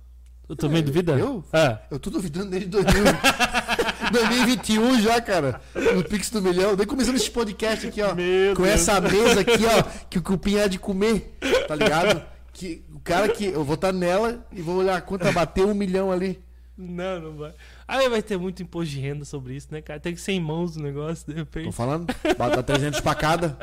[0.50, 1.12] Eu também É, duvida?
[1.14, 1.44] eu?
[1.54, 1.78] É.
[1.92, 3.04] Eu tô duvidando desde 2000.
[4.12, 5.62] 2021 já, cara.
[5.96, 6.76] No Pix do Milhão.
[6.76, 8.14] Daí começando esse podcast aqui, ó.
[8.14, 8.76] Meu com Deus.
[8.76, 9.84] essa mesa aqui, ó.
[10.10, 12.22] Que o cupim é de comer, tá ligado?
[12.54, 13.46] Que o cara que.
[13.46, 16.40] Eu vou estar nela e vou olhar quanto bateu um milhão ali.
[16.78, 17.54] Não, não vai.
[17.88, 19.98] Aí vai ter muito imposto de renda sobre isso, né, cara?
[20.00, 21.72] Tem que ser em mãos o negócio, de Tô repente.
[21.74, 22.08] falando.
[22.38, 23.58] Dá 300 pra cada.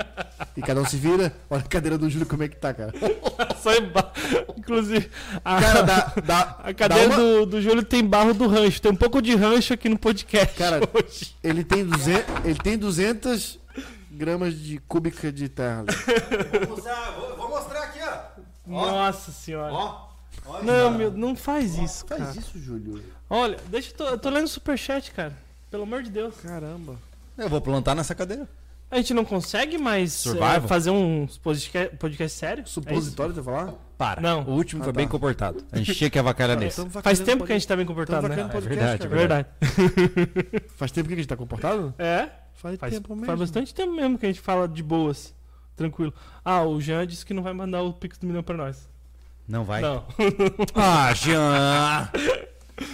[0.57, 1.31] E cada um se vira.
[1.51, 2.93] Olha a cadeira do Júlio como é que tá, cara.
[3.63, 4.11] Só em ba...
[4.57, 5.11] Inclusive,
[5.45, 6.13] a, Cara, dá.
[6.25, 8.81] dá a cadeira dá uma- do, do Júlio tem barro do rancho.
[8.81, 10.57] Tem um pouco de rancho aqui no podcast.
[10.57, 11.35] Cara, hoje.
[11.43, 13.59] Ele tem 200, ele tem 200
[14.11, 15.85] gramas de cúbica de terra.
[16.67, 18.41] Vou mostrar, vou, vou mostrar aqui, ó.
[18.67, 19.73] Nossa senhora.
[19.73, 20.14] Ó.
[20.47, 22.25] Olha, Não, meu, não faz isso, cara.
[22.25, 23.03] Faz isso, Júlio.
[23.29, 25.33] Olha, deixa eu tô, eu tô lendo o superchat, cara.
[25.71, 26.35] Pelo amor de Deus.
[26.37, 26.97] Caramba.
[27.37, 28.49] Eu vou plantar nessa cadeira.
[28.91, 32.69] A gente não consegue mais é, fazer um podcast, podcast sério?
[32.69, 33.75] Supositório, você vai falar?
[33.99, 34.21] Para.
[34.21, 34.43] Não.
[34.45, 34.97] O último Ah, foi tá.
[34.97, 35.65] bem comportado.
[35.73, 36.81] A gente tinha que avacalhar nesse.
[36.81, 38.41] É Faz tempo que a gente tá bem comportado, né?
[38.41, 39.15] É podcast, verdade, cara.
[39.15, 39.49] é Verdade.
[40.77, 41.93] Faz tempo que a gente tá comportado?
[41.99, 42.29] É?
[42.55, 43.27] Faz, Faz, tempo mesmo.
[43.27, 45.35] faz bastante tempo mesmo que a gente fala de boas.
[45.77, 46.15] Tranquilo.
[46.45, 48.89] Ah, o Jean disse que não vai mandar o Pix do milhão pra nós.
[49.47, 49.81] Não vai.
[49.83, 50.05] Não.
[50.75, 52.09] Ah, Jean!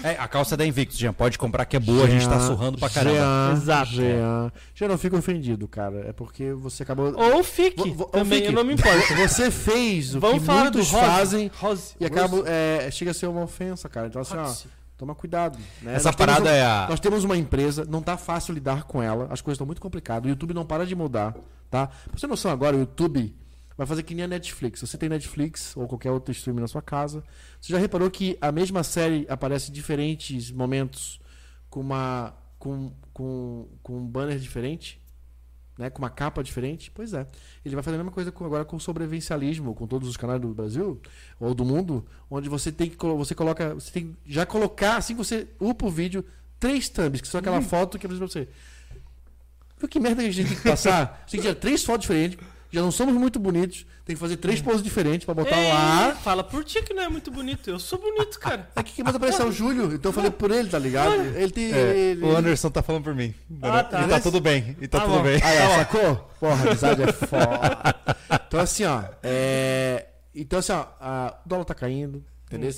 [0.04, 1.12] É, a calça é da Invictus, Jean.
[1.12, 3.16] Pode comprar que é boa, a gente tá Jean, surrando pra caramba.
[3.16, 3.90] Jean, Exato.
[3.92, 4.52] Jean.
[4.74, 6.04] Jean, não fica ofendido, cara.
[6.08, 7.14] É porque você acabou...
[7.16, 7.90] Ou fique.
[7.90, 8.48] Vo- também, fique.
[8.48, 9.14] eu não me importo.
[9.16, 11.06] Você fez o Vamos que falar muitos do Rose.
[11.06, 11.94] fazem Rose.
[11.98, 14.08] e acaba, é, chega a ser uma ofensa, cara.
[14.08, 14.66] Então assim, ó, Rose.
[14.98, 15.58] toma cuidado.
[15.80, 15.94] né?
[15.94, 16.86] Essa Nós parada um- é a.
[16.90, 20.26] Nós temos uma empresa, não tá fácil lidar com ela, as coisas estão muito complicadas,
[20.26, 21.34] o YouTube não para de mudar,
[21.70, 21.86] tá?
[21.86, 23.34] Pra você ter noção agora, o YouTube
[23.80, 24.78] vai fazer que nem a Netflix.
[24.82, 27.24] Você tem Netflix ou qualquer outro streaming na sua casa.
[27.58, 31.18] Você já reparou que a mesma série aparece em diferentes momentos
[31.70, 35.00] com uma com, com, com um banner diferente?
[35.78, 36.90] Né, com uma capa diferente?
[36.90, 37.26] Pois é.
[37.64, 40.38] Ele vai fazer a mesma coisa com- agora com o sobrevivencialismo, com todos os canais
[40.38, 41.00] do Brasil
[41.38, 45.24] ou do mundo, onde você tem que você coloca, você tem já colocar assim que
[45.24, 46.22] você upa o vídeo
[46.58, 48.46] três thumbs, que são aquela foto que eu pra você.
[49.78, 51.24] Viu que merda que a gente tem que passar?
[51.26, 52.38] Você tem que tirar três fotos diferentes.
[52.72, 53.84] Já não somos muito bonitos.
[54.04, 56.14] Tem que fazer três poses diferentes pra botar Ei, lá.
[56.16, 57.68] Fala por ti que não é muito bonito.
[57.68, 58.68] Eu sou bonito, cara.
[58.76, 59.92] Aqui que manda aparecer é o Júlio.
[59.94, 61.14] Então eu falei por ele, tá ligado?
[61.14, 61.72] Ele tem.
[61.72, 63.34] É, ele, o Anderson tá falando por mim.
[63.60, 64.02] Ah, tá.
[64.02, 64.76] E tá tudo bem.
[64.80, 65.22] E tá Tá tudo bom.
[65.22, 65.40] bem.
[65.42, 66.30] Aí, ó, sacou?
[66.38, 67.96] Porra, a amizade é foda.
[68.46, 69.02] Então, assim, ó.
[69.22, 70.06] É...
[70.34, 70.86] Então, assim, ó.
[71.00, 71.34] A...
[71.44, 72.70] O dólar tá caindo, entendeu?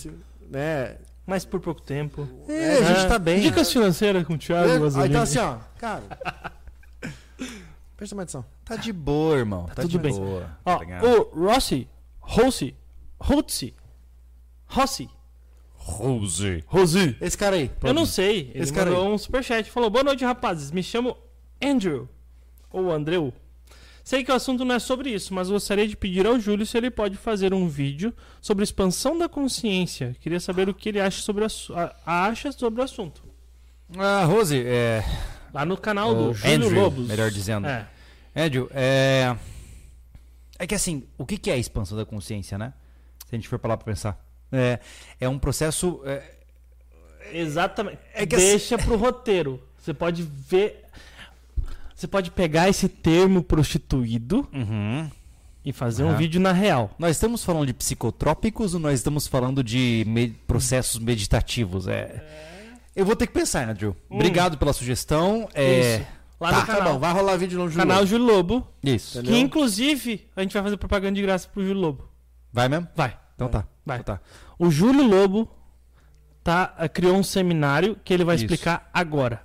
[0.50, 0.96] Né?
[1.26, 2.28] Mas por pouco tempo.
[2.48, 3.40] É, a gente tá bem.
[3.40, 5.56] Dicas financeiras com o Thiago É, então, assim, ó.
[5.78, 6.02] Cara.
[8.02, 8.44] Presta mais atenção.
[8.64, 9.66] Tá de boa, irmão.
[9.66, 10.12] Tá, tudo de bem.
[10.12, 10.58] boa.
[10.64, 11.88] Ó, tá o Rossi,
[12.18, 12.74] Rossi,
[13.20, 13.74] Rossi,
[14.66, 15.08] Rossi,
[15.76, 16.64] Rose.
[16.66, 17.16] Rossi.
[17.20, 17.70] Esse cara aí.
[17.80, 18.50] Eu não sei.
[18.54, 19.12] Ele Esse cara mandou aí.
[19.12, 19.70] um superchat.
[19.70, 20.72] Falou, boa noite, rapazes.
[20.72, 21.16] Me chamo
[21.62, 22.08] Andrew.
[22.72, 23.32] Ou Andreu.
[24.02, 26.76] Sei que o assunto não é sobre isso, mas gostaria de pedir ao Júlio se
[26.76, 30.16] ele pode fazer um vídeo sobre expansão da consciência.
[30.20, 33.22] Queria saber o que ele acha sobre, a- acha sobre o assunto.
[33.96, 35.04] Ah, Rose, é.
[35.52, 37.08] Lá no canal do Júlio Andrew, Lobos.
[37.08, 37.66] melhor dizendo.
[37.66, 37.86] É.
[38.34, 39.36] Andrew, é.
[40.58, 42.72] É que assim, o que é a expansão da consciência, né?
[43.28, 44.18] Se a gente for parar pra pensar.
[44.50, 44.78] É,
[45.20, 46.00] é um processo.
[46.04, 46.22] é,
[47.32, 47.98] Exatamente.
[48.14, 49.62] É que Deixa pro roteiro.
[49.78, 50.84] Você pode ver.
[51.94, 55.08] Você pode pegar esse termo prostituído uhum.
[55.64, 56.16] e fazer um Aham.
[56.18, 56.90] vídeo na real.
[56.98, 60.04] Nós estamos falando de psicotrópicos ou nós estamos falando de
[60.46, 61.86] processos meditativos?
[61.86, 62.24] É.
[62.94, 63.96] Eu vou ter que pensar, Andrew.
[64.10, 64.16] Hum.
[64.16, 65.48] Obrigado pela sugestão.
[65.54, 65.96] É...
[65.96, 66.06] Isso.
[66.40, 66.92] Lá Tá, no Tá canal.
[66.94, 67.86] bom, vai rolar vídeo no Júlio.
[67.86, 68.66] canal Júlio Lobo.
[68.82, 69.18] Isso.
[69.18, 69.34] Entendeu?
[69.36, 72.08] Que inclusive a gente vai fazer propaganda de graça pro Júlio Lobo.
[72.52, 72.88] Vai mesmo?
[72.96, 73.16] Vai.
[73.36, 73.64] Então tá.
[73.86, 74.00] Vai.
[74.00, 74.20] Então tá.
[74.58, 75.48] O Júlio Lobo
[76.42, 78.44] tá, eh, criou um seminário que ele vai Isso.
[78.44, 79.40] explicar agora.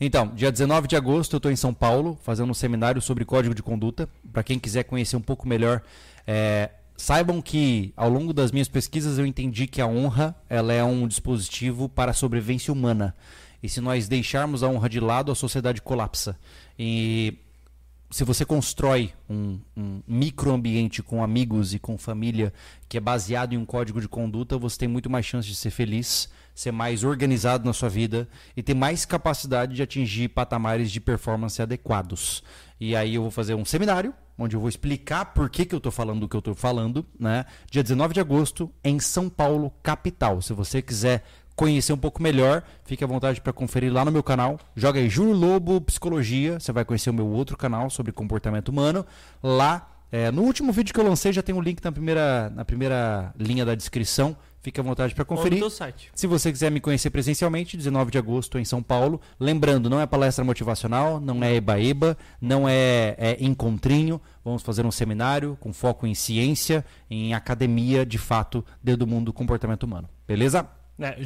[0.00, 3.54] Então, dia 19 de agosto eu estou em São Paulo fazendo um seminário sobre código
[3.54, 4.08] de conduta.
[4.32, 5.82] Para quem quiser conhecer um pouco melhor,
[6.26, 10.84] é, saibam que ao longo das minhas pesquisas eu entendi que a honra ela é
[10.84, 13.14] um dispositivo para a sobrevivência humana.
[13.62, 16.36] E se nós deixarmos a honra de lado, a sociedade colapsa.
[16.78, 17.38] E
[18.12, 22.52] se você constrói um, um microambiente com amigos e com família
[22.88, 25.70] que é baseado em um código de conduta, você tem muito mais chance de ser
[25.70, 31.00] feliz, ser mais organizado na sua vida e ter mais capacidade de atingir patamares de
[31.00, 32.42] performance adequados.
[32.78, 35.78] E aí eu vou fazer um seminário onde eu vou explicar por que, que eu
[35.78, 37.44] estou falando o que eu estou falando, né?
[37.70, 40.40] Dia 19 de agosto em São Paulo, capital.
[40.40, 44.22] Se você quiser conhecer um pouco melhor, fique à vontade para conferir lá no meu
[44.22, 44.58] canal.
[44.74, 49.04] Joga aí Júlio Lobo Psicologia, você vai conhecer o meu outro canal sobre comportamento humano.
[49.42, 52.64] Lá, é, no último vídeo que eu lancei, já tem um link na primeira, na
[52.64, 54.36] primeira linha da descrição.
[54.62, 55.70] Fique à vontade para Ou no conferir.
[55.70, 56.10] site.
[56.14, 59.20] Se você quiser me conhecer presencialmente, 19 de agosto em São Paulo.
[59.40, 64.20] Lembrando, não é palestra motivacional, não é eba-eba, não é, é encontrinho.
[64.44, 69.26] Vamos fazer um seminário com foco em ciência, em academia, de fato, dentro do mundo
[69.26, 70.08] do comportamento humano.
[70.28, 70.64] Beleza?
[71.00, 71.16] É.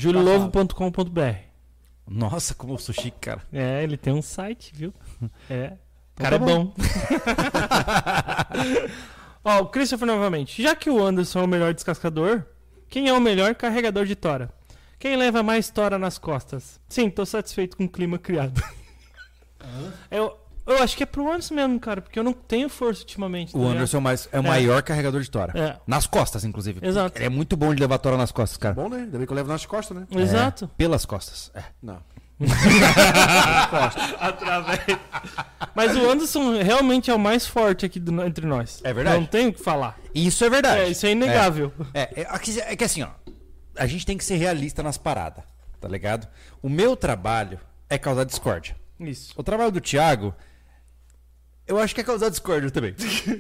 [2.08, 3.42] Nossa, como eu sou chique, cara.
[3.52, 4.94] É, ele tem um site, viu?
[5.50, 5.72] É.
[6.18, 6.72] O Então cara tá é bom.
[9.44, 10.62] Ó, o Christopher novamente.
[10.62, 12.42] Já que o Anderson é o melhor descascador,
[12.88, 14.50] quem é o melhor carregador de tora?
[14.98, 16.80] Quem leva mais tora nas costas?
[16.88, 18.62] Sim, tô satisfeito com o clima criado.
[20.10, 20.36] Eu,
[20.66, 23.52] eu acho que é pro Anderson mesmo, cara, porque eu não tenho força ultimamente.
[23.52, 23.76] tá O ligado?
[23.76, 24.48] Anderson é o mais- é o É.
[24.48, 25.52] maior carregador de tora.
[25.58, 26.80] É, Nas costas, inclusive.
[26.86, 27.18] Exato.
[27.18, 28.74] Ele é muito bom de levar tora nas costas, cara.
[28.74, 28.98] Bom, né?
[28.98, 30.06] Ainda bem que eu levo nas costas, né?
[30.12, 30.64] exato.
[30.64, 31.50] É, pelas costas.
[31.54, 31.62] É.
[31.82, 31.98] Não.
[34.18, 34.80] Através.
[35.74, 38.80] Mas o Anderson realmente é o mais forte aqui do- entre nós.
[38.84, 39.18] É verdade.
[39.18, 39.98] Não tem o que falar.
[40.14, 40.80] Isso é verdade.
[40.82, 41.72] É, isso é inegável.
[41.94, 43.08] É, é, aqui- é que assim, ó.
[43.78, 45.44] A gente tem que ser realista nas paradas,
[45.80, 46.26] tá ligado?
[46.62, 47.60] O meu trabalho
[47.90, 48.74] é causar discórdia.
[48.98, 49.34] Isso.
[49.36, 50.34] O trabalho do Thiago,
[51.66, 52.94] eu acho que é causar discórdia também.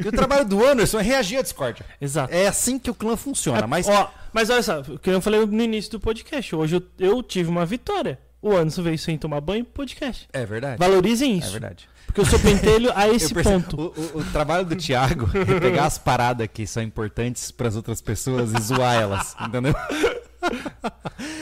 [0.04, 1.86] e o trabalho do Anderson é reagir à discórdia.
[2.00, 2.34] Exato.
[2.34, 3.66] É assim que o clã funciona.
[3.66, 6.54] Mas Ó, mas olha só, o que eu falei no início do podcast.
[6.54, 8.18] Hoje eu, eu tive uma vitória.
[8.48, 10.28] O Anderson veio sem tomar banho podcast.
[10.32, 10.78] é verdade.
[10.78, 11.50] Valorizem É isso.
[11.52, 11.88] verdade.
[12.06, 13.80] porque eu sou pentelho a esse percebo- ponto.
[13.96, 17.74] O, o- o trabalho do Thiago é pegar as paradas que são importantes para as
[17.76, 19.74] outras pessoas e zoar elas, entendeu?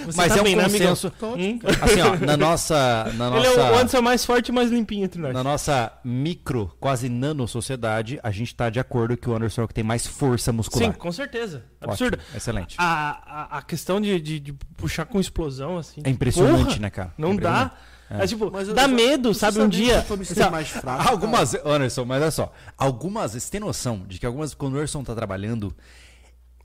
[0.06, 1.12] Você Mas tá é um bem, né, consenso.
[1.22, 1.58] Hum?
[1.82, 4.52] Assim, ó, na nossa, na Ele é o, nossa, Anderson é o mais forte e
[4.52, 5.32] mais limpinho entre nós.
[5.32, 9.64] na nossa micro, quase nano sociedade, a gente tá de acordo que o Anderson é
[9.64, 10.92] o que tem mais força muscular.
[10.92, 11.64] Sim, com certeza.
[11.80, 12.18] Ótimo, Absurdo.
[12.34, 12.76] excelente.
[12.78, 16.00] A, a, a questão de, de, de puxar com explosão, assim.
[16.04, 17.14] É impressionante, porra, né, cara?
[17.18, 17.72] Não É dá.
[18.10, 19.60] É, tipo, Mas eu dá medo, sabe?
[19.60, 20.02] Um dia.
[20.02, 21.10] fraco, cara?
[21.10, 22.52] Algumas, Anderson, mas olha só.
[22.76, 25.74] Algumas, você tem noção de que algumas, quando o Anderson tá trabalhando,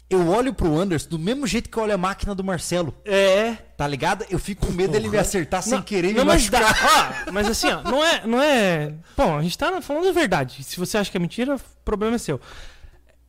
[0.10, 2.96] eu olho pro Anderson do mesmo jeito que eu olho a máquina do Marcelo.
[3.06, 3.54] É.
[3.78, 4.26] Tá ligado?
[4.30, 6.60] Eu fico com medo dele me acertar sem Não, querer e não, me mas dá.
[6.62, 7.24] machucar.
[7.28, 8.94] Ó, mas assim, ó, não é, não é.
[9.16, 10.64] Bom, a gente tá falando a verdade.
[10.64, 12.40] Se você acha que é mentira, o problema é seu.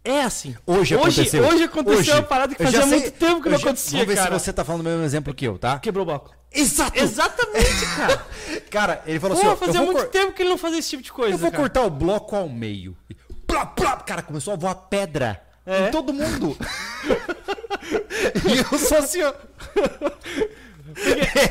[0.02, 0.56] É assim.
[0.66, 1.44] Hoje Hoje, aconteceu.
[1.46, 2.10] hoje aconteceu Hoje.
[2.12, 4.38] uma parada que fazia sei- muito tempo que não já- acontecia, Vamos ver cara.
[4.38, 5.78] se você tá falando o mesmo exemplo que eu, tá?
[5.78, 6.34] Quebrou o bloco.
[6.50, 6.98] Exato!
[6.98, 8.26] Exatamente, cara.
[8.70, 10.56] Cara, ele falou Pô, assim, ó, eu fazia vou, muito cor- tempo que ele não
[10.58, 11.34] fazia esse tipo de coisa.
[11.34, 11.62] eu vou cara.
[11.62, 12.96] cortar o bloco ao meio.
[13.10, 13.14] E
[13.46, 15.88] Plá, plá, cara, começou a voar pedra É?
[15.88, 16.56] em todo mundo.
[18.50, 19.32] e eu sou assim, ó.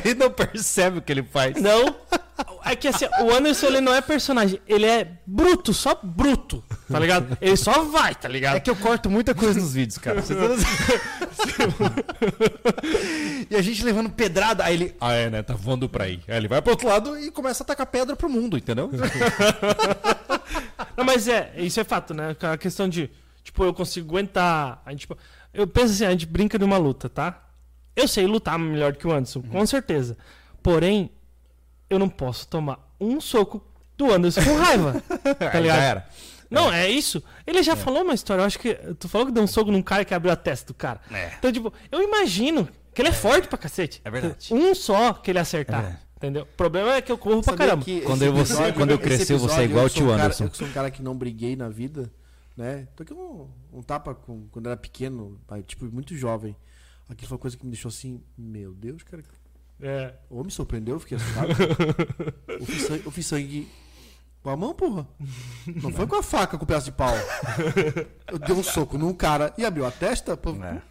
[0.04, 1.60] ele não percebe o que ele faz.
[1.60, 1.94] Não.
[2.64, 6.98] É que assim, o Anderson ele não é personagem, ele é bruto, só bruto, tá
[6.98, 7.36] ligado?
[7.40, 8.56] Ele só vai, tá ligado?
[8.56, 10.22] É que eu corto muita coisa nos vídeos, cara.
[10.22, 10.40] Você tá-
[13.50, 14.64] e a gente levando pedrada.
[14.64, 14.94] Aí ele.
[15.00, 15.42] Ah, é, né?
[15.42, 16.20] Tá voando pra aí.
[16.28, 18.90] Aí ele vai pro outro lado e começa a tacar pedra pro mundo, entendeu?
[20.96, 22.36] Não, mas é, isso é fato, né?
[22.40, 23.10] A questão de,
[23.50, 24.80] tipo, eu consigo aguentar.
[24.86, 25.16] A gente, tipo,
[25.52, 27.46] eu penso assim, a gente brinca de uma luta, tá?
[27.96, 30.16] Eu sei lutar melhor que o Anderson, com certeza.
[30.62, 31.10] Porém,
[31.88, 33.62] eu não posso tomar um soco
[33.96, 35.02] do Anderson com raiva.
[35.38, 35.76] tá ligado?
[35.76, 36.08] já era.
[36.50, 37.22] Não, é isso.
[37.46, 38.74] Ele já falou uma história, eu acho que.
[38.98, 41.00] Tu falou que deu um soco num cara que abriu a testa do cara.
[41.10, 41.32] É.
[41.38, 44.00] Então, tipo, eu imagino que ele é forte pra cacete.
[44.04, 44.52] É verdade.
[44.52, 45.84] Um só que ele acertar.
[45.84, 46.42] É entendeu?
[46.42, 47.84] O problema é que eu corro pra Sabia caramba.
[47.84, 50.08] que Quando eu- você- quando eu crescer, você é episódio, igual eu o tio um
[50.10, 50.44] cara- Anderson.
[50.44, 52.10] Eu sou um cara que não briguei na vida,
[52.60, 52.86] né?
[52.94, 56.54] Tô aqui um, um tapa com, quando eu era pequeno, tipo, muito jovem.
[57.08, 59.24] Aquilo foi uma coisa que me deixou assim, meu Deus, cara.
[59.80, 60.14] É.
[60.28, 61.48] Ou me surpreendeu, eu fiquei assustado.
[62.46, 63.68] eu, fiz sangue, eu fiz sangue
[64.42, 65.08] com a mão, porra.
[65.82, 67.14] Não foi com a faca, com o pedaço de pau.
[68.30, 70.36] Eu dei um soco num cara e abriu a testa.
[70.36, 70.82] Pô, É.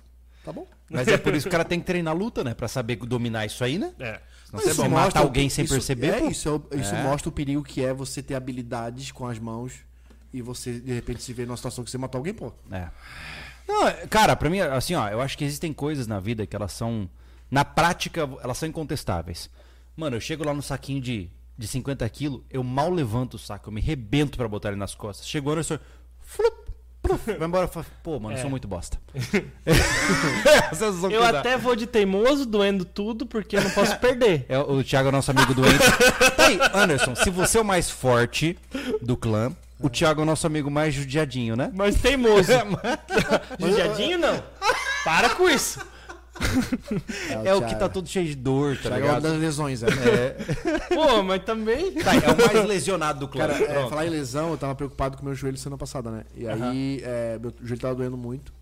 [0.43, 0.65] Tá bom.
[0.89, 2.55] Mas é por isso que o cara tem que treinar luta, né?
[2.55, 3.93] Pra saber dominar isso aí, né?
[3.99, 4.19] É.
[4.45, 6.07] Senão Mas você mostra matar alguém sem isso- perceber.
[6.07, 6.29] É, pô.
[6.29, 7.03] isso, é isso É.
[7.03, 9.85] mostra o perigo que é você ter habilidades com as mãos
[10.33, 12.51] e você, de repente, se vê numa situação que você matou alguém, pô.
[12.71, 12.87] É.
[13.67, 16.55] Não, é- cara, pra mim, assim, ó, eu acho que existem coisas na vida que
[16.55, 17.09] elas são.
[17.51, 19.49] Na prática, elas são incontestáveis.
[19.95, 23.69] Mano, eu chego lá no saquinho de, de 50 quilos, eu mal levanto o saco,
[23.69, 25.27] eu me rebento pra botar ele nas costas.
[25.27, 25.77] Chegou o Anderson,
[26.21, 27.65] flup, pluf, vai embora.
[27.65, 28.41] eu falo, Pô, mano, eu É.
[28.41, 28.99] sou muito bosta.
[31.11, 34.45] Eu até vou de teimoso, doendo tudo, porque eu não posso perder.
[34.49, 35.79] É, o Thiago é nosso amigo doente.
[36.35, 38.57] tá aí, Anderson, se você é o mais forte
[39.01, 41.71] do clã, o Thiago é o nosso amigo mais judiadinho, né?
[41.73, 42.51] Mas teimoso.
[43.59, 44.43] Judiadinho não.
[45.03, 45.79] Para com isso.
[47.43, 49.23] É o que tá todo cheio de dor, tá Thiago é uma ligado?
[49.23, 50.37] das lesões, é.
[50.93, 51.91] Pô, mas também.
[51.93, 53.47] Tá, é o mais lesionado do clã.
[53.47, 56.23] Cara, é, falar em lesão, eu tava preocupado com o meu joelho semana passada, né?
[56.35, 58.53] E aí, é, meu joelho tava doendo muito.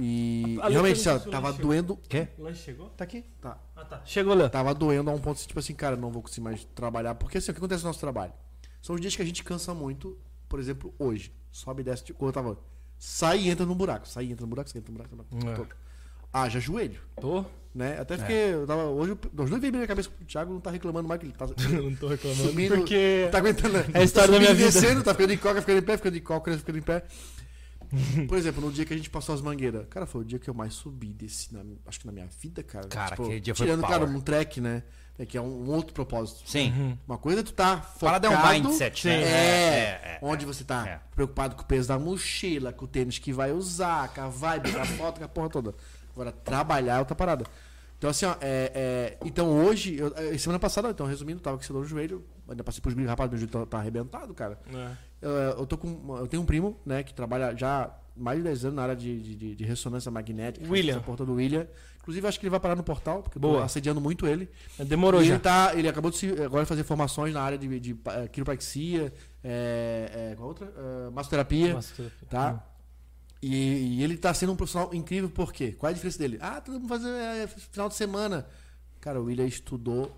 [0.00, 1.60] E realmente, no assim, ó, seu tava lanche.
[1.60, 1.98] doendo.
[2.08, 2.28] Quê?
[2.38, 2.88] O lanche chegou?
[2.90, 3.24] Tá aqui.
[3.42, 3.58] Tá.
[3.74, 4.00] Ah, tá.
[4.04, 4.48] Chegou lá.
[4.48, 7.16] Tava doendo a um ponto, tipo assim, cara, não vou conseguir mais trabalhar.
[7.16, 8.32] Porque assim, o que acontece no nosso trabalho?
[8.80, 10.16] São os dias que a gente cansa muito,
[10.48, 11.32] por exemplo, hoje.
[11.50, 12.58] Sobe e desce, tipo, quando eu tava.
[12.98, 14.06] Sai e entra no buraco.
[14.08, 15.14] Sai e entra no buraco, sai entra no buraco.
[15.14, 15.74] entra no buraco.
[16.32, 17.44] Haja joelho, Tô.
[17.74, 17.98] né?
[17.98, 18.52] Até fiquei.
[18.54, 21.08] Eu tava, hoje, nós dois veio na minha cabeça que o Thiago não tá reclamando
[21.08, 21.46] mais que ele tá.
[21.82, 22.42] não tô reclamando.
[22.48, 23.22] Subindo, porque.
[23.24, 23.78] Não tá aguentando.
[23.94, 24.70] É a história da minha vida.
[24.70, 27.04] Descendo, tá ficando em coca, ficando em pé, ficando em coca, ficando em pé.
[28.28, 30.48] Por exemplo, no dia que a gente passou as mangueiras, cara, foi o dia que
[30.50, 32.84] eu mais subi desse, na- acho que na minha vida, cara.
[32.84, 34.82] Tipo, Cara, aquele dia foi Tirando, cara, um track, né?
[35.18, 36.48] É que é um, um outro propósito.
[36.48, 36.96] Sim.
[37.06, 37.98] Uma coisa é tu tá focado...
[38.00, 39.14] Parada é um mindset, né?
[39.14, 39.28] É, É,
[40.14, 41.00] é, onde você tá é.
[41.14, 44.72] preocupado com o peso da mochila, com o tênis que vai usar, com a vibe,
[44.72, 45.74] com a foto, com a porra toda.
[46.12, 47.44] Agora, trabalhar é outra parada.
[47.96, 48.70] Então, assim, ó, é,
[49.20, 52.24] é, então hoje, eu, é, semana passada, então, resumindo, tava com esse dor no joelho,
[52.48, 54.56] ainda passei por joelhos, rapaz, meu joelho tá, tá arrebentado, cara.
[54.72, 54.90] É.
[55.20, 56.16] Eu, eu tô com.
[56.16, 58.94] Eu tenho um primo, né, que trabalha já há mais de 10 anos na área
[58.96, 60.64] de, de- de- de ressonância magnética.
[60.70, 61.00] William.
[61.00, 61.66] porta do William.
[62.08, 63.66] Inclusive, acho que ele vai parar no portal, porque Boa.
[63.66, 64.48] assediando muito ele.
[64.78, 65.34] Demorou e já.
[65.34, 69.12] ele, tá, ele acabou de se, agora fazer formações na área de, de, eh, quiropraxia,
[69.44, 70.72] é, é, qual outra?
[70.74, 72.64] Eh, massoterapia, Nossa, tá?
[73.42, 75.72] E, e ele tá sendo um profissional incrível, por quê?
[75.72, 76.38] Qual é a diferença dele?
[76.40, 78.46] Ah, todo mundo fazer eh, final de semana.
[79.02, 80.10] Cara, o William estudou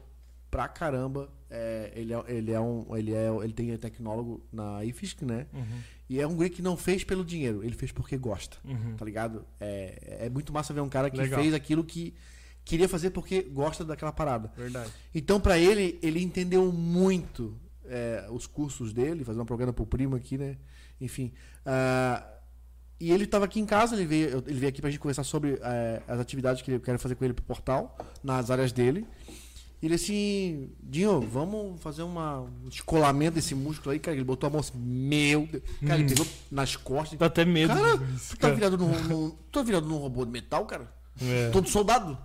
[0.49, 1.29] pra caramba.
[1.51, 2.97] É, ele, é, ele é um.
[2.97, 5.49] Ele, é, ele tem tecnólogo na IFSC, né?
[5.53, 5.81] Uhum.
[6.11, 8.57] E é um guri que não fez pelo dinheiro, ele fez porque gosta.
[8.65, 8.97] Uhum.
[8.97, 9.47] Tá ligado?
[9.61, 11.41] É, é muito massa ver um cara que Legal.
[11.41, 12.13] fez aquilo que
[12.65, 14.51] queria fazer porque gosta daquela parada.
[14.57, 14.91] Verdade.
[15.15, 20.17] Então, pra ele, ele entendeu muito é, os cursos dele, fazer uma propaganda pro primo
[20.17, 20.57] aqui, né?
[21.01, 21.33] Enfim.
[21.65, 22.27] ah,
[22.99, 25.61] e ele tava aqui em casa, ele veio, ele veio aqui pra gente conversar sobre
[25.63, 29.07] é, as atividades que eu quero fazer com ele pro portal, nas áreas dele.
[29.83, 34.15] E ele assim, Dinho, vamos fazer uma, um descolamento desse músculo aí, cara.
[34.17, 35.63] Ele botou a mão assim, meu Deus.
[35.87, 37.19] Cara, ele pegou nas costas.
[37.19, 37.73] Dá até medo.
[37.75, 40.93] Cara, tu tá virado num, num- tu tá virado num robô de metal, cara?
[41.23, 41.49] É.
[41.51, 42.17] Todo soldado.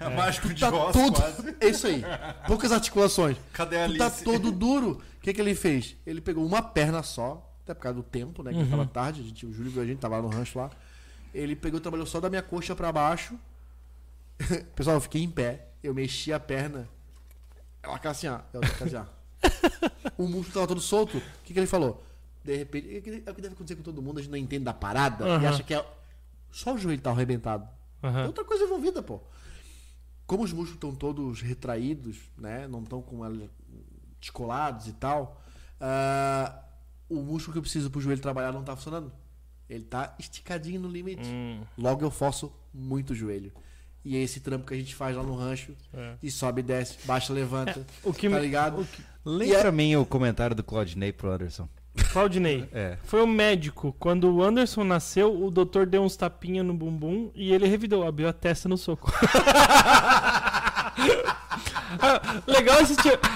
[0.00, 1.14] É mágico de Tá roça, todo.
[1.14, 1.56] quase.
[1.60, 2.02] É isso aí.
[2.46, 3.36] Poucas articulações.
[3.52, 4.24] Cadê a Tu tá Alice?
[4.24, 5.00] todo duro.
[5.18, 5.96] O que, que ele fez?
[6.06, 8.50] Ele pegou uma perna só, até por causa do tempo, né?
[8.52, 8.70] Que Uhum.
[8.70, 10.70] tava tarde, a gente, o Júlio viu a gente, tava lá no rancho lá.
[11.32, 13.34] Ele pegou e trabalhou só da minha coxa pra baixo.
[14.74, 15.68] Pessoal, eu fiquei em pé.
[15.82, 16.88] Eu mexi a perna.
[17.84, 18.26] Ela ficava assim.
[18.26, 19.24] Ela ficava assim, ó.
[20.16, 21.18] O músculo tava todo solto.
[21.18, 22.02] O que, que ele falou?
[22.42, 24.30] De repente, é o que é o que deve acontecer com todo mundo, a gente
[24.30, 25.48] não entende da parada e Aham.
[25.48, 25.84] acha que é.
[26.50, 27.68] Só o joelho tá arrebentado.
[28.02, 28.26] É Aham.
[28.26, 29.20] outra coisa envolvida, pô.
[30.26, 32.66] Como os músculos estão todos retraídos, né?
[32.68, 33.20] Não estão com
[34.20, 35.40] descolados e tal.
[35.80, 36.60] ah,
[37.08, 39.12] o músculo que eu preciso pro joelho trabalhar não tá funcionando.
[39.68, 41.28] Ele tá esticadinho no limite.
[41.28, 43.52] Hum, Logo eu forço muito o joelho.
[44.04, 45.72] E é esse trampo que a gente faz lá no rancho.
[45.94, 46.12] é.
[46.22, 47.86] E sobe e desce, baixa, levanta.
[48.02, 48.40] O que tá me...
[48.42, 48.80] ligado?
[48.82, 49.02] o que-
[49.46, 51.68] E é- pra mim o comentário do Claudinei pro Anderson.
[52.12, 52.68] Claudinei.
[52.74, 52.98] É.
[53.04, 53.94] Foi o médico.
[53.98, 58.28] Quando o Anderson nasceu, o doutor deu uns tapinhas no bumbum e ele revidou, abriu
[58.28, 59.10] a testa no soco.
[62.00, 62.94] Ah, Legal esse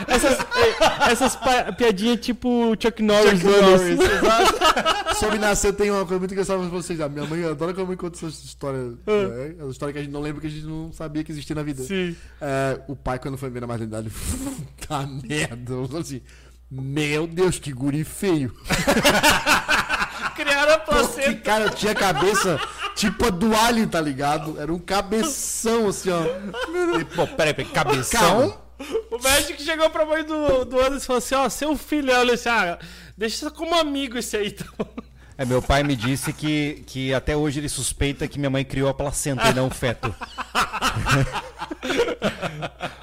[0.09, 1.39] essas, eh, essas
[1.77, 3.41] piadinhas tipo Chuck Norris.
[3.41, 3.45] Chuck.
[3.45, 5.15] Norris, exato.
[5.17, 7.01] Sobre nascer, tem uma coisa muito engraçada pra vocês.
[7.01, 8.95] A minha mãe adora quando me conta essas histórias.
[9.07, 9.55] Né?
[9.65, 11.63] As histórias que a gente não lembra, que a gente não sabia que existia na
[11.63, 11.85] vida.
[11.85, 12.17] Sim.
[12.41, 14.11] É, o pai, quando foi ver na maternidade,
[14.89, 15.75] tá merda.
[15.99, 16.21] Assim,
[16.69, 18.53] meu Deus, que guri feio.
[20.35, 21.41] Criaram a Porque, placenta.
[21.41, 22.59] cara, eu tinha cabeça
[22.99, 24.61] tipo a do Alien, tá ligado?
[24.61, 26.25] Era um cabeção, assim, ó.
[26.99, 28.21] E, pô, peraí, peraí, cabeção.
[28.21, 28.69] Calma.
[29.11, 32.11] O médico chegou pra mãe do, do Anderson e falou assim: Ó, seu filho.
[32.11, 32.79] Ela disse: Ah,
[33.17, 34.49] deixa só como amigo esse aí.
[34.49, 34.87] Então.
[35.37, 38.89] É, meu pai me disse que, que até hoje ele suspeita que minha mãe criou
[38.89, 40.13] a placenta e não o feto.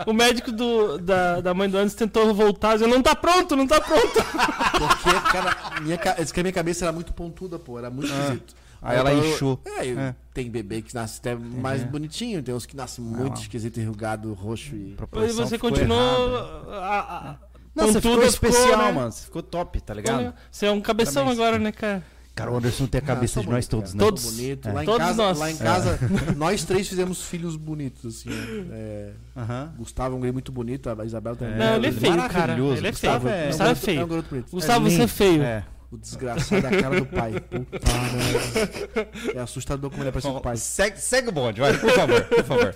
[0.06, 3.66] O médico do, da, da mãe do Anderson tentou voltar, dizendo: Não tá pronto, não
[3.66, 4.14] tá pronto.
[4.14, 7.80] Porque, cara, minha, esse que a minha cabeça era muito pontuda, pô.
[7.80, 8.56] Era muito esquisito.
[8.86, 9.60] Aí ela inchou.
[9.66, 10.16] É, É.
[10.34, 14.76] tem bebê que nasce até mais bonitinho, tem uns que nascem muito esquisito, enrugado, roxo
[14.76, 14.96] e.
[14.96, 16.00] E você ficou continuou.
[16.00, 16.72] errada.
[16.80, 17.36] A, a,
[17.76, 18.92] Não, você ficou especial, né?
[18.92, 19.12] mano.
[19.12, 20.34] Você ficou top, tá ligado?
[20.52, 21.34] Você é um cabeção Também.
[21.34, 22.04] agora, né, cara?
[22.34, 24.04] Cara, o Anderson tem a cabeça Ah, de nós todos, cara.
[24.04, 24.10] né?
[24.10, 24.26] Todos.
[24.36, 24.68] Bonito.
[24.68, 24.72] É.
[24.74, 25.40] Lá em Todos casa, nós.
[25.40, 26.00] lá em casa
[26.36, 28.30] nós três fizemos filhos bonitos, assim.
[28.74, 29.74] É, Aham.
[29.78, 31.56] Gustavo é um guri muito bonito, a Isabela também.
[31.58, 32.34] Não, ele é feio, cara.
[32.40, 32.78] maravilhoso.
[32.82, 33.14] Ele é feio.
[33.14, 34.00] Gustavo é- Gustavo é um garoto- feio.
[34.00, 34.52] É um garoto bonito.
[34.52, 35.44] Gustavo, É você é feio.
[35.44, 35.66] É.
[35.96, 37.40] O desgraçado da cara do pai.
[37.40, 37.80] Puta
[38.14, 39.10] merda.
[39.34, 40.58] É assustador como ele é parecido com o pai.
[40.58, 42.76] Segue, segue o bonde, vai, por favor, por favor.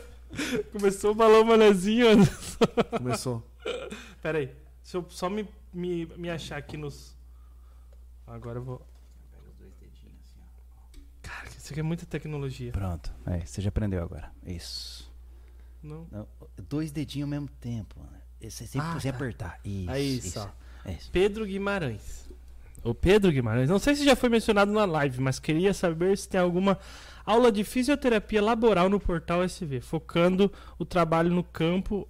[0.72, 2.08] Começou o balão manezinho.
[2.10, 2.58] Anderson.
[2.98, 3.44] Começou.
[4.22, 4.46] Pera aí.
[4.82, 7.16] Deixa eu só me, me, me achar aqui nos.
[8.28, 8.86] Agora eu vou.
[11.22, 12.72] Cara, isso aqui é muita tecnologia.
[12.72, 14.32] Pronto, é, você já aprendeu agora.
[14.46, 15.12] Isso.
[15.84, 16.08] Não.
[16.12, 16.28] Não,
[16.68, 18.00] dois dedinhos ao mesmo tempo.
[18.00, 18.50] Né?
[18.50, 19.10] Você sempre Ah, tá.
[19.10, 19.60] apertar.
[19.64, 19.92] Isso.
[19.92, 20.50] É isso, ó.
[20.86, 21.12] É isso.
[21.12, 22.29] Pedro Guimarães.
[22.84, 23.70] O Pedro Guimarães.
[23.70, 26.78] Não sei se já foi mencionado na live, mas queria saber se tem alguma
[27.26, 32.08] aula de fisioterapia laboral no portal SV, focando o trabalho no campo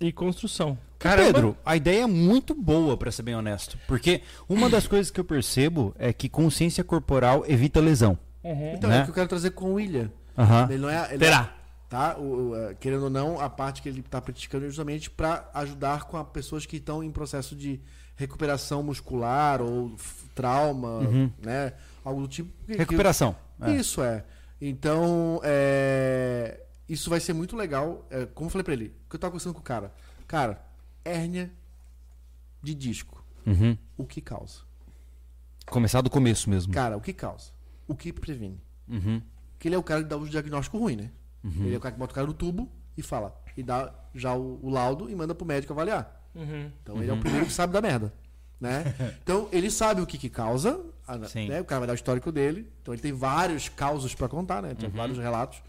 [0.00, 0.78] e construção.
[0.98, 1.32] Caramba.
[1.32, 3.78] Pedro, a ideia é muito boa, pra ser bem honesto.
[3.86, 8.18] Porque uma das coisas que eu percebo é que consciência corporal evita lesão.
[8.42, 8.98] Então, Né?
[8.98, 10.10] é o que eu quero trazer com o William.
[10.38, 10.68] Aham.
[10.70, 11.08] Ele não é.
[11.10, 11.52] Ele Terá.
[11.88, 12.16] Tá?
[12.18, 15.48] O, o, é, querendo ou não, a parte que ele está praticando é justamente para
[15.54, 17.80] ajudar com as pessoas que estão em processo de
[18.16, 19.94] recuperação muscular ou
[20.34, 21.30] trauma, Uhum.
[21.38, 21.72] né?
[22.04, 22.50] Algo do tipo.
[22.64, 23.36] Que- que- Recuperação.
[23.60, 23.72] É.
[23.72, 24.24] Isso é.
[24.60, 28.06] Então, é, isso vai ser muito legal.
[28.10, 29.92] É, como eu falei pra ele, que eu tava conversando com o cara.
[30.26, 30.64] Cara,
[31.04, 31.52] hérnia
[32.62, 33.22] de disco.
[33.46, 33.76] Uhum.
[33.96, 34.60] O que causa?
[35.66, 36.72] Começar do começo mesmo.
[36.72, 37.50] Cara, o que causa?
[37.86, 38.60] O que previne?
[38.88, 39.20] Uhum.
[39.52, 41.10] Porque ele é o cara que dá o diagnóstico ruim, né?
[41.44, 43.32] Ele é o cara que bota o cara no tubo e fala.
[43.56, 46.15] E dá já o, o laudo e manda pro médico avaliar.
[46.36, 46.70] Uhum.
[46.82, 48.12] Então ele é o primeiro que sabe da merda.
[48.60, 48.84] Né?
[49.22, 50.80] Então ele sabe o que, que causa.
[51.06, 51.60] a- né?
[51.60, 52.70] O cara vai dar o histórico dele.
[52.82, 54.74] Então ele tem vários causos para contar, né?
[54.74, 55.62] Tem vários relatos.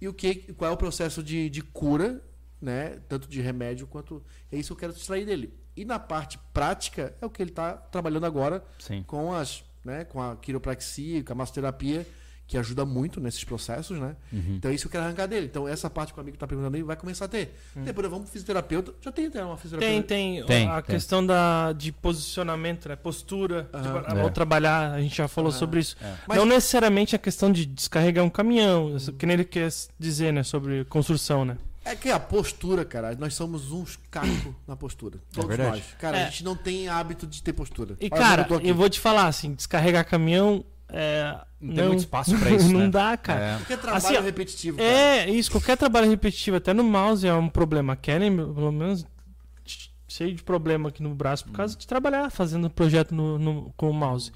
[0.00, 2.20] E o que, qual é o processo de, de cura,
[2.60, 2.98] né?
[3.08, 4.22] Tanto de remédio quanto.
[4.52, 5.54] É isso que eu quero extrair dele.
[5.76, 9.02] E na parte prática é o que ele está trabalhando agora Sim.
[9.04, 12.06] com as, né, com a quiropraxia, com a massoterapia,
[12.46, 14.14] que ajuda muito nesses processos, né?
[14.32, 15.46] Então é isso que eu quero arrancar dele.
[15.46, 17.56] Então essa parte que o amigo está perguntando aí vai começar a ter.
[17.74, 18.92] Depois vamos pro fisioterapeuta.
[19.00, 20.06] Já tem até uma fisioterapeuta.
[20.08, 20.94] Tem, tem, Tem, a tem.
[20.94, 22.96] questão da, de posicionamento, né?
[22.96, 24.02] Postura, Aham.
[24.02, 24.20] tipo, É.
[24.22, 25.96] ao trabalhar, a gente já falou sobre isso.
[26.26, 30.32] Mas- Não necessariamente a questão de descarregar um caminhão, isso que nem ele quer dizer,
[30.32, 30.42] né?
[30.42, 31.56] Sobre construção, né?
[31.86, 34.30] É que a postura, cara, nós somos uns cacos
[34.66, 35.18] na postura.
[35.32, 35.70] Todos verdade.
[35.78, 35.84] nós.
[35.98, 36.22] Cara, É.
[36.22, 37.94] a gente não tem hábito de ter postura.
[38.00, 40.64] E, Olha cara, eu eu vou te falar, assim, descarregar caminhão.
[40.96, 42.88] É, Não tem muito espaço pra isso, não né?
[42.88, 43.40] dá, cara.
[43.44, 43.56] É.
[43.58, 44.88] Porque trabalho assim, ó, repetitivo, cara.
[44.88, 47.94] É, isso, qualquer trabalho repetitivo, até no mouse é um problema.
[47.94, 49.04] A Kelly, pelo menos,
[50.06, 53.90] cheio de problema aqui no braço por causa de trabalhar fazendo projeto no, no- com
[53.90, 54.30] o mouse.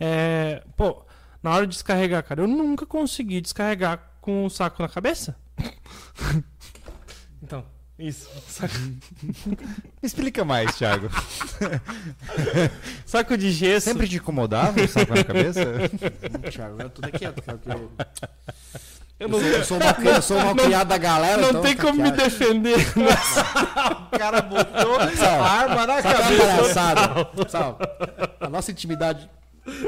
[0.00, 1.04] É, pô,
[1.40, 5.36] na hora de descarregar, cara, eu nunca consegui descarregar com o saco na cabeça.
[7.98, 8.28] isso.
[8.48, 8.74] Saco,
[10.02, 11.08] Explica mais, Thiago.
[13.06, 13.84] saco de gesso.
[13.84, 15.60] Sempre te incomodava o saco na cabeça?
[15.60, 17.58] Hum, Thiago, eu tô quieto, cara.
[17.58, 17.90] Porque eu,
[19.20, 21.40] eu não, sou, eu sou mal, eu sou mal criado da galera.
[21.40, 22.78] não então tem tá como me defender.
[24.12, 25.42] o cara botou Sabe?
[25.42, 26.74] arma na Sabe cabeça.
[27.48, 27.78] Sabe?
[28.40, 29.30] A nossa intimidade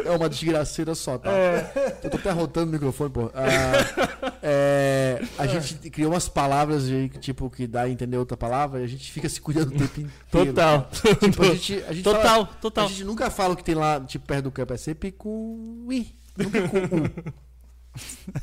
[0.04, 1.30] é uma desgraceira só, tá?
[1.30, 1.98] É.
[2.02, 3.30] Eu tô até rotando o microfone, pô.
[3.34, 8.80] Ah, é, a gente criou umas palavras que, tipo, que dá a entender outra palavra
[8.80, 10.12] e a gente fica se cuidando o tempo inteiro.
[10.30, 10.88] Total.
[11.20, 12.84] Tipo, a gente, a gente Total, fala- total.
[12.86, 14.72] A gente nunca fala o que tem lá, tipo, perto do campo.
[14.72, 16.14] É sempre com i.
[16.36, 17.32] Nunca com u.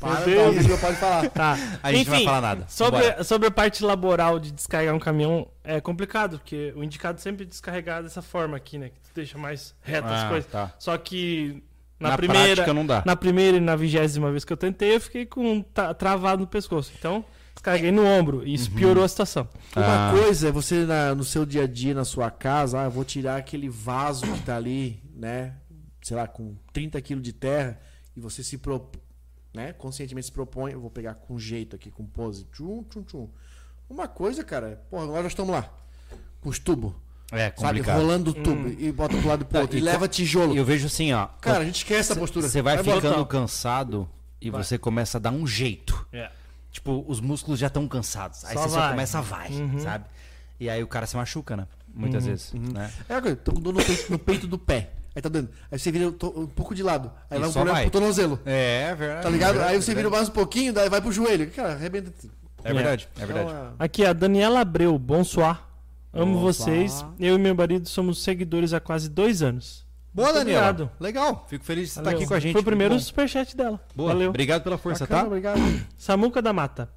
[0.00, 0.46] Para, Deus.
[0.46, 1.28] alguém não pode falar.
[1.30, 1.52] Tá.
[1.82, 2.66] A gente Enfim, não vai falar nada.
[2.68, 3.24] Sobre, Vambora.
[3.24, 7.46] sobre a parte laboral de descarregar um caminhão, é complicado, porque o indicado sempre é
[7.46, 8.88] descarregar dessa forma aqui, né?
[8.88, 10.50] Que tu deixa mais retas as Ah, coisas.
[10.50, 10.74] tá.
[10.78, 11.62] Só que
[11.98, 12.54] na, Na primeira.
[12.56, 13.02] prática não dá.
[13.06, 16.40] Na primeira e na vigésima vez que eu tentei, eu fiquei com um ta- travado
[16.42, 16.92] no pescoço.
[16.98, 17.24] Então,
[17.54, 18.46] descarreguei no ombro.
[18.46, 19.48] E isso piorou a situação.
[19.76, 20.12] Uma Ah.
[20.12, 23.04] coisa é você na- no seu dia a dia, na sua casa, ah, eu vou
[23.04, 25.54] tirar aquele vaso que tá ali, né?
[26.02, 27.80] Sei lá, com 30 quilos de terra,
[28.14, 28.90] e você se pro,
[29.54, 29.72] né?
[29.72, 32.44] conscientemente se propõe, eu vou pegar com jeito aqui, com pose.
[32.52, 33.28] Tchum, tchum, tchum.
[33.88, 35.70] Uma coisa, cara, porra, agora nós estamos lá.
[36.40, 36.92] Com os tubos,
[37.30, 37.78] É sabe?
[37.78, 37.96] complicado.
[38.00, 39.76] Rolando o tubo e bota pro lado e pro outro.
[39.76, 40.54] E, e leva tijolo.
[40.54, 41.26] E eu vejo assim, ó.
[41.40, 42.48] Cara, a gente esquece essa postura.
[42.48, 43.00] Você vai embora.
[43.00, 44.08] ficando cansado
[44.40, 44.62] e Vai.
[44.62, 46.06] você começa a dar um jeito.
[46.12, 46.30] É.
[46.70, 48.44] Tipo, os músculos já estão cansados.
[48.44, 48.90] Aí Só você só vai.
[48.90, 49.50] começa a vai,
[49.80, 50.04] sabe?
[50.58, 51.66] E aí o cara se machuca, né?
[51.94, 52.52] Muitas vezes.
[52.52, 52.90] Né?
[53.08, 54.90] É, tô com dor no peito, no peito do pé.
[55.14, 55.48] Aí tá dando.
[55.70, 57.10] Aí você vira um pouco de lado.
[57.30, 57.84] Aí E vai um problema vai.
[57.84, 58.38] pro tornozelo.
[58.44, 59.22] É, é verdade.
[59.22, 59.50] Tá ligado?
[59.50, 60.20] é verdade, Aí você é vira verdade.
[60.20, 61.50] mais um pouquinho, daí vai pro joelho.
[61.52, 62.12] Cara, arrebenta.
[62.64, 63.48] É verdade, é verdade.
[63.50, 65.60] Então, Aqui, a Daniela Abreu, bonsoir.
[66.12, 66.88] Amo Bonsoir.
[66.88, 67.04] vocês.
[67.18, 69.84] Eu e meu marido somos seguidores há quase dois anos.
[70.12, 70.70] Boa, Muito Daniela.
[70.70, 70.90] obrigado.
[71.00, 71.44] Legal.
[71.48, 72.18] Fico feliz de você estar Valeu.
[72.20, 72.52] aqui com a gente.
[72.52, 73.80] Foi o primeiro superchat dela.
[73.96, 74.12] Boa.
[74.12, 74.30] Valeu.
[74.30, 75.26] Obrigado pela força, bacana, tá?
[75.26, 75.58] obrigado.
[75.98, 76.88] Samuca da Mata.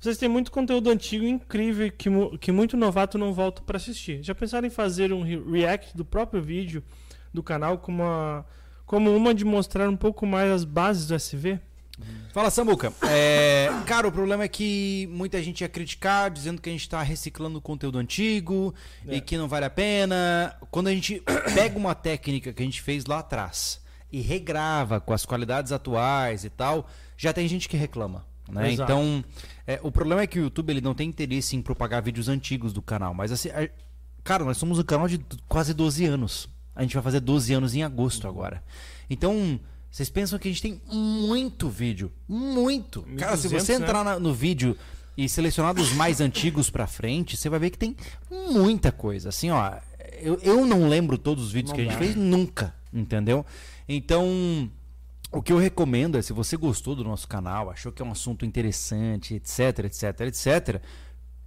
[0.00, 2.08] Vocês têm muito conteúdo antigo incrível que,
[2.40, 4.20] que muito novato não volta pra assistir.
[4.22, 6.82] Já pensaram em fazer um re- react do próprio vídeo
[7.32, 8.46] do canal como uma,
[8.86, 11.60] como uma de mostrar um pouco mais as bases do SV?
[12.32, 12.92] Fala, Samuca.
[13.08, 17.00] É, cara, o problema é que muita gente ia criticar, dizendo que a gente tá
[17.02, 18.74] reciclando conteúdo antigo
[19.06, 19.16] É.
[19.16, 20.56] e que não vale a pena.
[20.70, 21.22] Quando a gente
[21.54, 23.80] pega uma técnica que a gente fez lá atrás
[24.10, 28.24] e regrava com as qualidades atuais e tal, já tem gente que reclama.
[28.50, 28.72] Né?
[28.72, 29.24] Então,
[29.66, 32.72] é, o problema é que o YouTube ele não tem interesse em propagar vídeos antigos
[32.72, 33.14] do canal.
[33.14, 33.50] Mas assim,
[34.24, 36.48] cara, nós somos um canal de quase 12 anos.
[36.74, 38.62] A gente vai fazer 12 anos em agosto agora.
[39.10, 42.10] Então, vocês pensam que a gente tem muito vídeo.
[42.26, 43.02] Muito.
[43.18, 43.84] Cara, se 1200, você né?
[43.84, 44.76] entrar na- no vídeo
[45.16, 47.94] e selecionar dos mais antigos pra frente, você vai ver que tem
[48.30, 49.28] muita coisa.
[49.28, 49.72] Assim, ó,
[50.20, 51.98] eu, eu não lembro todos os vídeos Não que a gente dá.
[51.98, 53.44] fez nunca, entendeu?
[53.88, 54.70] Então,
[55.30, 58.12] o que eu recomendo é, se você gostou do nosso canal, achou que é um
[58.12, 60.82] assunto interessante, etc, etc, etc,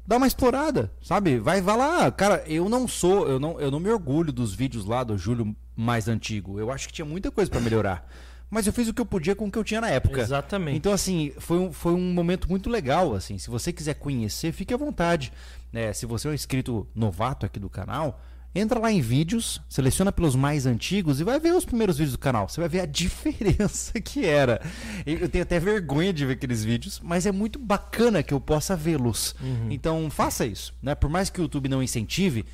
[0.05, 1.37] dá uma explorada, sabe?
[1.39, 2.11] Vai, vai lá.
[2.11, 5.55] Cara, eu não sou, eu não, eu não me orgulho dos vídeos lá do Júlio
[5.75, 6.59] mais antigo.
[6.59, 8.07] Eu acho que tinha muita coisa pra melhorar.
[8.49, 10.21] Mas eu fiz o que eu podia com o que eu tinha na época.
[10.21, 10.77] Exatamente.
[10.77, 13.37] Então, assim, foi um, foi um momento muito legal, assim.
[13.37, 15.33] Se você quiser conhecer, fique à vontade.
[15.73, 15.91] né?
[15.93, 18.21] se você é um inscrito novato aqui do canal,
[18.57, 22.19] Entra lá em vídeos, seleciona pelos mais antigos e vai ver os primeiros vídeos do
[22.19, 22.47] canal.
[22.47, 24.61] Você vai ver a diferença que era.
[25.05, 28.73] Eu tenho até vergonha de ver aqueles vídeos, mas é muito bacana que eu possa
[28.73, 29.35] vê-los.
[29.41, 29.69] Uhum.
[29.69, 30.95] Então faça isso, né?
[30.95, 32.45] Por mais que o YouTube não incentive,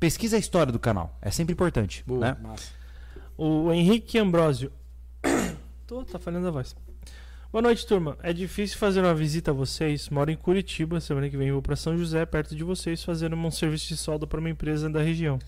[0.00, 1.18] pesquisa a história do canal.
[1.20, 2.36] É sempre importante, Boa, né?
[2.42, 2.70] massa.
[3.36, 4.72] O Henrique Ambrosio.
[5.86, 6.74] Tô, tá falhando a voz.
[7.52, 8.16] Boa noite, turma.
[8.22, 10.08] É difícil fazer uma visita a vocês.
[10.08, 10.98] Moro em Curitiba.
[11.02, 14.26] Semana que vem vou pra São José, perto de vocês, fazer um serviço de solda
[14.26, 15.38] para uma empresa da região.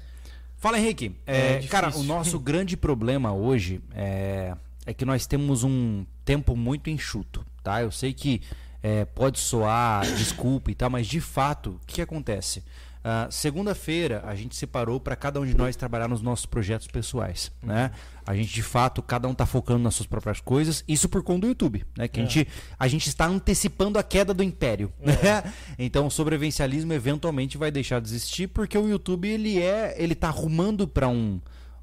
[0.59, 1.17] Fala, Henrique.
[1.27, 4.55] É É, cara, o nosso grande problema hoje é,
[4.85, 7.81] é que nós temos um tempo muito enxuto, tá?
[7.81, 8.43] Eu sei que
[8.83, 12.63] é, pode soar desculpa e tal, mas de fato, o que, que acontece?
[13.07, 17.53] Ah, Segunda-feira a gente separou para cada um de nós trabalhar nos nossos projetos pessoais,
[17.63, 17.91] né?
[18.27, 21.43] A gente de fato cada um tá focando nas suas próprias coisas, isso por conta
[21.43, 22.09] do YouTube, né?
[22.09, 22.27] Que a, É.
[22.27, 22.49] gente,
[22.79, 25.53] a gente está antecipando a queda do império, né?
[25.79, 30.29] Então o sobrevivencialismo eventualmente vai deixar de existir porque o YouTube ele é, ele tá
[30.29, 31.41] arrumando para um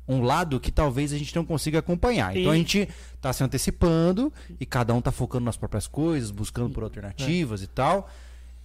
[0.08, 2.36] um lado que talvez a gente não consiga acompanhar.
[2.36, 2.90] Então E- a gente
[3.22, 7.68] tá se antecipando e cada um tá focando nas próprias coisas, buscando por alternativas e
[7.68, 8.10] tal.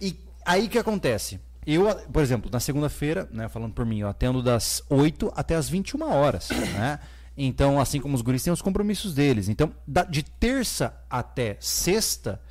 [0.01, 1.39] E aí o que acontece?
[1.69, 5.67] Eu, por exemplo, na segunda-feira, né, falando por mim, eu atendo das 8 até as
[5.67, 6.97] 21 horas, né?
[7.35, 9.49] Então, assim como os guris têm os compromissos deles.
[9.49, 12.41] Então, da- de terça até sexta,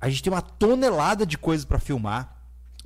[0.00, 2.40] a gente tem uma tonelada de coisas pra filmar,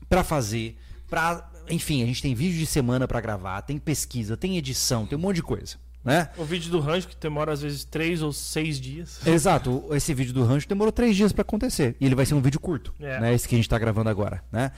[0.08, 0.78] pra fazer,
[1.10, 5.16] pra, enfim, a gente tem vídeo de semana pra gravar, tem pesquisa, tem edição, tem
[5.16, 6.30] um monte de coisa, né?
[6.38, 9.20] O vídeo do rancho, que demora às vezes três ou seis dias.
[9.26, 11.96] Exato, esse vídeo do rancho demorou três dias pra acontecer.
[12.00, 13.20] E ele vai ser um vídeo curto, É.
[13.20, 13.34] né?
[13.34, 14.72] Esse que a gente tá gravando agora, né?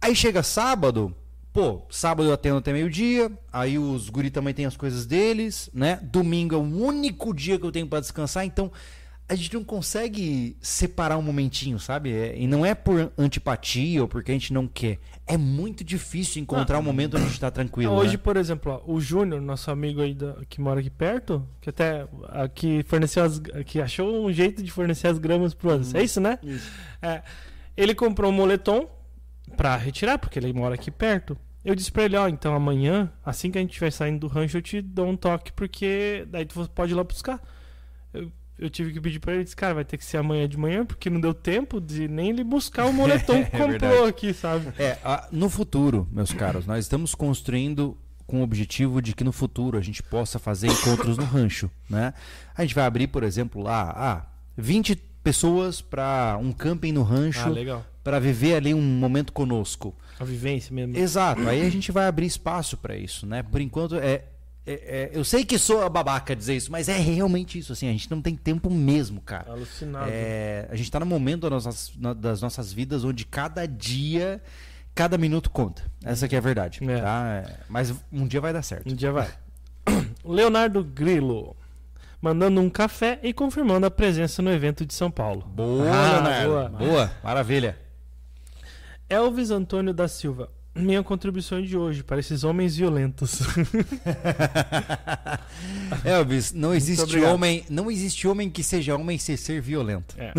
[0.00, 1.14] Aí chega sábado,
[1.52, 5.98] pô, sábado eu atendo até meio-dia, aí os guri também tem as coisas deles, né?
[6.02, 8.72] Domingo é o único dia que eu tenho pra descansar, então
[9.28, 12.10] a gente não consegue separar um momentinho, sabe?
[12.12, 14.98] É- e não é por antipatia ou porque a gente não quer.
[15.24, 17.92] É muito difícil encontrar um momento onde a gente tá tranquilo.
[17.92, 18.18] Hoje, né?
[18.24, 22.08] por exemplo, ó, o Júnior, nosso amigo aí da- que mora aqui perto, que até
[22.30, 25.96] aqui forneceu as, que achou um jeito de fornecer as gramas pro Anderson.
[25.98, 26.36] É isso, né?
[26.42, 26.68] Isso.
[27.00, 27.22] É,
[27.76, 28.88] ele comprou um moletom
[29.60, 31.36] pra retirar, porque ele mora aqui perto.
[31.62, 34.56] Eu disse pra ele, ó, então amanhã, assim que a gente estiver saindo do rancho,
[34.56, 37.38] eu te dou um toque, porque daí tu pode ir lá buscar.
[38.14, 40.56] Eu, eu tive que pedir pra ele, disse, cara, vai ter que ser amanhã de
[40.56, 44.08] manhã, porque não deu tempo de nem ele buscar o moletom que É comprou verdade.
[44.08, 44.72] aqui, sabe?
[44.78, 47.94] É, a- no futuro, meus caros, nós estamos construindo
[48.26, 52.14] com o objetivo de que no futuro a gente possa fazer encontros no rancho, né?
[52.56, 54.26] A gente vai abrir, por exemplo, lá, ah,
[54.56, 57.84] 20 pessoas para um camping no rancho Ah, legal.
[58.02, 59.94] Para viver ali um momento conosco.
[60.18, 60.96] A vivência mesmo.
[60.96, 61.46] Exato.
[61.48, 63.42] Aí a gente vai abrir espaço para isso, né?
[63.42, 64.24] Por enquanto é,
[64.66, 67.92] é- é- eu sei que sou babaca dizer isso, mas é realmente isso assim, a
[67.92, 69.50] gente não tem tempo mesmo, cara.
[69.50, 70.10] Alucinado.
[70.10, 74.42] É, a gente está no momento das nossas, das nossas vidas onde cada dia,
[74.94, 75.82] cada minuto conta.
[76.04, 76.80] Essa que é a verdade.
[76.86, 77.00] É.
[77.00, 77.42] tá?
[77.46, 78.90] É, mas um dia vai dar certo.
[78.90, 79.28] Um dia vai.
[80.24, 81.56] Leonardo Grillo.
[82.22, 85.40] Mandando um café e confirmando a presença no evento de São Paulo.
[85.46, 86.48] Boa, Ah, Leonardo.
[86.48, 86.68] boa.
[86.68, 87.12] Boa.
[87.24, 87.78] Maravilha.
[89.10, 90.48] Elvis Antônio da Silva.
[90.72, 93.40] Minha contribuição de hoje para esses homens violentos.
[96.06, 100.14] Elvis, não existe homem, não existe homem que seja homem sem ser violento.
[100.16, 100.32] É.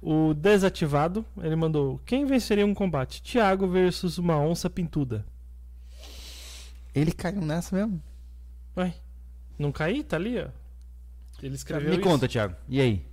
[0.00, 3.20] o desativado, ele mandou: Quem venceria um combate?
[3.20, 5.26] Thiago versus uma onça pintuda.
[6.94, 8.00] Ele caiu nessa mesmo.
[8.76, 8.94] Ué,
[9.58, 10.04] não caí?
[10.04, 10.46] Tá ali, ó.
[11.42, 12.04] Ele escreveu Me isso.
[12.04, 12.54] conta, Thiago.
[12.68, 13.04] E aí?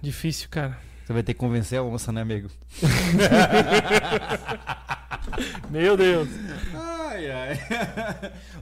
[0.00, 0.78] Difícil, cara.
[1.12, 2.48] Você vai ter que convencer a onça, né, amigo?
[5.68, 6.26] Meu Deus.
[6.74, 7.60] Ai, ai.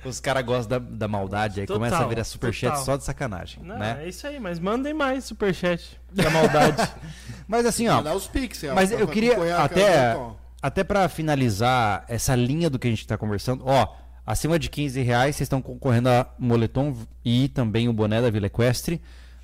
[0.04, 2.84] Os caras gostam da, da maldade, aí Total, começa a virar superchat total.
[2.84, 4.00] só de sacanagem, Não, né?
[4.02, 6.88] é isso aí, mas mandem mais superchat da maldade.
[7.46, 8.74] Mas assim, ó, Mandar os pixels.
[8.74, 10.16] Mas pra- eu queria até-.
[10.62, 13.88] Até pra finalizar essa linha do que a gente tá conversando, ó,
[14.24, 18.46] acima de 15 reais vocês estão concorrendo a moletom e também o boné da Vila
[18.46, 19.02] Equestre.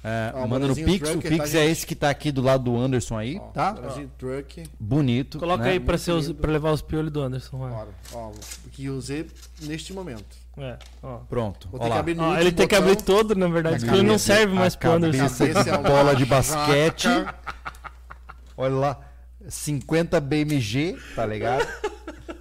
[0.09, 1.71] É, manda no Pix, o Pix tá, é gente?
[1.73, 3.75] esse que tá aqui do lado do Anderson aí, Ó, tá?
[4.17, 4.63] Truck.
[4.79, 5.37] Bonito.
[5.41, 5.71] Coloca né?
[5.71, 7.57] aí pra, ser os- pra levar os piolhos do Anderson.
[7.61, 7.69] Ó.
[7.69, 7.89] Bora.
[8.13, 8.31] Ó,
[8.71, 9.27] que eu usei
[9.63, 10.25] neste momento.
[10.57, 11.17] É, ó.
[11.29, 11.69] Pronto.
[11.71, 11.99] Vou ó ter que lá.
[12.01, 12.93] abrir no Ó, último ele tem que botão.
[12.93, 15.45] abrir todo, na verdade, porque ele não serve mais pro Anderson.
[15.45, 17.09] é uma bola de basquete.
[18.57, 19.01] Olha lá.
[19.49, 21.67] 50 BMG, tá ligado?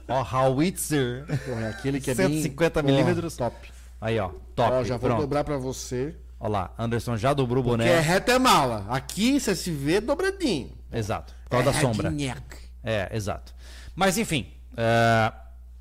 [0.07, 1.25] ó, Howitzer.
[1.45, 2.27] Porra, é aquele que é bem...
[2.27, 3.35] 150 Porra, milímetros.
[3.35, 3.55] Top.
[3.99, 4.29] Aí, ó.
[4.55, 4.71] Top.
[4.71, 5.21] Ó, já vou Pronto.
[5.21, 6.15] dobrar pra você.
[6.39, 6.73] Ó lá.
[6.77, 7.91] Anderson já dobrou o Porque boné.
[7.93, 8.85] é reto é mala.
[8.89, 10.71] Aqui você se vê dobradinho.
[10.91, 11.33] Exato.
[11.45, 12.09] Por causa da É sombra.
[12.09, 12.41] redneck.
[12.83, 13.53] É, exato.
[13.95, 15.31] Mas enfim, é,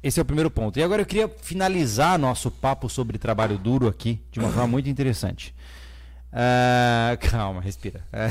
[0.03, 0.79] esse é o primeiro ponto.
[0.79, 4.89] E agora eu queria finalizar nosso papo sobre trabalho duro aqui de uma forma muito
[4.89, 5.55] interessante.
[6.33, 8.05] É, calma, respira.
[8.13, 8.29] É,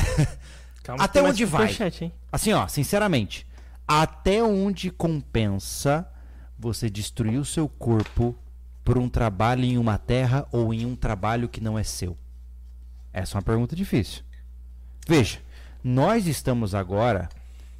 [0.83, 1.67] Calma, Até onde vai?
[2.01, 2.11] hein?
[2.29, 3.47] assim, ó, sinceramente,
[3.87, 6.05] até onde compensa
[6.59, 8.35] você destruir o seu corpo
[8.83, 12.17] por um trabalho em uma terra ou em um trabalho que não é seu?
[13.11, 14.23] Essa é uma pergunta difícil.
[15.07, 15.39] Veja,
[15.83, 17.29] nós estamos agora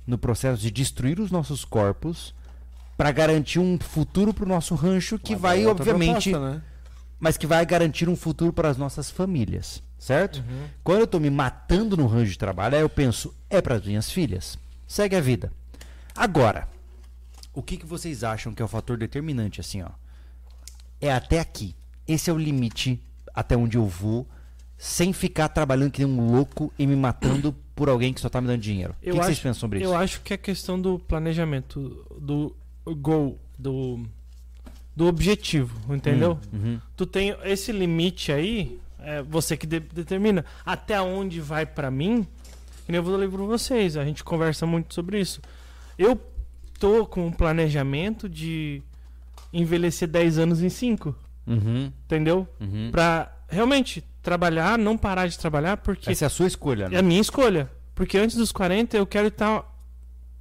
[0.05, 2.33] no processo de destruir os nossos corpos
[2.97, 6.61] para garantir um futuro para o nosso rancho que Mas vai, obviamente, proposta, né?
[7.19, 10.43] mas que vai garantir um futuro para as nossas famílias, certo?
[10.83, 13.85] Quando eu estou me matando no rancho de trabalho, aí eu penso, é para as
[13.85, 14.57] minhas filhas.
[14.85, 15.51] Segue a vida.
[16.13, 16.67] Agora,
[17.53, 19.89] o que, que vocês acham que é o fator determinante, assim, ó?
[21.05, 21.75] É até aqui.
[22.07, 22.99] Esse é o limite
[23.33, 24.27] até onde eu vou,
[24.77, 28.39] sem ficar trabalhando que nem um louco e me matando por alguém que só tá
[28.39, 28.93] me dando dinheiro.
[29.01, 29.87] O que, que vocês pensam sobre isso?
[29.89, 32.55] Eu acho que é questão do planejamento, do
[32.85, 33.99] goal, do,
[34.95, 36.37] do objetivo, entendeu?
[36.51, 36.79] Uhum.
[36.95, 42.27] Tu tem esse limite aí, é você que de- determina até onde vai pra mim.
[42.85, 45.41] Que nem eu vou ler pra vocês, a gente conversa muito sobre isso.
[45.97, 46.19] Eu
[46.79, 48.83] tô com um planejamento de
[49.53, 51.15] envelhecer 10 anos em 5,
[51.47, 51.91] Uhum.
[52.05, 52.47] entendeu?
[52.59, 52.89] Uhum.
[52.91, 56.97] Pra realmente trabalhar, não parar de trabalhar, porque Essa é a sua escolha, é né?
[56.99, 57.69] a minha escolha.
[57.93, 59.63] Porque antes dos 40 eu quero estar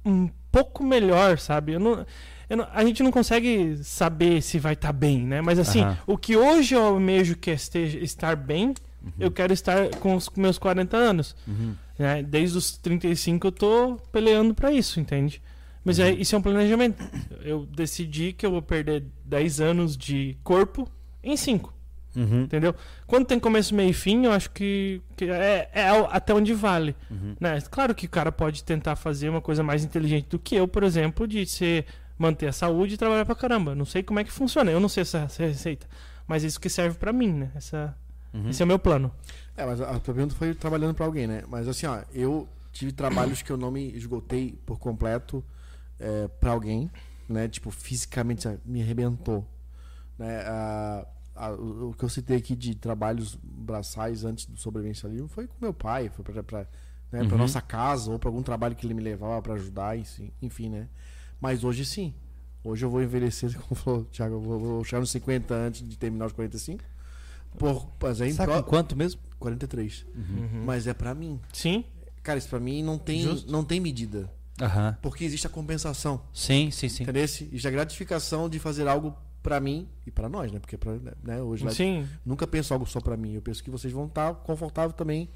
[0.05, 1.73] um pouco melhor, sabe?
[1.73, 2.05] Eu não,
[2.49, 5.41] eu não- a gente não consegue saber se vai estar bem, né?
[5.41, 5.97] Mas assim, Aham.
[6.07, 8.73] o que hoje eu almejo que esteja, estar bem,
[9.19, 11.35] eu quero estar com os meus 40 anos.
[11.47, 11.75] Uhum.
[11.99, 12.23] Né?
[12.23, 15.41] Desde os 35 eu tô peleando pra isso, entende?
[15.83, 17.03] Mas é, isso é um planejamento.
[17.43, 20.87] Eu decidi que eu vou perder 10 anos de corpo
[21.21, 21.73] em 5.
[22.15, 22.43] Uhum.
[22.43, 22.75] Entendeu?
[23.07, 26.95] Quando tem começo, meio e fim, eu acho que, que é, é até onde vale.
[27.09, 27.35] Uhum.
[27.39, 27.59] Né?
[27.69, 30.83] Claro que o cara pode tentar fazer uma coisa mais inteligente do que eu, por
[30.83, 31.85] exemplo, de ser,
[32.17, 33.75] manter a saúde e trabalhar pra caramba.
[33.75, 35.87] Não sei como é que funciona, eu não sei essa, essa receita.
[36.27, 37.51] Mas isso que serve pra mim, né?
[37.55, 37.95] Essa,
[38.33, 38.49] Uhum.
[38.49, 39.11] Esse é o meu plano.
[39.55, 41.43] É, mas a tua pergunta foi trabalhando pra alguém, né?
[41.47, 45.43] Mas assim, ó, eu tive trabalhos que eu não me esgotei por completo
[46.03, 46.89] é, para alguém,
[47.29, 47.47] né?
[47.47, 49.47] Tipo, fisicamente sabe, me arrebentou.
[50.19, 50.41] Né?
[50.45, 55.47] A- a- o que eu citei aqui de trabalhos braçais antes do sobrevivência livre foi
[55.47, 56.59] com meu pai, foi pra, pra,
[57.11, 57.37] né, pra Uhum.
[57.37, 60.87] nossa casa ou pra algum trabalho que ele me levava pra ajudar, enfim, enfim, né?
[61.41, 62.13] Mas hoje sim.
[62.63, 65.97] Hoje eu vou envelhecer, como falou, Thiago, eu vou, vou chegar nos 50 antes de
[65.97, 66.83] terminar os 45.
[67.57, 69.19] Por, mas é Sabe com quanto mesmo?
[69.39, 70.05] 43.
[70.15, 70.63] Uhum.
[70.65, 71.39] Mas é pra mim.
[71.51, 71.83] Sim,
[72.23, 73.51] Cara, isso pra mim não tem, Justo.
[73.51, 74.31] não tem medida.
[74.61, 74.97] Aham.
[75.01, 76.21] Porque existe a compensação.
[76.33, 77.03] Sim, sim, sim.
[77.03, 77.23] Entendeu?
[77.23, 80.59] Existe a gratificação de fazer algo pra mim e pra nós, né?
[80.59, 80.93] Porque pra,
[81.23, 82.07] né, hoje lá, sim.
[82.25, 83.33] nunca penso algo só pra mim.
[83.33, 85.29] Eu penso que vocês vão estar confortáveis também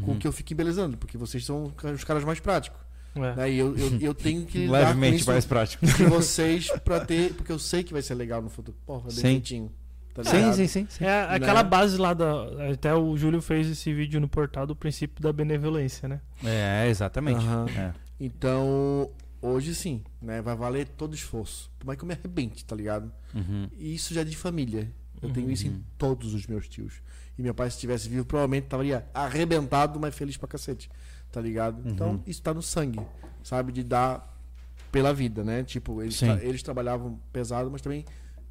[0.00, 0.16] com Uhum.
[0.16, 0.96] o que eu fico embelezando.
[0.96, 2.78] Porque vocês são os caras mais práticos.
[3.16, 3.34] É.
[3.34, 3.50] Né?
[3.52, 5.84] E eu, eu, eu tenho que com Levemente mais prático.
[5.84, 7.32] de vocês pra ter...
[7.34, 8.76] Porque eu sei que vai ser legal no futuro.
[8.86, 9.22] Porra, Sim.
[9.22, 9.72] dentinho.
[10.14, 11.04] Tá Sim, sim, sim, sim.
[11.04, 11.68] É aquela Né?
[11.68, 12.72] base lá da.
[12.72, 16.20] Até o Júlio fez esse vídeo no portal do princípio da benevolência, né?
[16.44, 17.38] É, exatamente.
[17.38, 17.66] Aham.
[17.76, 17.92] É.
[18.20, 20.42] Então, hoje sim, né?
[20.42, 21.70] Vai valer todo o esforço.
[21.78, 23.12] Por mais que eu me arrebente, tá ligado?
[23.34, 23.68] Uhum.
[23.78, 24.92] E isso já é de família.
[25.20, 25.74] Eu tenho isso Uhum.
[25.74, 27.02] em todos os meus tios.
[27.36, 30.90] E meu pai, se estivesse vivo, provavelmente estaria arrebentado, mas feliz pra cacete.
[31.30, 31.84] Tá ligado?
[31.84, 31.90] Uhum.
[31.92, 33.00] Então, isso tá no sangue,
[33.42, 33.70] sabe?
[33.72, 34.36] De dar
[34.90, 35.62] pela vida, né?
[35.62, 38.04] Tipo, eles, tra- eles trabalhavam pesado, mas também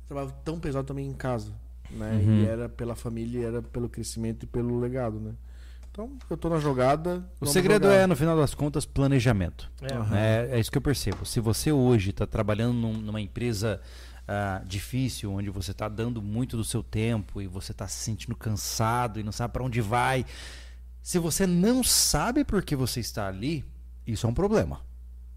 [0.05, 1.51] trabalhavam tão pesado também em casa,
[1.89, 2.11] né?
[2.13, 2.43] Uhum.
[2.43, 5.33] E era pela família, era pelo crescimento e pelo legado, né?
[5.97, 7.27] Então, eu tô na jogada.
[7.41, 7.95] O segredo jogar.
[7.95, 9.67] é, no final das contas, planejamento.
[9.81, 9.95] É.
[9.95, 10.15] Aham.
[10.15, 11.25] É, é isso que eu percebo.
[11.25, 13.81] Se você hoje está trabalhando num- numa empresa
[14.27, 18.35] ah, difícil, onde você está dando muito do seu tempo e você está se sentindo
[18.35, 20.23] cansado e não sabe para onde vai,
[21.01, 23.65] se você não sabe por que você está ali,
[24.05, 24.81] isso é um problema,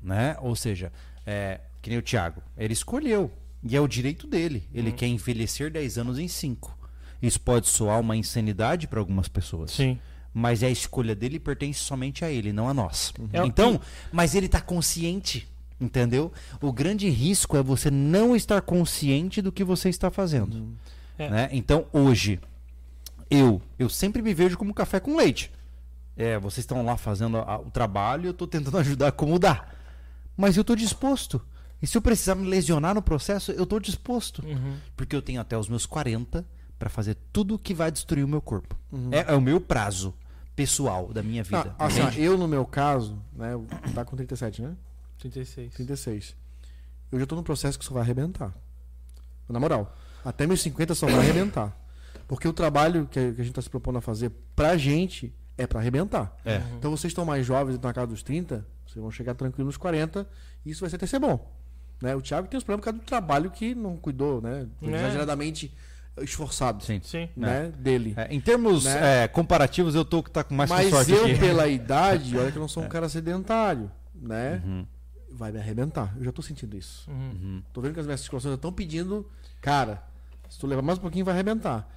[0.02, 0.36] né?
[0.40, 0.92] Ou seja,
[1.24, 3.32] é, que nem o Thiago, ele escolheu
[3.62, 4.68] e é o direito dele.
[4.74, 6.78] Ele quer envelhecer 10 anos em 5.
[7.22, 9.98] Isso pode soar uma insanidade para algumas pessoas Sim.
[10.32, 13.12] Mas é a escolha dele e pertence somente a ele, não a nós.
[13.32, 13.80] É o- Então,
[14.12, 15.48] mas ele está consciente,
[15.80, 16.32] entendeu?
[16.60, 20.68] O grande risco é você não estar consciente do que você está fazendo.
[21.18, 21.28] É.
[21.28, 21.48] né?
[21.52, 22.40] Então, hoje,
[23.30, 25.50] eu, eu sempre me vejo como café com leite.
[26.16, 29.66] É, vocês estão lá fazendo a- o trabalho, eu estou tentando ajudar como dá.
[30.36, 31.40] Mas eu estou disposto.
[31.82, 34.44] E se eu precisar me lesionar no processo, eu estou disposto.
[34.44, 34.76] Uhum.
[34.96, 36.44] Porque eu tenho até os meus 40
[36.80, 38.74] para fazer tudo que vai destruir o meu corpo.
[38.90, 39.10] Uhum.
[39.12, 40.14] É, é o meu prazo
[40.56, 41.74] pessoal da minha vida.
[41.78, 43.50] Ah, assim, eu no meu caso, né?
[43.94, 44.74] Tá com 37, né?
[45.18, 45.74] 36.
[45.74, 46.36] 36.
[47.12, 48.54] Eu já tô num processo que só vai arrebentar.
[49.46, 49.94] Na moral,
[50.24, 51.76] até meus 50 só vai arrebentar.
[52.26, 55.80] Porque o trabalho que a gente tá se propondo a fazer pra gente é pra
[55.80, 56.34] arrebentar.
[56.46, 56.56] É.
[56.58, 56.76] Uhum.
[56.78, 59.76] Então vocês estão mais jovens, estão na casa dos 30, vocês vão chegar tranquilo nos
[59.76, 60.26] 40,
[60.64, 61.46] e isso vai ser até ser bom.
[62.00, 62.16] Né?
[62.16, 64.66] O Thiago tem os problemas por causa do trabalho que não cuidou, né?
[64.80, 64.86] É.
[64.86, 65.74] Exageradamente
[66.20, 66.84] esforçado.
[66.84, 67.00] Sim.
[67.02, 67.28] Sim.
[67.36, 67.72] Né?
[67.78, 68.14] Dele.
[68.16, 69.24] É, em termos Né?
[69.24, 71.38] é, comparativos, eu tô que tá com mais com Mas sorte eu, aqui.
[71.38, 74.62] pela idade, olha que eu não sou um cara sedentário, né?
[74.64, 74.86] Uhum.
[75.32, 76.12] vai me arrebentar.
[76.18, 77.08] Eu já tô sentindo isso.
[77.10, 77.16] Uhum.
[77.42, 77.62] Uhum.
[77.72, 79.26] Tô vendo que as minhas articulações estão pedindo,
[79.60, 80.02] cara,
[80.48, 81.88] se tu levar mais um pouquinho vai arrebentar.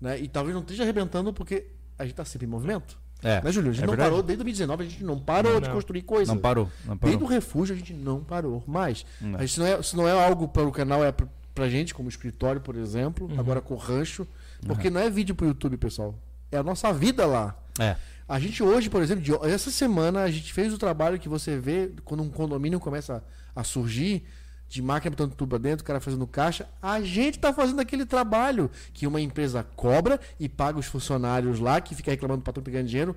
[0.00, 0.18] Né?
[0.20, 1.66] E talvez não esteja arrebentando porque
[1.98, 3.00] a gente tá sempre em movimento.
[3.24, 3.70] É, né, Júlio?
[3.70, 4.10] A gente é não verdade.
[4.10, 5.74] parou desde 2019, a gente não parou de Não.
[5.76, 6.26] construir coisas.
[6.34, 7.28] Não parou, não Desde parou.
[7.28, 9.06] o refúgio a gente não parou mais.
[9.20, 9.38] Não.
[9.38, 11.14] A gente não é, se não é algo para o canal, é
[11.54, 13.38] pra, gente, como escritório, por exemplo, Uhum.
[13.38, 14.26] agora com o rancho.
[14.66, 16.14] Porque não é vídeo pro YouTube, pessoal.
[16.50, 17.56] É a nossa vida lá.
[17.78, 17.96] É.
[18.28, 21.58] A gente hoje, por exemplo, de- essa semana a gente fez o trabalho que você
[21.58, 23.22] vê quando um condomínio começa
[23.54, 24.24] a, a surgir,
[24.68, 26.66] de máquina botando tudo pra dentro, o cara fazendo caixa.
[26.80, 31.80] A gente tá fazendo aquele trabalho que uma empresa cobra e paga os funcionários lá,
[31.80, 33.14] que fica reclamando do patrão pegando dinheiro.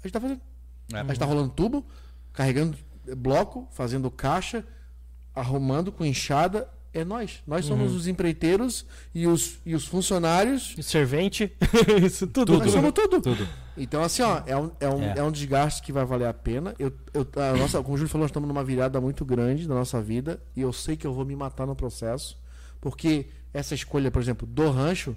[0.00, 0.40] A gente tá fazendo.
[0.92, 0.98] É.
[1.00, 1.84] A gente tá rolando tubo,
[2.32, 2.76] carregando
[3.16, 4.64] bloco, fazendo caixa,
[5.34, 6.68] arrumando com enxada.
[6.94, 7.42] É nós.
[7.46, 10.74] Nós somos os empreiteiros e os, e os funcionários.
[10.76, 11.50] E servente,
[12.04, 12.58] isso tudo.
[12.58, 13.20] Nós somos tudo.
[13.20, 13.48] Tudo.
[13.78, 15.14] Então, assim, ó, é um, é um, É.
[15.18, 15.22] é.
[15.22, 16.74] um desgaste que vai valer a pena.
[16.78, 19.74] Eu, eu, a nossa, como o Júlio falou, nós estamos numa virada muito grande da
[19.74, 22.36] nossa vida e eu sei que eu vou me matar no processo,
[22.80, 25.16] porque essa escolha, por exemplo, do rancho,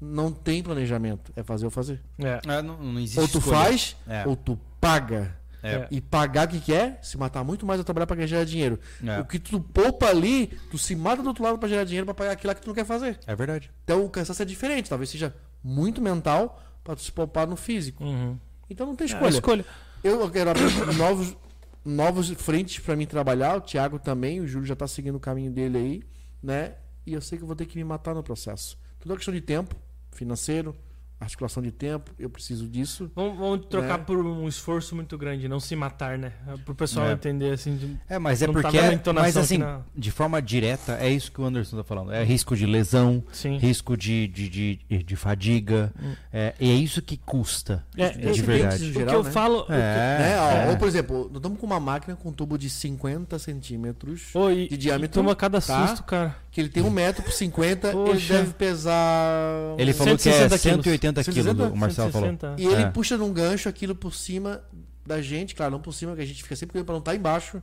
[0.00, 1.32] não tem planejamento.
[1.34, 2.00] É fazer ou fazer.
[2.18, 2.40] É.
[2.46, 3.56] É, não, não existe Ou tu escolha.
[3.56, 4.24] faz, É.
[4.26, 5.36] ou tu paga.
[5.66, 5.88] É.
[5.90, 6.98] E pagar o que, que é?
[7.02, 8.78] Se matar muito mais a trabalhar para ganhar dinheiro.
[9.04, 9.20] É.
[9.20, 12.14] O que tu poupa ali, tu se mata do outro lado para gerar dinheiro para
[12.14, 13.18] pagar aquilo que tu não quer fazer.
[13.26, 13.70] É verdade.
[13.84, 14.88] Então o cansaço é diferente.
[14.88, 18.04] Talvez seja muito mental para tu se poupar no físico.
[18.04, 18.38] Uhum.
[18.70, 19.30] Então não tem É, escolha.
[19.34, 19.64] escolha.
[20.04, 20.64] Eu quero abrir
[20.96, 21.36] novos,
[21.84, 23.56] novos frentes para mim trabalhar.
[23.56, 26.02] O Thiago também, o Júlio já tá seguindo o caminho dele aí,
[26.42, 26.74] né?
[27.06, 28.78] E eu sei que eu vou ter que me matar no processo.
[28.98, 29.74] Tudo é questão de tempo,
[30.12, 30.74] financeiro,
[31.18, 32.10] articulação de tempo.
[32.18, 33.10] Eu preciso disso.
[33.14, 34.04] Vamos, vamos trocar Né?
[34.04, 36.32] por um esforço muito grande, não se matar, né?
[36.64, 37.12] Pro pessoal É.
[37.12, 37.76] entender assim.
[37.76, 38.78] de- É, mas é Não tá porque.
[38.78, 41.84] é- entonação mas assim, aqui na- de forma direta, é isso que o Anderson tá
[41.84, 42.12] falando.
[42.12, 43.56] É risco de lesão, Sim.
[43.56, 45.92] risco de, de, de, de fadiga.
[46.32, 47.84] É, e é isso que custa.
[47.96, 48.84] É, de esse- verdade.
[48.84, 49.30] no O geral, que eu né?
[49.30, 49.60] falo.
[49.60, 49.76] o que- É,
[50.18, 50.36] né?
[50.40, 50.70] Ó, é.
[50.70, 54.50] Ou, por exemplo, nós estamos com uma máquina com um tubo de 50 centímetros, Ô,
[54.50, 55.86] e, de diâmetro, e toma cada tá?
[55.88, 56.36] susto, cara.
[56.56, 59.74] Que ele tem um metro por 50, ele deve pesar...
[59.76, 60.84] Ele falou que é 160 quilos.
[60.86, 61.74] 180 quilos, 160?
[61.74, 62.28] o Marcelo falou.
[62.30, 62.62] 160.
[62.62, 62.90] E ele É.
[62.90, 64.62] puxa num gancho aquilo por cima
[65.04, 67.14] da gente, claro, não por cima, que a gente fica sempre cuidando pra não estar
[67.14, 67.62] embaixo.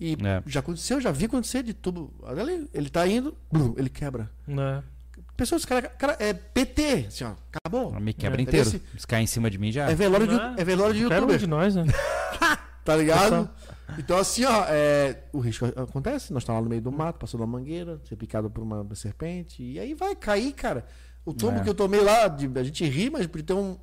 [0.00, 0.42] E É.
[0.46, 2.10] já aconteceu, já vi acontecer de tubo.
[2.22, 4.30] Olha ali, ele tá indo, blum, ele quebra.
[4.48, 4.82] Né?
[5.36, 7.92] Pessoas, cara, cara, é PT, assim, ó, acabou.
[8.00, 8.44] Me quebra É.
[8.44, 8.66] inteiro.
[8.66, 9.90] Esse- Se cair em cima de mim já.
[9.90, 11.84] É velório de, Não é velório de Qualquer um youtuber, de nós, né?
[12.82, 13.50] tá ligado?
[13.98, 17.38] Então, assim, ó, é, o risco acontece, nós estamos lá no meio do mato, passou
[17.40, 20.84] uma mangueira, ser picado por uma serpente, e aí vai cair, cara.
[21.24, 21.62] O tombo É.
[21.62, 23.76] que eu tomei lá, de- a gente ri, mas por ter um,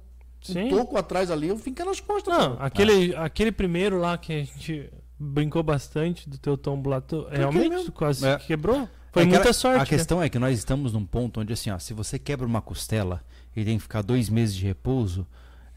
[0.50, 2.34] um toco atrás ali, eu fiquei nas costas.
[2.38, 2.66] Não, cara.
[2.68, 4.90] aquele, aquele primeiro lá que a gente
[5.20, 8.38] brincou bastante do teu tombo lá, tu, realmente quase É.
[8.38, 8.88] quebrou.
[9.12, 9.78] Foi É muita sorte.
[9.78, 9.86] A né?
[9.86, 13.24] questão é que nós estamos num ponto onde, assim, ó, se você quebra uma costela
[13.56, 15.26] e tem que ficar dois meses de repouso,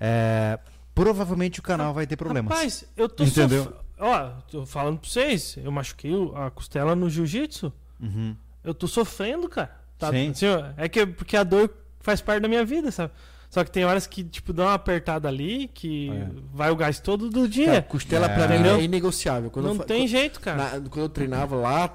[0.01, 0.59] é,
[0.95, 2.53] provavelmente o canal vai ter problemas.
[2.53, 3.65] Rapaz, eu tô Entendeu?
[3.65, 7.73] sof- Ó, tô falando pra vocês, eu machuquei a costela no jiu-jitsu.
[8.01, 8.37] Uhum.
[8.63, 9.71] Eu tô sofrendo, cara.
[9.99, 10.31] Tá, Sim.
[10.31, 10.47] assim,
[10.77, 13.13] é que porque a dor faz parte da minha vida, sabe?
[13.49, 16.29] Só que tem horas que, tipo, dá uma apertada ali, que É.
[16.53, 17.83] vai o gás todo do Cara, dia.
[17.83, 18.35] costela É.
[18.35, 19.51] pra mim é inegociável.
[19.51, 20.57] Quando não eu, tem jeito, cara.
[20.81, 21.89] Na- quando eu treinava lá,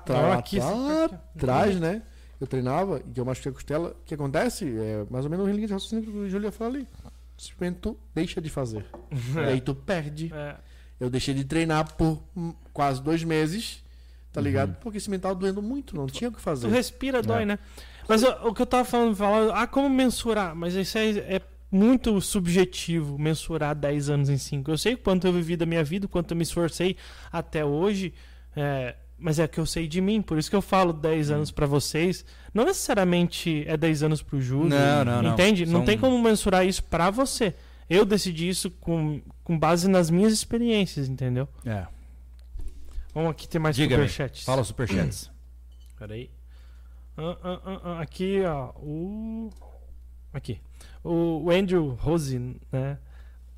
[1.36, 2.02] atrás, né?
[2.40, 3.90] Eu treinava e eu machuquei a costela.
[3.90, 4.66] O que acontece?
[4.66, 6.88] É mais ou menos o linha de raciocínio que o Júlio ia falar ali.
[7.38, 8.86] Simplesmente tu deixa de fazer.
[9.36, 10.32] E aí tu perde.
[10.34, 10.56] É.
[11.02, 12.22] Eu deixei de treinar por
[12.72, 13.84] quase dois meses,
[14.32, 14.46] tá Uhum.
[14.46, 14.76] ligado?
[14.80, 16.68] Porque esse mental doendo muito, não tinha o que Tu fazer.
[16.70, 17.46] respira, dói, É.
[17.46, 17.60] né?
[18.08, 20.56] Mas ó, o que eu tava falando, falando, ah, como mensurar?
[20.56, 21.42] Mas isso é, é
[21.72, 24.70] muito subjetivo, mensurar 10 anos em 5.
[24.70, 26.96] Eu sei quanto eu vivi da minha vida, quanto eu me esforcei
[27.32, 28.14] até hoje,
[28.56, 31.50] é, mas é que eu sei de mim, por isso que eu falo 10 anos
[31.50, 32.24] pra vocês.
[32.54, 35.34] Não necessariamente é 10 anos pro Júlio, Não, não, não.
[35.34, 35.66] entende?
[35.66, 37.54] Não tem como mensurar isso pra você.
[37.94, 41.48] Eu decidi isso com, com base nas minhas experiências, entendeu?
[41.66, 41.86] É.
[43.14, 44.46] Vamos aqui ter mais Diga-me, superchats.
[44.46, 45.30] Fala superchats.
[46.00, 46.32] Peraí.
[47.18, 48.70] Ah, ah, ah, aqui, ó.
[48.78, 49.50] O.
[50.34, 50.62] Aqui.
[51.04, 52.40] O, o Andrew Rose,
[52.72, 52.98] né?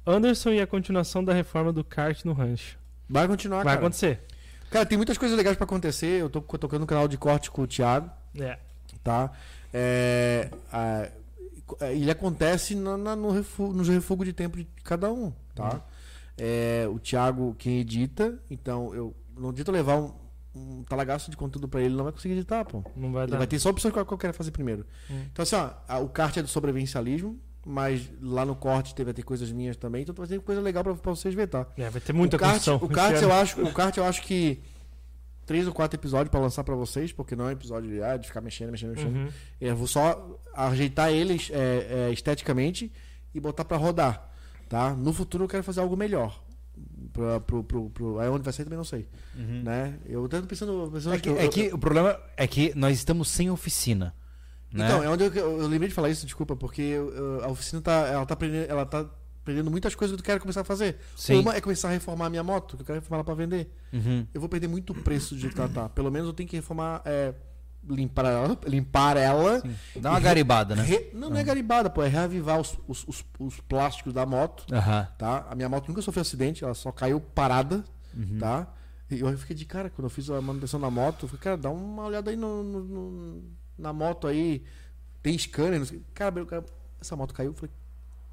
[0.05, 2.77] Anderson e a continuação da reforma do kart no rancho.
[3.07, 3.79] Vai continuar, Vai cara.
[3.79, 4.21] acontecer.
[4.71, 6.19] Cara, tem muitas coisas legais pra acontecer.
[6.19, 8.09] Eu tô tocando no canal de corte com o Thiago.
[8.39, 8.57] É.
[9.03, 9.31] tá?
[9.71, 11.07] É, a-
[11.81, 15.81] ele acontece na, na- no refu- nos refugos de tempo de cada um, tá?
[16.37, 20.11] É, o Thiago quem edita, então eu não adianta levar um,
[20.55, 22.83] um talagaço de conteúdo pra ele, não vai conseguir editar, pô.
[22.95, 23.37] Não vai Ele dar.
[23.37, 24.85] vai ter só opções que eu quero fazer primeiro.
[25.09, 25.21] Hum.
[25.31, 29.13] Então assim, ó, a- o kart é do sobrevivencialismo, mas lá no corte teve vai
[29.13, 31.65] ter coisas minhas também, então vai ter coisa legal pra, pra vocês ver, tá?
[31.77, 34.59] É, vai ter muita o kart, o kart eu acho, o kart eu acho que
[35.45, 38.27] três ou quatro episódios pra lançar pra vocês, porque não é episódio de, ah, de
[38.27, 39.15] ficar mexendo, mexendo, mexendo.
[39.15, 39.27] Uhum.
[39.59, 42.91] Eu vou só ajeitar eles é, é, esteticamente
[43.33, 44.29] e botar pra rodar,
[44.69, 44.93] tá?
[44.93, 46.41] No futuro eu quero fazer algo melhor.
[47.11, 49.07] Pra, pro, pro, pro, aí onde vai sair também não sei.
[49.35, 49.99] Né?
[50.07, 50.89] Eu tô pensando.
[50.91, 54.15] pensando É que, eu- é eu- que o problema é que nós estamos sem oficina.
[54.71, 54.85] Né?
[54.85, 57.47] Então, é onde eu, eu, eu lembrei de falar isso, desculpa, porque eu- eu- a
[57.49, 59.05] oficina tá, ela tá aprendendo, ela tá
[59.43, 60.97] aprendendo muitas coisas que eu quero começar a fazer.
[61.15, 61.39] Sim.
[61.39, 63.71] Uma é começar a reformar a minha moto, que eu quero reformar ela pra vender.
[63.91, 64.25] Uhum.
[64.33, 65.89] Eu vou perder muito preço do jeito que ela tá.
[65.89, 67.33] Pelo menos eu tenho que reformar, é,
[67.87, 69.61] limpar ela, limpar ela.
[69.97, 70.83] Dá uma garibada, né?
[70.83, 74.65] Re- não, não é garibada, pô, é reavivar os, os, os, os plásticos da moto,
[74.73, 75.07] Aham.
[75.17, 75.45] tá?
[75.49, 77.83] A minha moto nunca sofreu acidente, ela só caiu parada,
[78.15, 78.37] Uhum.
[78.39, 78.67] tá?
[79.11, 81.25] E eu fiquei de cara quando eu fiz a manutenção da moto.
[81.25, 83.43] Eu falei, cara, dá uma olhada aí no, no- no-
[83.77, 84.63] na moto aí.
[85.21, 86.01] Tem scanner, não sei.
[86.13, 86.65] Cara, cara,
[87.01, 87.51] essa moto caiu.
[87.51, 87.71] Eu falei,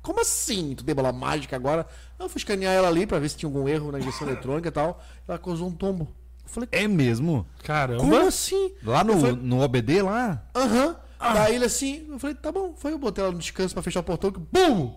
[0.02, 0.74] como assim?
[0.74, 1.86] Tu tem bola mágica agora?
[2.18, 4.72] Eu fui escanear ela ali pra ver se tinha algum erro na injeção eletrônica e
[4.72, 5.02] tal.
[5.28, 6.08] Ela causou um tombo.
[6.44, 7.46] Eu falei, É mesmo?
[7.62, 8.00] Caramba.
[8.00, 8.72] como assim?
[8.82, 10.42] Lá no, Eu falei, no OBD lá?
[10.54, 10.96] Aham.
[11.18, 12.74] Daí ele assim, eu falei, tá bom.
[12.76, 14.32] Foi, eu botei ela no descanso pra fechar o portão.
[14.32, 14.94] que BUM!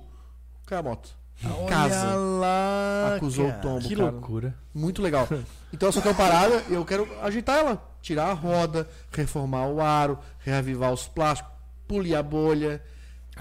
[0.65, 1.09] Caiu a moto.
[1.43, 2.15] Em casa.
[2.15, 3.15] lá.
[3.17, 3.57] Acusou cara.
[3.57, 4.09] o tombo, Que cara.
[4.11, 4.55] loucura.
[4.73, 5.27] Muito legal.
[5.73, 7.89] Então eu só quero parada e eu quero ajeitar ela.
[8.01, 11.51] Tirar a roda, reformar o aro, reavivar os plásticos,
[11.88, 12.81] polir a bolha.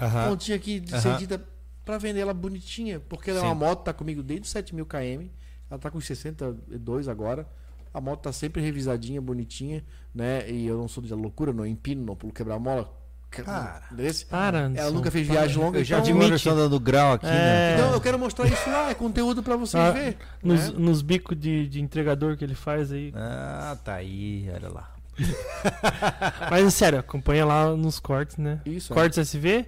[0.01, 0.29] Aham.
[0.29, 1.01] Pontinha aqui de Aham.
[1.01, 1.41] cedida
[1.85, 2.99] pra vender ela bonitinha.
[2.99, 5.27] Porque ela é uma moto, tá comigo desde 7 mil km.
[5.69, 7.47] Ela tá com 62 agora.
[7.93, 9.83] A moto tá sempre revisadinha, bonitinha,
[10.13, 10.49] né?
[10.49, 12.91] E eu não sou de loucura, não empino, não pulo quebrar mola.
[13.29, 13.81] Cara.
[13.91, 14.25] Desse.
[14.27, 14.91] Para, Ela Anderson.
[14.91, 15.79] nunca fez viagem longa.
[15.79, 16.27] Eu já então, vi o admite.
[16.33, 17.71] Anderson dando grau aqui, né?
[17.71, 17.73] É.
[17.75, 20.15] então eu quero mostrar isso lá, é conteúdo pra vocês Ah, verem.
[20.43, 20.75] Nos, né?
[20.77, 23.11] nos bicos de, de entregador que ele faz aí.
[23.15, 24.93] Ah, tá aí, olha lá.
[26.49, 28.61] Mas sério, acompanha lá nos cortes, né?
[28.65, 28.93] Isso.
[28.93, 28.95] é.
[28.95, 29.65] Cortes SV,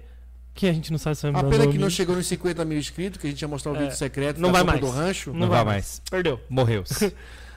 [0.56, 2.26] que a gente não sabe se vai A mudar pena o que não chegou nos
[2.26, 3.80] 50 mil inscritos, que a gente ia mostrar o É.
[3.80, 4.80] vídeo secreto Não da vai mais.
[4.80, 5.30] do rancho.
[5.32, 6.00] Não, Não vai vai mais.
[6.10, 6.40] Perdeu.
[6.48, 6.82] Morreu.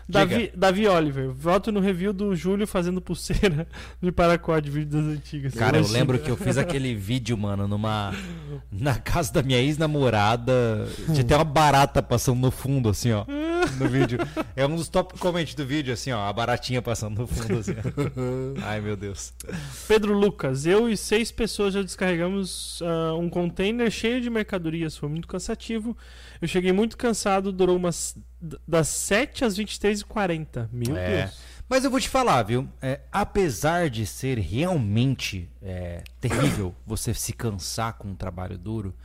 [0.09, 3.67] Davi, Davi Oliver, voto no review do Júlio fazendo pulseira
[4.01, 5.53] de paracord, vídeo das antigas.
[5.53, 8.11] Cara, eu lembro que eu fiz aquele vídeo, mano, numa.
[8.71, 10.87] Na casa da minha ex-namorada.
[11.05, 13.23] Tinha até uma barata passando no fundo, assim, ó.
[13.77, 14.17] No vídeo.
[14.55, 16.27] É um dos top comments do vídeo, assim, ó.
[16.27, 17.73] A baratinha passando no fundo, assim.
[17.73, 18.65] ó.
[18.65, 19.31] Ai, meu Deus.
[19.87, 24.97] Pedro Lucas, eu e seis pessoas já descarregamos ah, um container cheio de mercadorias.
[24.97, 25.95] Foi muito cansativo.
[26.41, 28.15] Eu cheguei muito cansado, durou umas
[28.67, 30.69] das 7 às 23h40.
[30.71, 31.23] Meu É.
[31.23, 31.37] Deus.
[31.67, 32.67] Mas eu vou te falar, viu?
[32.81, 38.95] É, apesar de ser realmente é, terrível você se cansar com um trabalho duro,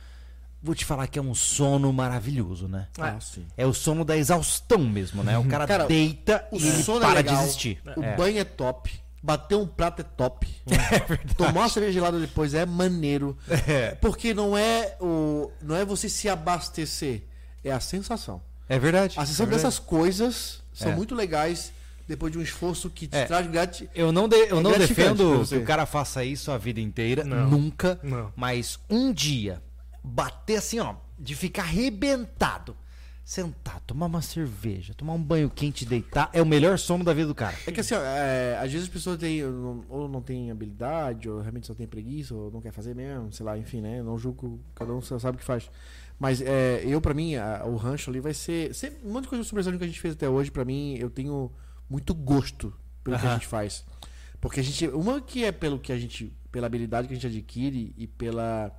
[0.63, 2.87] vou te falar que é um sono maravilhoso, né?
[2.97, 3.45] Ah, sim.
[3.55, 5.37] É o sono da exaustão mesmo, né?
[5.37, 7.81] O cara, Cara, deita O e ele é para legal, de existir.
[7.95, 8.15] O É.
[8.15, 8.99] banho é top.
[9.25, 10.47] Bater um prato é top.
[11.35, 13.35] Tomar uma cerveja gelada depois é maneiro.
[13.67, 13.95] É.
[13.95, 15.51] Porque não é o.
[15.63, 17.23] Não é você se abastecer.
[17.63, 18.39] É a sensação.
[18.69, 19.15] É verdade.
[19.17, 19.63] A sensação é verdade.
[19.63, 20.95] dessas coisas são É.
[20.95, 21.73] muito legais
[22.07, 23.25] depois de um esforço que te É.
[23.25, 23.89] traz grati...
[23.95, 27.23] Eu não, de- eu É não defendo que o cara faça isso a vida inteira,
[27.23, 27.49] Não.
[27.49, 27.99] nunca.
[28.03, 28.31] Não.
[28.35, 29.59] Mas um dia,
[30.03, 32.77] bater assim, ó, de ficar arrebentado,
[33.25, 37.11] sentar, tomar uma cerveja, tomar um banho quente e deitar, é o melhor sono da
[37.11, 37.57] vida do cara.
[37.65, 41.41] É que assim, ó, é, às vezes as pessoas têm, ou não têm habilidade, ou
[41.41, 44.03] realmente só tem preguiça, ou não quer fazer mesmo, sei lá, enfim, né?
[44.03, 45.71] Não julgo, cada um sabe o que faz.
[46.19, 48.73] Mas é, eu, pra mim, a- o rancho ali vai ser.
[48.75, 51.09] ser um monte de coisa sobre que a gente fez até hoje, pra mim, eu
[51.09, 51.51] tenho
[51.89, 52.71] muito gosto
[53.03, 53.83] pelo que a gente faz.
[54.39, 54.87] Porque a gente.
[54.89, 56.31] Uma que é pelo que a gente.
[56.51, 58.71] pela habilidade que a gente adquire e pela.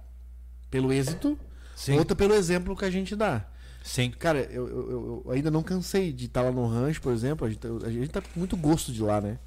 [0.71, 1.37] pelo êxito,
[1.75, 1.99] Sim.
[1.99, 3.45] outra pelo exemplo que a gente dá.
[3.87, 4.11] Sim.
[4.11, 7.47] Cara, eu, eu- eu- ainda não cansei de estar lá no rancho, por exemplo.
[7.47, 9.39] A gente, tá- a gente tá com muito gosto de lá, né?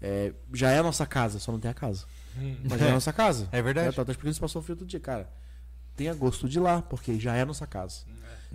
[0.00, 2.04] É, já é a nossa casa, só não tem a casa.
[2.68, 3.48] Mas já é a nossa casa.
[3.52, 3.88] É verdade.
[3.88, 5.28] Eu tava explicando isso pra Sofia outro dia, cara.
[5.94, 8.00] Tenha gosto de lá, porque já é a nossa casa.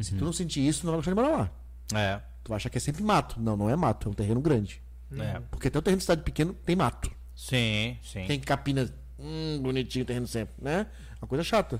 [0.02, 1.52] Se tu não sentir isso, tu não vai gostar de morar lá.
[2.00, 2.20] É.
[2.44, 3.40] Tu vai achar que é sempre mato.
[3.40, 4.82] Não, não é mato, é um terreno grande.
[5.20, 5.40] é.
[5.52, 7.12] Porque até o terreno de cidade pequeno tem mato.
[7.36, 8.26] Sim, sim.
[8.26, 10.88] Tem capina, hum, bonitinho o terreno sempre, né?
[11.22, 11.80] Uma coisa chata.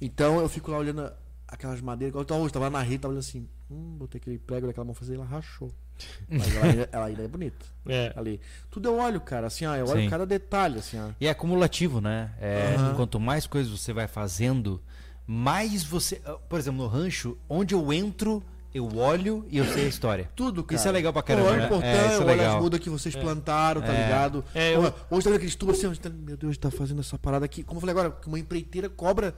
[0.00, 1.12] Então eu fico lá olhando
[1.50, 4.66] aquelas madeiras, igual tava hoje, tava na rede, tava olhando assim, hum, botei aquele prego
[4.66, 5.70] daquela mão fazer, ela rachou.
[6.30, 7.66] Mas ela, ainda- ela ainda é bonita.
[7.86, 8.12] É.
[8.16, 8.40] Ali.
[8.70, 10.08] Tudo eu olho, cara, assim, ó, eu olho Sim.
[10.08, 11.10] cada detalhe, assim, ó.
[11.20, 12.30] E é acumulativo, né?
[12.40, 12.94] É, Aham.
[12.94, 14.80] Quanto mais coisas você vai fazendo,
[15.26, 16.20] mais você.
[16.24, 20.30] ah, Por exemplo, no rancho, onde eu entro, eu olho e eu sei a história.
[20.34, 20.78] Tudo, cara.
[20.78, 21.66] Isso é legal pra caramba, Eu olho né?
[21.66, 22.56] o portão, É, é eu olho legal.
[22.56, 24.02] as mudas que vocês plantaram, tá É.
[24.04, 24.44] ligado?
[24.54, 27.44] É, eu- Hoje tá vendo aqueles tubos assim, tá- meu Deus, tá fazendo essa parada
[27.44, 27.62] aqui.
[27.62, 29.34] Como eu falei agora, uma empreiteira cobra.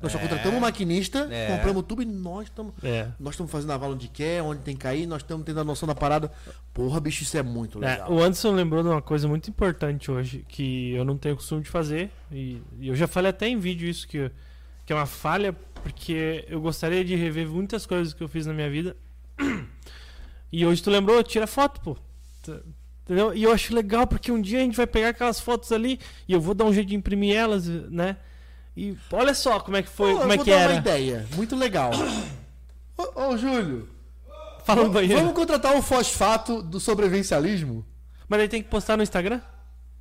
[0.00, 0.20] Nós só É.
[0.20, 1.48] contratamos um maquinista, É.
[1.56, 2.74] compramos tubo e nós estamos.
[2.82, 3.08] É.
[3.18, 5.64] Nós estamos fazendo a vala onde quer, onde tem que cair, nós estamos tendo a
[5.64, 6.30] noção da parada.
[6.74, 8.12] Porra, bicho, isso é muito legal.
[8.12, 11.70] o Anderson lembrou de uma coisa muito importante hoje, que eu não tenho costume de
[11.70, 14.30] fazer, e, e eu já falei até em vídeo isso, que,
[14.84, 18.52] que é uma falha, porque eu gostaria de rever muitas coisas que eu fiz na
[18.52, 18.96] minha vida.
[20.52, 21.96] E hoje tu lembrou, tira foto, pô.
[23.04, 23.34] Entendeu?
[23.34, 26.32] E eu acho legal, porque um dia a gente vai pegar aquelas fotos ali e
[26.32, 28.16] eu vou dar um jeito de imprimir elas, né?
[28.76, 30.72] E olha só como é que foi, Pô, como é que era.
[30.72, 31.90] uma ideia, muito legal.
[32.96, 33.88] Ô, ô, Júlio,
[34.64, 35.20] Fala no banheiro.
[35.20, 37.86] Vamos contratar o fosfato do sobrevivencialismo?
[38.28, 39.40] Mas aí tem que postar no Instagram?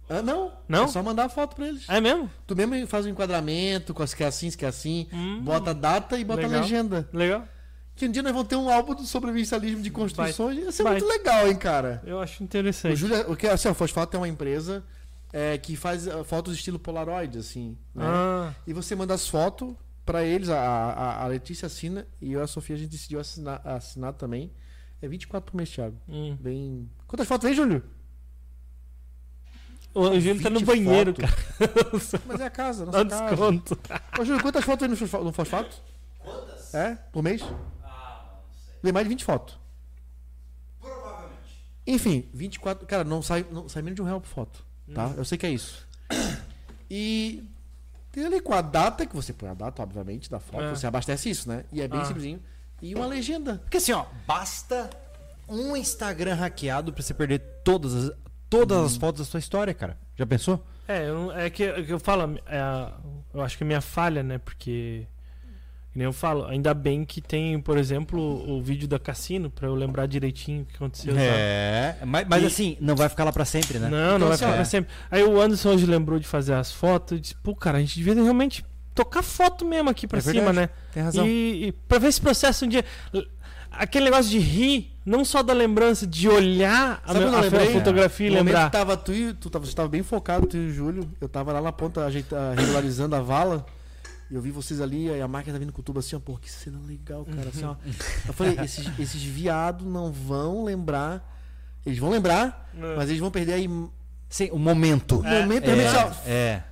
[0.09, 0.51] Ah, não.
[0.67, 0.85] Não?
[0.85, 1.83] É só mandar a foto pra eles.
[1.87, 2.29] É mesmo?
[2.47, 5.41] Tu mesmo faz um enquadramento com as que é assim, se que é assim, Hum.
[5.43, 6.59] bota a data e bota Legal.
[6.59, 7.07] a legenda.
[7.13, 7.47] Legal.
[7.95, 10.57] Que um dia nós vamos ter um álbum do sobrevivencialismo de construções.
[10.57, 10.93] Ia ser Vai.
[10.93, 12.01] muito legal, hein, cara?
[12.05, 12.95] Eu acho O interessante.
[12.95, 14.83] Júlio, o que assim, o Fosfato é uma empresa
[15.37, 17.77] é, que faz ah, fotos estilo Polaroid, assim.
[17.93, 18.05] Né?
[18.07, 19.75] Ah, E você manda as fotos
[20.05, 23.19] pra eles, a, a, a Letícia assina e eu e a Sofia a gente decidiu
[23.19, 24.49] assinar, assinar também.
[25.01, 25.97] É 24 por mês, Thiago.
[26.07, 26.37] hum.
[26.39, 26.89] Bem.
[27.05, 27.83] Quantas fotos vem, Júlio?
[29.93, 32.11] O Júlio tá no 20 banheiro, fotos.
[32.11, 32.21] cara.
[32.25, 33.29] Mas é a casa, Dá nossa casa.
[33.29, 33.79] desconto.
[34.19, 35.75] Ô, Júlio, quantas fotos vem no Fosfato?
[36.19, 36.73] Quantas?
[36.73, 36.95] É?
[37.11, 37.41] Por mês?
[37.83, 38.73] Ah, não sei.
[38.83, 39.59] Vem mais de 20 fotos.
[40.79, 41.65] Provavelmente.
[41.87, 42.85] Enfim, 24.
[42.87, 44.65] Cara, não sai, não sai menos de um real por foto.
[44.93, 45.07] Tá?
[45.07, 45.13] Hum.
[45.17, 45.85] Eu sei que é isso.
[46.89, 47.43] E
[48.11, 50.69] tem ali com a data, que você põe a data, obviamente, da foto, É.
[50.69, 51.65] você abastece isso, né?
[51.71, 52.05] E é bem Ah.
[52.05, 52.41] simplesinho.
[52.81, 53.57] E uma legenda.
[53.63, 54.89] Porque assim, ó, basta
[55.47, 58.11] um Instagram hackeado pra você perder todas as,
[58.49, 59.97] todas as fotos da sua história, cara.
[60.15, 60.63] Já pensou?
[60.87, 62.93] É, eu é que, é que eu falo, é a-
[63.33, 64.37] eu acho que é minha falha, né?
[64.37, 65.07] Porque,
[66.03, 70.05] eu falo, ainda bem que tem, por exemplo, o, vídeo da Cassino, pra eu lembrar
[70.07, 71.13] direitinho o que aconteceu.
[71.17, 73.87] É, mas, mas E- assim, não vai ficar lá pra sempre, né?
[73.89, 74.91] Não, Então, não vai assim, ficar ó, pra sempre.
[75.09, 77.95] Aí o Anderson hoje lembrou de fazer as fotos e disse, pô, cara, a gente
[77.95, 80.57] devia realmente tocar foto mesmo aqui pra É cima, verdade.
[80.57, 80.69] né?
[80.93, 81.25] Tem razão.
[81.27, 82.83] E, e pra ver esse processo um dia.
[83.71, 87.61] Aquele negócio de rir, não só da lembrança, de olhar a, Sabe me- quando eu
[87.61, 88.69] a fotografia e No momento lembrar.
[88.69, 91.09] tava tu e tu tava, você tava bem focado, tu e o Júlio.
[91.19, 93.65] Eu tava lá na ponta ajeita, regularizando a vala.
[94.29, 96.19] E eu vi vocês ali, aí a máquina tá vindo com o tubo assim, ó,
[96.19, 97.49] pô, que cena legal, cara.
[97.49, 97.75] Assim, ó.
[98.27, 101.31] Eu falei, esses, esses viados não vão lembrar.
[101.85, 102.95] Eles vão lembrar, É.
[102.95, 103.91] mas eles vão perder aí o
[104.27, 105.21] Sim, o momento.
[105.23, 106.63] momento É, ó, é,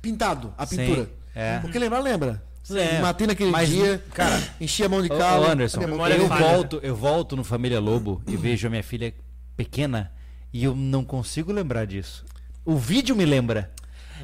[0.00, 1.10] pintado, a Sim, pintura.
[1.34, 1.58] é.
[1.58, 2.42] Porque lembrar, lembra.
[2.70, 5.44] É, Matei naquele mas, dia, cara, enchi a mão de calo.
[5.44, 9.12] ô, Anderson, eu volto, eu volto no Família Lobo e vejo a minha filha
[9.56, 10.10] pequena
[10.52, 12.24] e eu não consigo lembrar disso.
[12.64, 13.70] O vídeo me lembra,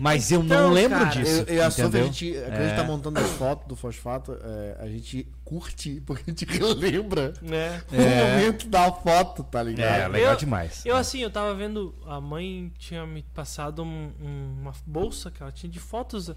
[0.01, 1.45] mas eu Então, não lembro cara, disso.
[1.49, 2.69] Eu, eu a gente, quando a É.
[2.69, 7.33] gente tá montando as fotos do fosfato, é, a gente curte, porque a gente relembra
[7.43, 7.83] né?
[7.91, 8.37] o É.
[8.39, 10.01] momento da foto, tá ligado?
[10.03, 10.85] É, legal Eu- demais.
[10.87, 15.43] Eu assim, eu tava vendo, a mãe tinha me passado um- um- uma bolsa que
[15.43, 16.31] ela tinha de fotos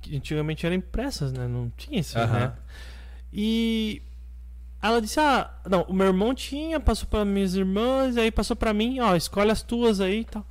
[0.00, 1.48] que antigamente eram impressas, né?
[1.48, 2.38] Não tinha isso, Aham.
[2.38, 2.52] né?
[3.32, 4.02] E
[4.82, 8.72] ela disse: "Ah, não, o meu irmão tinha, passou para minhas irmãs, aí passou pra
[8.72, 10.46] mim, ó, escolhe as tuas aí e tal".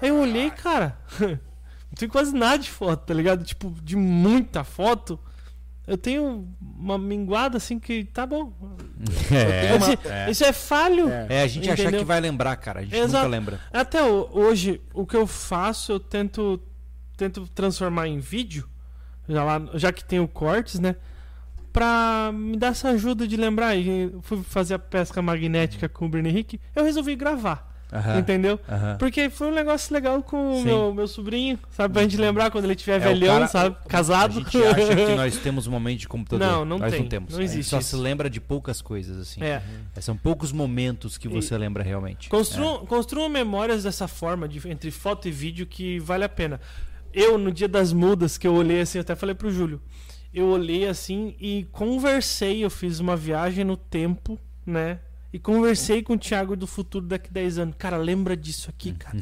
[0.00, 0.96] Aí eu olhei, cara,
[1.94, 3.44] não tem quase nada de foto, tá ligado?
[3.44, 5.18] Tipo, de muita foto.
[5.86, 8.52] Eu tenho uma minguada assim que tá bom.
[9.30, 10.30] É, tenho uma- Esse- é.
[10.30, 11.08] Isso é falho.
[11.10, 11.42] É.
[11.42, 12.00] A gente achar Entendeu?
[12.00, 12.80] que vai lembrar, cara.
[12.80, 13.24] A gente Exato.
[13.24, 13.60] nunca lembra.
[13.72, 16.58] Até hoje, o que eu faço, eu tento,
[17.16, 18.66] tento transformar em vídeo,
[19.28, 20.96] já, lá, já que tem o cortes, né?
[21.72, 23.74] Pra me dar essa ajuda de lembrar.
[23.76, 28.18] E eu fui fazer a pesca magnética com o Bruno Henrique, eu resolvi gravar, Aham,
[28.18, 28.58] entendeu?
[28.68, 28.96] aham.
[28.98, 31.94] Porque foi um negócio legal com o meu, meu sobrinho, sabe?
[31.94, 33.76] Pra gente lembrar quando ele tiver É, velhão, cara- sabe?
[33.88, 34.32] Casado.
[34.32, 36.46] A gente acha que nós temos uma mente de computador.
[36.46, 37.00] Não, não nós tem.
[37.02, 37.32] não temos.
[37.32, 37.90] Não A gente existe só isso.
[37.90, 39.42] se lembra de poucas coisas, assim.
[39.42, 39.62] É.
[40.00, 42.28] São poucos momentos que E- você lembra realmente.
[42.28, 46.60] Construam, construam memórias dessa forma, de- entre foto e vídeo, que vale a pena.
[47.12, 49.80] Eu, no dia das mudas, que eu olhei assim, eu até falei pro Júlio.
[50.32, 52.64] Eu olhei assim e conversei.
[52.64, 54.98] Eu fiz uma viagem no tempo, né?
[55.34, 57.74] E conversei com o Thiago do futuro daqui 10 anos.
[57.76, 59.18] Cara, lembra disso aqui, cara.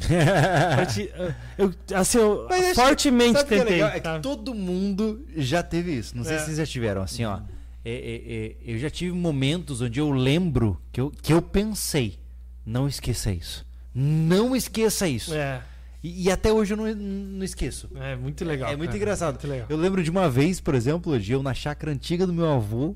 [0.75, 1.11] Pra te-
[1.57, 3.81] eu, assim, eu Mas acho fortemente Sabe o que é tentei.
[3.81, 6.15] É que todo mundo já teve isso.
[6.15, 6.39] Não sei É.
[6.39, 7.39] se vocês já tiveram, assim, ó.
[7.83, 12.19] É, é, é, eu já tive momentos onde eu lembro que eu, que eu pensei.
[12.63, 13.65] Não esqueça isso.
[13.93, 15.33] Não esqueça isso.
[15.33, 15.61] É,
[16.03, 17.89] E, e até hoje eu não, não esqueço.
[17.95, 18.69] é muito legal.
[18.71, 18.97] é muito cara.
[18.97, 19.33] engraçado.
[19.33, 19.65] Muito legal.
[19.67, 22.95] Eu lembro de uma vez, por exemplo, de eu na chácara antiga do meu avô,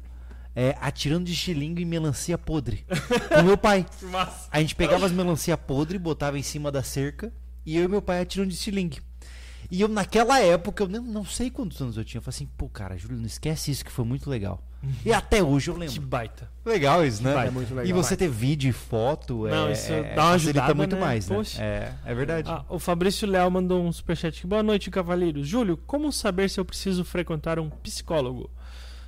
[0.60, 2.84] é, atirando de xilingue em melancia podre.
[3.30, 3.86] com meu pai.
[4.12, 4.48] Massa.
[4.52, 7.32] A gente pegava as melancia podre, botava em cima da cerca
[7.64, 9.00] e eu e meu pai atirando de estilingue.
[9.70, 12.18] E eu, naquela época, eu nem- não sei quantos anos eu tinha.
[12.20, 14.64] Eu falei assim, pô, cara, Júlio, não esquece isso que foi muito legal.
[15.06, 16.02] E até hoje eu Que lembro.
[16.02, 16.50] baita.
[16.66, 17.48] Legal isso, né?
[17.48, 17.86] É muito legal.
[17.86, 21.02] E você ter vídeo e foto Não, é, isso é, dá uma ajudada, muito né?
[21.02, 21.36] mais, né?
[21.36, 21.62] Poxa.
[21.62, 22.50] É, é verdade.
[22.50, 24.38] Ah, o Fabrício Léo mandou um superchat.
[24.40, 24.48] aqui.
[24.48, 25.48] Boa noite, cavaleiros.
[25.48, 28.50] Júlio, como saber se eu preciso frequentar um psicólogo?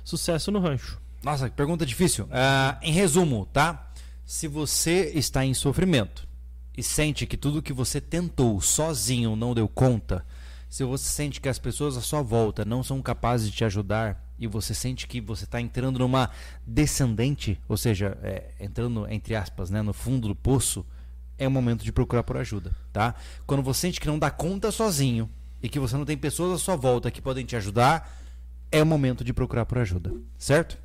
[0.04, 1.00] Sucesso no rancho.
[1.22, 2.26] Nossa, que pergunta difícil.
[2.30, 3.92] Ah, em resumo, tá?
[4.24, 6.26] Se você está em sofrimento
[6.76, 10.24] e sente que tudo que você tentou sozinho não deu conta,
[10.68, 14.24] se você sente que as pessoas à sua volta não são capazes de te ajudar
[14.38, 16.30] e você sente que você está entrando numa
[16.66, 20.86] descendente, ou seja, é, entrando entre aspas, né, no fundo do poço,
[21.36, 23.14] é o momento de procurar por ajuda, tá?
[23.46, 25.28] Quando você sente que não dá conta sozinho
[25.62, 28.16] e que você não tem pessoas à sua volta que podem te ajudar,
[28.72, 30.78] é o momento de procurar por ajuda, certo?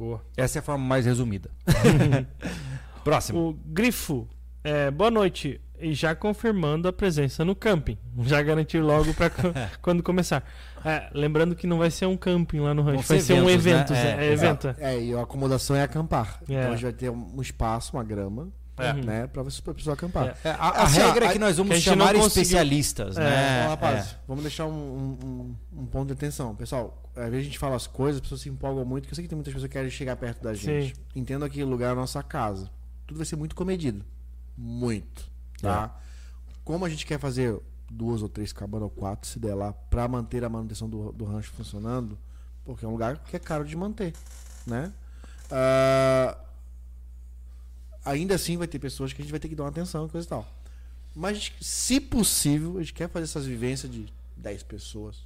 [0.00, 0.22] Boa.
[0.34, 1.50] Essa é a forma mais resumida.
[3.04, 3.50] Próximo.
[3.50, 4.26] O Grifo.
[4.64, 5.60] é, boa noite.
[5.78, 7.98] E já confirmando a presença no camping.
[8.24, 9.30] Já garantir logo para
[9.80, 10.42] quando começar.
[10.84, 13.48] É, lembrando que não vai ser um camping lá no rancho, vai ser ser um
[13.50, 14.16] eventos, evento.
[14.16, 14.24] né?
[14.24, 14.68] É, É, evento.
[14.68, 14.94] é.
[14.96, 16.40] É, e a acomodação é acampar.
[16.48, 16.52] É.
[16.54, 18.48] Então a gente vai ter um espaço, uma grama,
[18.84, 18.92] É.
[18.94, 19.26] né?
[19.26, 20.36] Pra você- pra pessoa acampar.
[20.44, 20.48] É.
[20.48, 23.16] É, a, a Assim, regra é a- que nós vamos que a chamar conseguiu- especialistas,
[23.16, 23.58] É, né?
[23.60, 24.16] Então, rapaz, É.
[24.26, 26.54] vamos deixar um, um- um- ponto de atenção.
[26.54, 29.14] Pessoal, às vezes a gente fala as coisas, as pessoas se empolgam muito, que eu
[29.16, 30.94] sei que tem muitas pessoas que querem chegar perto da gente.
[31.14, 32.70] Entendo que o lugar é a nossa casa.
[33.06, 34.04] Tudo vai ser muito comedido.
[34.56, 35.30] Muito.
[35.60, 35.96] Tá?
[36.64, 37.58] Como a gente quer fazer
[37.90, 41.24] duas ou três cabanas ou quatro, se der lá, pra manter a manutenção do, do
[41.24, 42.16] rancho funcionando,
[42.64, 44.12] porque é um lugar que é caro de manter,
[44.66, 44.92] né?
[45.50, 46.36] Ah,
[48.04, 50.08] ainda assim vai ter pessoas que a gente vai ter que dar uma atenção e
[50.08, 50.46] coisa e tal.
[51.14, 54.06] Mas, se possível, a gente quer fazer essas vivências de
[54.36, 55.16] 10 pessoas.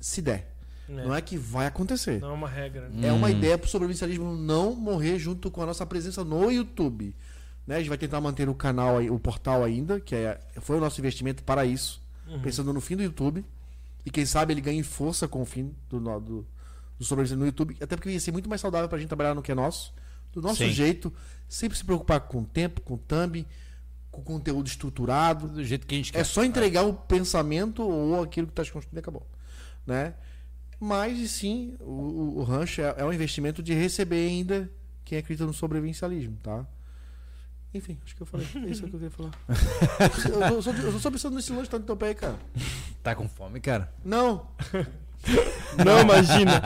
[0.00, 0.52] Se der.
[0.88, 0.92] É.
[0.92, 2.20] Não é que vai acontecer.
[2.20, 2.88] Não é uma regra.
[2.88, 3.08] né?
[3.08, 3.30] É uma Hum.
[3.30, 7.14] ideia pro sobrevivencialismo não morrer junto com a nossa presença no YouTube.
[7.66, 7.76] Né?
[7.76, 10.80] A gente vai tentar manter o canal, aí, o portal ainda, que é, foi o
[10.80, 12.00] nosso investimento para isso.
[12.28, 12.40] Uhum.
[12.40, 13.44] Pensando no fim do YouTube.
[14.04, 16.46] E quem sabe ele ganhe força com o fim do, do,
[16.98, 17.76] do sobrevivência no YouTube.
[17.80, 19.92] Até porque ia ser muito mais saudável pra gente trabalhar no que é nosso.
[20.36, 20.70] Do nosso Sim.
[20.70, 21.10] jeito.
[21.48, 23.46] Sempre se preocupar com o tempo, com o thumb,
[24.10, 25.48] com o conteúdo estruturado.
[25.48, 26.18] Do jeito que a gente quer.
[26.18, 29.26] É só entregar o pensamento ou aquilo que está construído e acabou.
[29.86, 30.12] Né?
[30.78, 34.70] Mas, e sim, o, o- rancho é, é um investimento de receber ainda
[35.06, 36.66] quem acredita no sobrevivencialismo, tá?
[37.72, 38.46] Enfim, acho que eu falei.
[38.56, 39.30] É isso que eu queria falar.
[40.52, 42.36] eu, só, eu só pensando nesse lanche que tá no teu pé aí, cara.
[43.02, 43.90] Tá com fome, cara?
[44.04, 44.46] Não!
[45.84, 46.60] Não, imagina.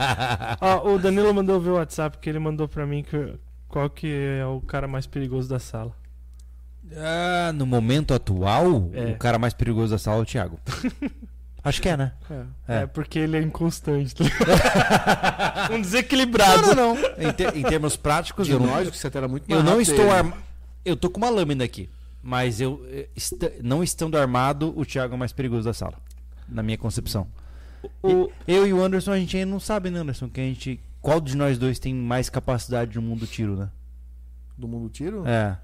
[0.59, 3.35] Ó, o Danilo mandou ver o WhatsApp que ele mandou pra mim que,
[3.71, 5.95] qual que é o cara mais perigoso da sala.
[6.95, 9.05] Ah, no momento atual, É.
[9.11, 10.59] o cara mais perigoso da sala é o Thiago.
[11.63, 12.11] Acho que é, né?
[12.29, 12.33] É.
[12.79, 12.85] É, É.
[12.87, 14.15] porque ele é inconstante.
[14.15, 16.75] tá um desequilibrado.
[16.75, 16.97] não.
[17.17, 19.79] Em, te- em termos práticos, De eu não, nós, que você era muito eu não
[19.79, 20.41] estou armado.
[20.83, 21.87] Eu tô com uma lâmina aqui.
[22.23, 25.93] Mas eu, eh, esta- não estando armado, o Thiago é o mais perigoso da sala.
[26.49, 27.27] Na minha concepção.
[28.03, 30.29] O, Eu e o Anderson, a gente ainda não sabe, né, Anderson?
[30.29, 33.69] Que a gente, qual de nós dois tem mais capacidade no mundo tiro, né?
[34.57, 35.23] Do mundo tiro?
[35.27, 35.57] É.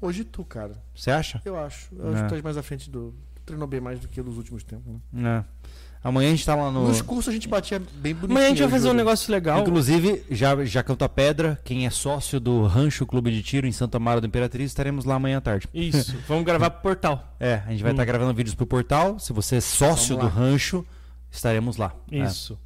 [0.00, 0.82] Hoje tu, cara.
[0.94, 1.40] Você acha?
[1.44, 1.88] Eu acho.
[1.94, 2.22] Eu acho É.
[2.22, 3.14] que tu és mais à frente do.
[3.34, 5.44] Tu treinou bem mais do que nos últimos tempos, né?
[5.44, 5.68] É.
[6.04, 6.86] Amanhã a gente tá lá no.
[6.86, 8.30] Nos cursos a gente batia bem bonitinho.
[8.30, 9.60] amanhã a gente vai fazer um negócio legal.
[9.60, 13.72] Inclusive, já, já canta a pedra, quem é sócio do Rancho Clube de Tiro em
[13.72, 15.68] Santa Mara do Imperatriz, estaremos lá amanhã à tarde.
[15.74, 17.34] Isso, vamos gravar pro portal.
[17.40, 18.06] É, a gente vai estar Hum.
[18.06, 19.18] gravando vídeos pro portal.
[19.18, 20.86] Se você é sócio do rancho,
[21.32, 21.92] estaremos lá.
[22.12, 22.56] Isso.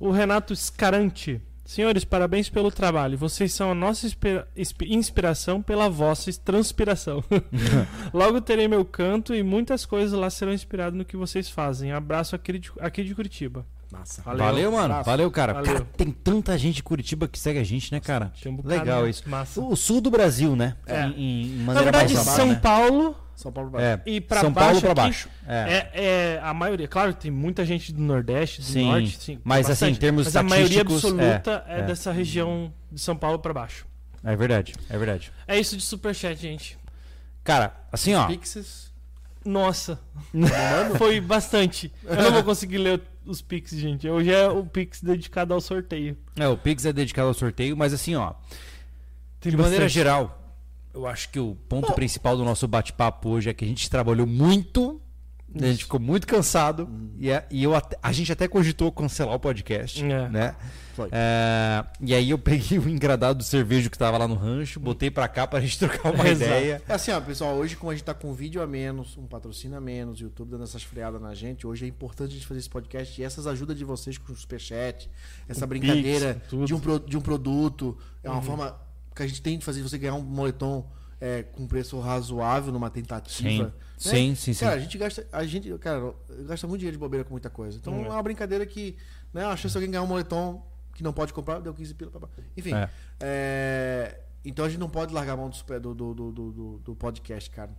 [0.00, 1.40] o Renato Scarante.
[1.72, 3.16] Senhores, parabéns pelo trabalho.
[3.16, 7.24] Vocês são a nossa inspira- inspi- inspiração pela vossa transpiração.
[8.12, 11.90] Logo terei meu canto e muitas coisas lá serão inspiradas no que vocês fazem.
[11.92, 13.64] Abraço aqui de, aqui de Curitiba.
[13.90, 14.22] Massa.
[14.26, 14.34] É.
[14.36, 14.84] Valeu, mano.
[14.84, 15.04] Abraço.
[15.04, 15.52] Valeu, cara.
[15.54, 15.72] Valeu.
[15.74, 18.32] Cara, tem tanta gente de Curitiba que segue a gente, né, cara?
[18.46, 19.10] Um Legal né?
[19.10, 19.28] isso.
[19.28, 19.60] Massa.
[19.60, 20.76] O sul do Brasil, né?
[20.86, 21.04] É.
[21.08, 22.54] Em, em Na maneira verdade, São né?
[22.54, 23.86] Paulo São Paulo baixo.
[23.86, 24.10] É.
[24.10, 25.28] e pra São baixo Paulo aqui baixo.
[25.46, 25.90] É.
[25.94, 26.86] É, é a maioria.
[26.86, 29.38] Claro, tem muita gente do Nordeste, do Sim, Norte, sim.
[29.42, 29.96] mas, assim, bastante.
[29.96, 31.82] em termos Mas a maioria absoluta é, é, é.
[31.82, 33.86] dessa região de São Paulo pra baixo.
[34.24, 35.32] É verdade, é verdade.
[35.48, 36.78] É isso de superchat, gente.
[37.42, 38.26] Cara, assim, ó.
[38.26, 38.92] Pixies.
[39.44, 39.98] Nossa,
[40.98, 41.92] foi bastante.
[42.04, 44.08] Eu não vou conseguir ler os Pix, gente.
[44.08, 46.16] Hoje é o Pix dedicado ao sorteio.
[46.36, 48.34] É, o Pix é dedicado ao sorteio, mas assim, ó.
[49.40, 49.92] Tem De maneira bastante.
[49.94, 50.41] geral,
[50.94, 54.26] eu acho que o ponto principal do nosso bate-papo hoje é que a gente trabalhou
[54.26, 55.00] muito,
[55.54, 56.88] a gente ficou muito cansado
[57.18, 60.28] e, a, e eu até- a gente até cogitou cancelar o podcast, É.
[60.28, 60.54] né?
[61.10, 65.10] É, e aí eu peguei o engradado do cerveja que tava lá no rancho, botei
[65.10, 66.50] pra cá pra gente trocar uma Exato.
[66.50, 66.82] ideia.
[66.86, 69.26] É assim, ó, pessoal, hoje como a gente tá com um vídeo a menos, um
[69.26, 72.46] patrocínio a menos, o YouTube dando essas freadas na gente, hoje é importante a gente
[72.46, 75.08] fazer esse podcast e essas ajudas de vocês com o superchat,
[75.48, 78.76] essa O brincadeira Pix, de, um pro- de um produto, é uma forma
[79.14, 80.88] que a gente tem de fazer você ganhar um moletom
[81.20, 83.48] é, com preço razoável numa tentativa.
[83.48, 83.72] Sim, né?
[83.96, 84.64] sim, sim, sim.
[84.64, 86.14] Cara, a gente gasta, a gente, cara,
[86.46, 87.78] gasta muito dinheiro de bobeira com muita coisa.
[87.78, 88.10] Então Hum, é é.
[88.10, 88.96] uma brincadeira que,
[89.32, 92.10] né, a chance de alguém ganhar um moletom que não pode comprar, deu 15 pila,
[92.10, 92.28] papá.
[92.56, 92.90] Enfim, É.
[93.20, 96.94] é, então a gente não pode largar a mão do, super- do, do, do- do
[96.96, 97.70] podcast, cara.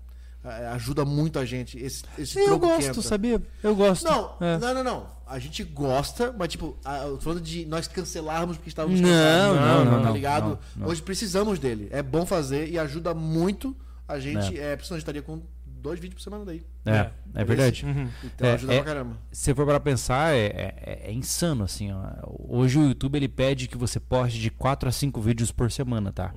[0.43, 3.01] É, Ajuda muito a gente esse, esse Eu gosto, entra.
[3.01, 3.41] sabia?
[3.63, 4.03] Eu gosto.
[4.03, 4.57] Não, É.
[4.57, 5.07] não, não, não.
[5.25, 9.55] A gente gosta, mas tipo, a- falando de nós cancelarmos porque estávamos Não, cansados.
[9.61, 10.45] não, não, tá não, ligado?
[10.49, 10.87] não, não.
[10.87, 11.87] Hoje precisamos dele.
[11.91, 13.75] É bom fazer e ajuda muito
[14.07, 14.59] a gente.
[14.59, 16.61] É, é, a gente estaria com dois vídeos por semana daí.
[16.85, 17.85] É, é verdade.
[17.85, 18.09] Uhum.
[18.23, 19.17] Então É, ajuda é- pra caramba.
[19.31, 20.45] Se você for para pensar, é,
[20.85, 22.01] é- é insano, assim, ó.
[22.49, 26.11] Hoje o YouTube ele pede que você poste de 4 a 5 vídeos por semana,
[26.11, 26.33] tá?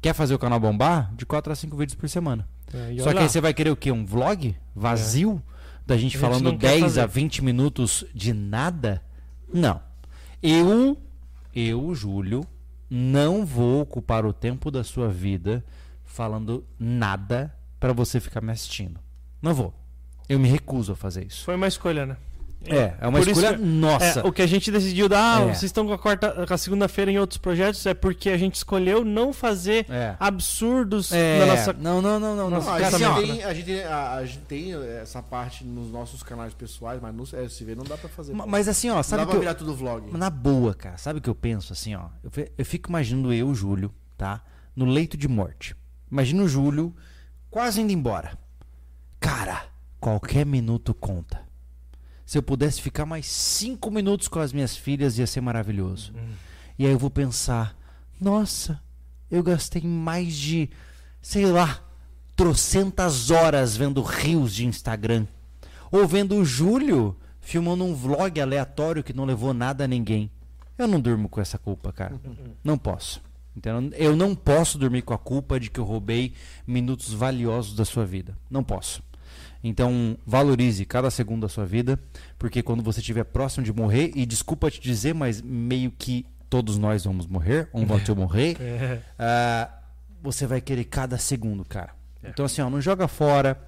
[0.00, 1.12] Quer fazer o canal bombar?
[1.14, 2.48] De 4 a 5 vídeos por semana.
[2.72, 3.90] É, Só que aí você vai querer o quê?
[3.90, 5.42] Um vlog vazio?
[5.86, 7.00] Da gente A gente falando não quer 10 fazer.
[7.00, 9.02] a 20 minutos de nada?
[9.52, 9.80] Não.
[10.42, 10.96] Eu,
[11.54, 12.46] eu, Júlio,
[12.90, 15.64] não vou ocupar o tempo da sua vida
[16.04, 19.00] falando nada pra você ficar me assistindo.
[19.40, 19.72] Não vou.
[20.28, 21.44] Eu me recuso a fazer isso.
[21.44, 22.16] Foi uma escolha, né?
[22.66, 24.20] É, é uma Por escolha que- nossa.
[24.20, 25.44] É, o que a gente decidiu dar, ah, É.
[25.54, 28.56] vocês estão com a, quarta, com a segunda-feira em outros projetos, é porque a gente
[28.56, 30.16] escolheu não fazer É.
[30.18, 31.72] absurdos É, na nossa.
[31.72, 32.50] não, não, não, não.
[32.50, 36.22] Nossa, assim, ó, tem, a, gente tem, a, a gente tem essa parte nos nossos
[36.22, 38.32] canais pessoais, mas no SV não dá pra fazer.
[38.34, 40.10] ma- não mas assim, ó, dá sabe pra que eu, virar tudo vlog.
[40.16, 42.06] Na boa, cara, sabe o que eu penso assim, ó?
[42.24, 44.42] Eu, eu fico imaginando eu, Júlio, tá?
[44.74, 45.74] No leito de morte.
[46.10, 46.94] Imagina o Júlio
[47.50, 48.36] quase indo embora.
[49.20, 49.62] Cara,
[50.00, 51.46] qualquer minuto conta.
[52.28, 56.12] Se eu pudesse ficar mais cinco minutos com as minhas filhas, ia ser maravilhoso.
[56.78, 57.74] E aí eu vou pensar:
[58.20, 58.78] nossa,
[59.30, 60.68] eu gastei mais de,
[61.22, 61.82] sei lá,
[62.36, 65.26] trocentas horas vendo rios de Instagram.
[65.90, 70.30] Ou vendo o Júlio filmando um vlog aleatório que não levou nada a ninguém.
[70.76, 72.20] Eu não durmo com essa culpa, cara.
[72.62, 73.22] Não posso.
[73.56, 73.90] Entendeu?
[73.98, 76.34] Eu não posso dormir com a culpa de que eu roubei
[76.66, 78.36] minutos valiosos da sua vida.
[78.50, 79.02] Não posso.
[79.62, 81.98] Então, valorize cada segundo da sua vida,
[82.38, 86.78] porque quando você estiver próximo de morrer, e desculpa te dizer, mas meio que todos
[86.78, 89.00] nós vamos morrer, um vai morrer, É.
[89.18, 89.68] ah,
[90.22, 91.90] você vai querer cada segundo, cara.
[92.24, 93.60] Então, assim, ó, não joga fora.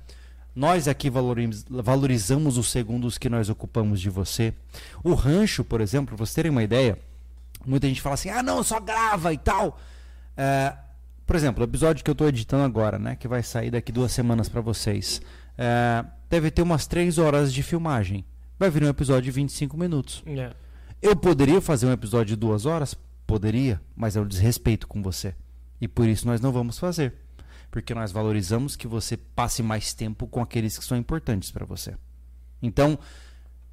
[0.55, 4.53] Nós aqui valoriz- valorizamos os segundos que nós ocupamos de você.
[5.05, 6.99] O rancho, por exemplo, pra vocês terem uma ideia,
[7.65, 9.79] muita gente fala assim: ah, não, só grava e tal.
[10.37, 10.73] É,
[11.25, 14.11] por exemplo, o episódio que eu tô editando agora, né, que vai sair daqui duas
[14.11, 15.23] semanas pra vocês,
[15.61, 18.25] é, deve ter umas três horas de filmagem.
[18.59, 20.23] Vai vir um episódio de 25 minutos.
[20.27, 20.53] É.
[21.03, 22.97] Eu poderia fazer um episódio de duas horas?
[23.27, 25.35] Poderia, mas é um desrespeito com você.
[25.81, 27.15] E por isso nós não vamos fazer.
[27.71, 31.95] Porque nós valorizamos que você passe mais tempo com aqueles que são importantes para você.
[32.63, 32.99] Então,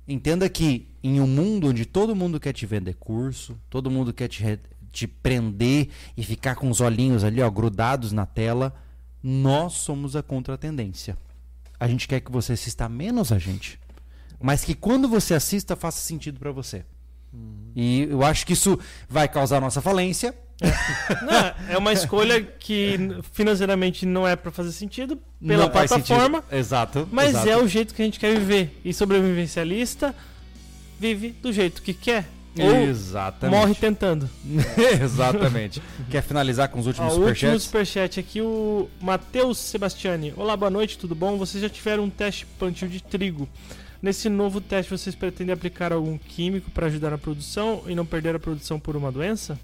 [0.07, 4.27] entenda que em um mundo onde todo mundo quer te vender curso, todo mundo quer
[4.27, 4.59] te, re-
[4.91, 8.73] te prender e ficar com os olhinhos ali, ó, grudados na tela,
[9.21, 11.17] nós somos a contratendência.
[11.79, 13.79] A gente quer que você assista menos a gente,
[14.41, 16.83] mas que quando você assista faça sentido para você.
[17.75, 20.33] E eu acho que isso vai causar nossa falência.
[20.59, 22.97] Não, é uma escolha que
[23.31, 26.57] financeiramente não é pra fazer sentido pela Não plataforma, sentido.
[26.57, 27.07] Exato.
[27.11, 27.49] mas exato.
[27.49, 28.81] é o jeito que a gente quer viver.
[28.83, 30.15] E sobrevivencialista
[30.99, 32.27] vive do jeito que quer.
[32.63, 33.59] Exatamente.
[33.59, 34.29] morre tentando.
[35.01, 35.81] Exatamente.
[36.09, 37.63] Quer finalizar com os últimos Ó, o último superchats?
[37.63, 40.33] superchat aqui, o Matheus Sebastiani.
[40.35, 41.37] Olá, boa noite, tudo bom?
[41.37, 43.47] Vocês já tiveram um teste plantio de trigo.
[44.01, 48.35] Nesse novo teste, vocês pretendem aplicar algum químico para ajudar na produção e não perder
[48.35, 49.59] a produção por uma doença?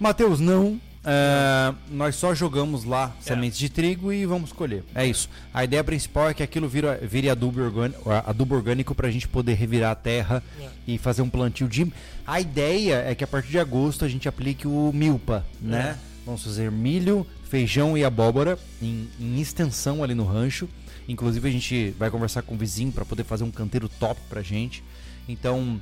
[0.00, 0.80] Matheus, não.
[1.04, 3.22] É, nós só jogamos lá É.
[3.22, 4.84] sementes de trigo e vamos colher.
[4.94, 5.28] É isso.
[5.52, 9.26] A ideia principal é que aquilo vira, vire adubo orgânico, adubo orgânico para a gente
[9.26, 10.68] poder revirar a terra É.
[10.86, 11.92] e fazer um plantio de.
[12.26, 15.98] A ideia é que a partir de agosto a gente aplique o milpa, né?
[16.24, 20.68] Vamos fazer milho, feijão e abóbora em, em extensão ali no rancho.
[21.08, 24.40] Inclusive a gente vai conversar com o vizinho para poder fazer um canteiro top pra
[24.40, 24.84] gente.
[25.28, 25.80] Então,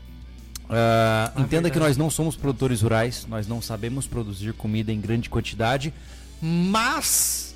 [0.69, 1.73] ah, entenda verdade.
[1.73, 5.93] que nós não somos produtores rurais, nós não sabemos produzir comida em grande quantidade,
[6.41, 7.55] mas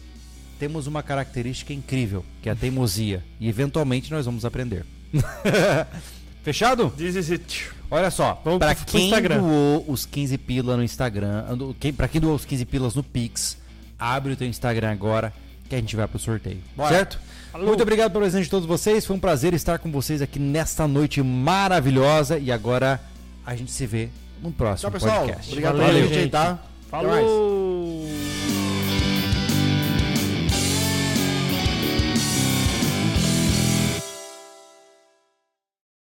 [0.58, 3.24] temos uma característica incrível, que é a teimosia.
[3.40, 4.84] E eventualmente nós vamos aprender.
[6.44, 6.90] Fechado?
[6.96, 7.70] This is it.
[7.90, 9.38] Olha só, Vamos pra pro- quem Instagram.
[9.40, 11.44] doou os 15 pila no Instagram,
[11.80, 13.56] quem, pra quem doou os 15 pilas no Pix,
[13.98, 15.32] abre o teu Instagram agora
[15.68, 16.58] que a gente vai pro sorteio.
[16.88, 17.18] Certo?
[17.52, 17.66] Alô.
[17.66, 19.06] Muito obrigado pelo presente de todos vocês.
[19.06, 22.38] Foi um prazer estar com vocês aqui nesta noite maravilhosa.
[22.38, 23.00] E agora
[23.46, 24.08] a gente se vê
[24.42, 25.20] no próximo Tchau, pessoal.
[25.26, 25.48] podcast.
[25.50, 26.58] Obrigado Valeu, pela gente tá?
[26.92, 27.20] Até mais.
[27.24, 28.43] Falou!